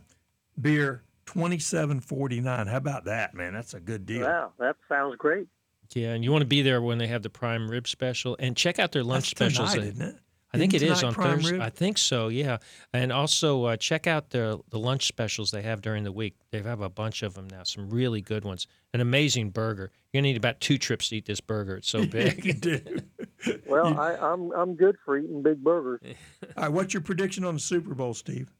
beer, 0.60 1.02
twenty 1.26 1.58
seven 1.58 2.00
forty 2.00 2.40
nine. 2.40 2.66
How 2.66 2.76
about 2.76 3.04
that, 3.06 3.34
man? 3.34 3.54
That's 3.54 3.74
a 3.74 3.80
good 3.80 4.06
deal. 4.06 4.26
Wow, 4.26 4.52
that 4.58 4.76
sounds 4.88 5.16
great. 5.16 5.48
Yeah, 5.94 6.12
and 6.12 6.22
you 6.22 6.30
want 6.30 6.42
to 6.42 6.46
be 6.46 6.60
there 6.60 6.82
when 6.82 6.98
they 6.98 7.06
have 7.06 7.22
the 7.22 7.30
prime 7.30 7.70
rib 7.70 7.88
special 7.88 8.36
and 8.38 8.54
check 8.56 8.78
out 8.78 8.92
their 8.92 9.02
lunch 9.02 9.34
That's 9.34 9.54
specials. 9.54 9.72
tonight, 9.72 9.88
isn't 9.88 10.02
it? 10.02 10.16
I 10.52 10.56
think 10.56 10.72
it 10.72 10.82
Isn't 10.82 10.92
is 10.92 10.98
tonight 11.00 11.16
on 11.18 11.24
Thursday. 11.36 11.52
rib? 11.52 11.60
I 11.62 11.68
think 11.68 11.98
so, 11.98 12.28
yeah. 12.28 12.56
And 12.94 13.12
also 13.12 13.64
uh, 13.64 13.76
check 13.76 14.06
out 14.06 14.30
the 14.30 14.58
the 14.70 14.78
lunch 14.78 15.06
specials 15.06 15.50
they 15.50 15.60
have 15.62 15.80
during 15.82 16.04
the 16.04 16.12
week. 16.12 16.36
They 16.50 16.60
have 16.62 16.80
a 16.80 16.88
bunch 16.90 17.22
of 17.22 17.34
them 17.34 17.48
now. 17.50 17.62
Some 17.64 17.88
really 17.90 18.20
good 18.22 18.44
ones. 18.44 18.66
An 18.94 19.00
amazing 19.00 19.50
burger. 19.50 19.90
You're 20.12 20.20
gonna 20.22 20.28
need 20.32 20.36
about 20.38 20.60
two 20.60 20.78
trips 20.78 21.08
to 21.10 21.16
eat 21.16 21.26
this 21.26 21.40
burger. 21.40 21.76
It's 21.76 21.88
so 21.88 22.04
big. 22.06 23.06
you 23.46 23.52
do. 23.54 23.62
Well, 23.68 23.98
I, 23.98 24.14
I'm 24.16 24.52
I'm 24.52 24.74
good 24.74 24.96
for 25.04 25.16
eating 25.18 25.42
big 25.42 25.62
burgers. 25.62 26.00
All 26.56 26.64
right, 26.64 26.72
what's 26.72 26.92
your 26.94 27.02
prediction 27.02 27.44
on 27.44 27.54
the 27.54 27.60
Super 27.60 27.94
Bowl, 27.94 28.14
Steve? 28.14 28.50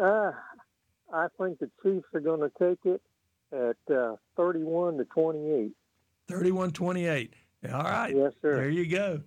Uh, 0.00 0.30
I 1.12 1.26
think 1.40 1.58
the 1.58 1.70
Chiefs 1.82 2.06
are 2.14 2.20
going 2.20 2.40
to 2.40 2.50
take 2.58 2.78
it 2.84 3.02
at 3.52 3.94
uh, 3.94 4.16
31 4.36 4.98
to 4.98 5.04
28. 5.06 5.72
31 6.28 6.70
28. 6.72 7.34
All 7.72 7.82
right. 7.82 8.14
Yes, 8.14 8.32
sir. 8.42 8.56
There 8.56 8.68
you 8.70 8.86
go. 8.86 9.20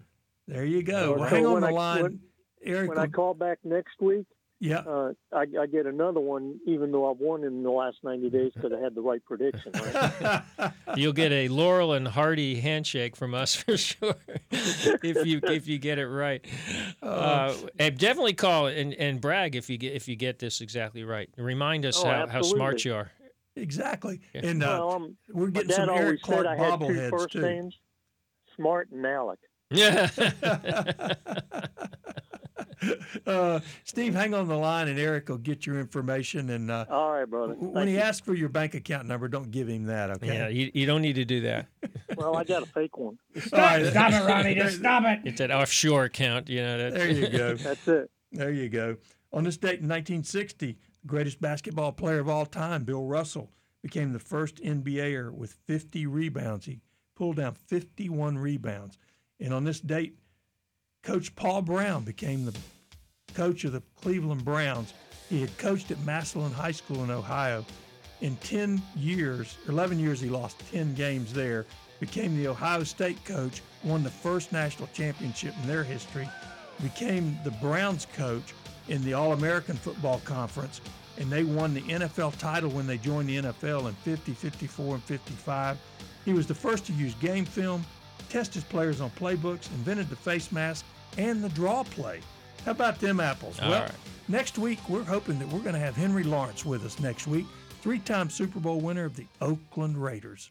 There 0.47 0.63
you 0.65 0.83
go. 0.83 1.11
Well, 1.11 1.19
Well, 1.21 1.29
so 1.29 1.35
hang 1.35 1.45
on 1.45 1.61
the 1.61 1.67
I- 1.67 1.71
line. 1.71 2.01
when- 2.03 2.19
Eric, 2.63 2.89
When 2.89 2.99
I 2.99 3.07
call 3.07 3.33
back 3.33 3.57
next 3.63 3.99
week, 3.99 4.27
yeah. 4.61 4.77
uh, 4.79 5.11
I, 5.33 5.45
I 5.59 5.65
get 5.65 5.85
another 5.87 6.19
one, 6.21 6.59
even 6.67 6.91
though 6.91 7.09
I've 7.11 7.17
won 7.19 7.43
in 7.43 7.63
the 7.63 7.71
last 7.71 7.97
90 8.03 8.29
days 8.29 8.51
because 8.55 8.71
I 8.71 8.79
had 8.79 8.93
the 8.95 9.01
right 9.01 9.21
prediction. 9.25 9.71
Right? 9.73 10.41
You'll 10.95 11.11
get 11.13 11.31
a 11.31 11.47
Laurel 11.49 11.93
and 11.93 12.07
Hardy 12.07 12.61
handshake 12.61 13.15
from 13.15 13.33
us 13.33 13.55
for 13.55 13.75
sure 13.89 14.15
if 14.51 15.25
you 15.25 15.39
if 15.43 15.67
you 15.67 15.79
get 15.79 15.97
it 15.99 16.07
right. 16.07 16.45
Oh. 17.03 17.09
Uh, 17.09 17.55
and 17.79 17.97
definitely 17.97 18.33
call 18.33 18.67
and, 18.67 18.93
and 18.93 19.19
brag 19.19 19.55
if 19.55 19.69
you 19.71 19.77
get 19.79 19.93
if 19.93 20.07
you 20.07 20.15
get 20.15 20.37
this 20.37 20.61
exactly 20.61 21.03
right. 21.03 21.27
Remind 21.35 21.83
us 21.85 21.99
Oh, 22.03 22.07
how, 22.07 22.27
how 22.27 22.41
smart 22.43 22.85
you 22.85 22.93
are. 22.93 23.11
exactly. 23.55 24.21
Yeah. 24.35 24.41
And 24.45 24.63
uh, 24.63 24.67
well, 24.67 24.91
um, 24.91 25.17
we're 25.33 25.47
getting 25.49 25.69
dad 25.69 25.75
some 25.77 25.89
always 25.89 26.03
Eric 26.05 26.21
Clark 26.21 26.45
said 26.45 26.47
I 26.47 26.55
had 26.57 26.79
two 26.79 26.85
bobbleheads, 26.85 27.29
too. 27.31 27.41
names, 27.41 27.75
Smart 28.55 28.91
and 28.91 29.03
Alec. 29.05 29.39
Yeah. 29.71 30.09
uh, 33.27 33.59
Steve, 33.83 34.13
hang 34.13 34.33
on 34.33 34.47
the 34.47 34.55
line, 34.57 34.87
and 34.87 34.99
Eric 34.99 35.29
will 35.29 35.37
get 35.37 35.65
your 35.65 35.79
information. 35.79 36.49
And 36.49 36.71
uh, 36.71 36.85
All 36.89 37.11
right, 37.11 37.25
brother. 37.29 37.53
when 37.53 37.73
Thank 37.73 37.87
he 37.89 37.93
you. 37.95 37.99
asks 38.01 38.25
for 38.25 38.33
your 38.33 38.49
bank 38.49 38.73
account 38.73 39.07
number, 39.07 39.27
don't 39.27 39.51
give 39.51 39.67
him 39.67 39.85
that, 39.85 40.09
okay? 40.11 40.27
yeah, 40.27 40.47
you, 40.47 40.71
you 40.73 40.85
don't 40.85 41.01
need 41.01 41.15
to 41.15 41.25
do 41.25 41.41
that. 41.41 41.67
Well, 42.17 42.35
I 42.35 42.43
got 42.43 42.61
a 42.61 42.65
fake 42.65 42.97
one. 42.97 43.17
All 43.53 43.59
right. 43.59 43.85
Stop 43.85 44.11
it, 44.11 44.27
Ronnie. 44.27 44.53
Just 44.53 44.79
stop 44.79 45.03
it. 45.05 45.21
It's 45.23 45.39
an 45.39 45.49
offshore 45.49 46.03
account, 46.03 46.49
you 46.49 46.61
know. 46.61 46.77
That, 46.77 46.93
There 46.93 47.09
you 47.09 47.29
go. 47.29 47.55
That's 47.55 47.87
it. 47.87 48.11
There 48.33 48.51
you 48.51 48.67
go. 48.67 48.97
On 49.31 49.45
this 49.45 49.55
date 49.55 49.79
in 49.79 49.87
1960, 49.87 50.77
greatest 51.07 51.39
basketball 51.39 51.93
player 51.93 52.19
of 52.19 52.27
all 52.27 52.45
time, 52.45 52.83
Bill 52.83 53.05
Russell, 53.05 53.49
became 53.81 54.11
the 54.11 54.19
first 54.19 54.57
NBAer 54.57 55.31
with 55.31 55.53
50 55.67 56.05
rebounds. 56.05 56.65
He 56.65 56.81
pulled 57.15 57.37
down 57.37 57.53
51 57.55 58.37
rebounds. 58.37 58.97
And 59.39 59.53
on 59.53 59.63
this 59.63 59.79
date, 59.79 60.17
Coach 61.03 61.35
Paul 61.35 61.63
Brown 61.63 62.03
became 62.03 62.45
the 62.45 62.55
coach 63.33 63.63
of 63.63 63.71
the 63.71 63.81
Cleveland 64.01 64.45
Browns. 64.45 64.93
He 65.29 65.41
had 65.41 65.57
coached 65.57 65.89
at 65.89 65.99
Massillon 66.05 66.51
High 66.51 66.71
School 66.71 67.03
in 67.03 67.09
Ohio. 67.09 67.65
In 68.21 68.35
10 68.37 68.79
years, 68.95 69.57
11 69.67 69.97
years, 69.97 70.21
he 70.21 70.29
lost 70.29 70.59
10 70.71 70.93
games 70.93 71.33
there, 71.33 71.65
became 71.99 72.37
the 72.37 72.47
Ohio 72.47 72.83
State 72.83 73.23
coach, 73.25 73.61
won 73.83 74.03
the 74.03 74.11
first 74.11 74.51
national 74.51 74.89
championship 74.93 75.55
in 75.63 75.67
their 75.67 75.83
history, 75.83 76.29
became 76.83 77.35
the 77.43 77.51
Browns 77.51 78.05
coach 78.13 78.53
in 78.87 79.03
the 79.03 79.13
All 79.13 79.33
American 79.33 79.77
Football 79.77 80.21
Conference, 80.23 80.81
and 81.17 81.31
they 81.31 81.43
won 81.43 81.73
the 81.73 81.81
NFL 81.81 82.37
title 82.37 82.69
when 82.69 82.85
they 82.85 82.99
joined 82.99 83.27
the 83.27 83.37
NFL 83.37 83.87
in 83.87 83.95
50, 83.95 84.33
54, 84.33 84.95
and 84.95 85.03
55. 85.03 85.79
He 86.25 86.33
was 86.33 86.45
the 86.45 86.53
first 86.53 86.85
to 86.85 86.93
use 86.93 87.15
game 87.15 87.45
film, 87.45 87.83
test 88.31 88.53
his 88.53 88.63
players 88.63 89.01
on 89.01 89.09
playbooks, 89.11 89.69
invented 89.71 90.09
the 90.09 90.15
face 90.15 90.51
mask 90.53 90.85
and 91.17 91.43
the 91.43 91.49
draw 91.49 91.83
play. 91.83 92.21
How 92.65 92.71
about 92.71 92.99
them 92.99 93.19
apples? 93.19 93.59
All 93.59 93.69
well, 93.69 93.81
right. 93.81 93.91
next 94.29 94.57
week 94.57 94.79
we're 94.87 95.03
hoping 95.03 95.37
that 95.39 95.47
we're 95.49 95.59
going 95.59 95.73
to 95.73 95.79
have 95.79 95.95
Henry 95.97 96.23
Lawrence 96.23 96.65
with 96.65 96.85
us 96.85 96.99
next 96.99 97.27
week, 97.27 97.45
three-time 97.81 98.29
Super 98.29 98.59
Bowl 98.59 98.79
winner 98.79 99.03
of 99.03 99.17
the 99.17 99.25
Oakland 99.41 100.01
Raiders. 100.01 100.49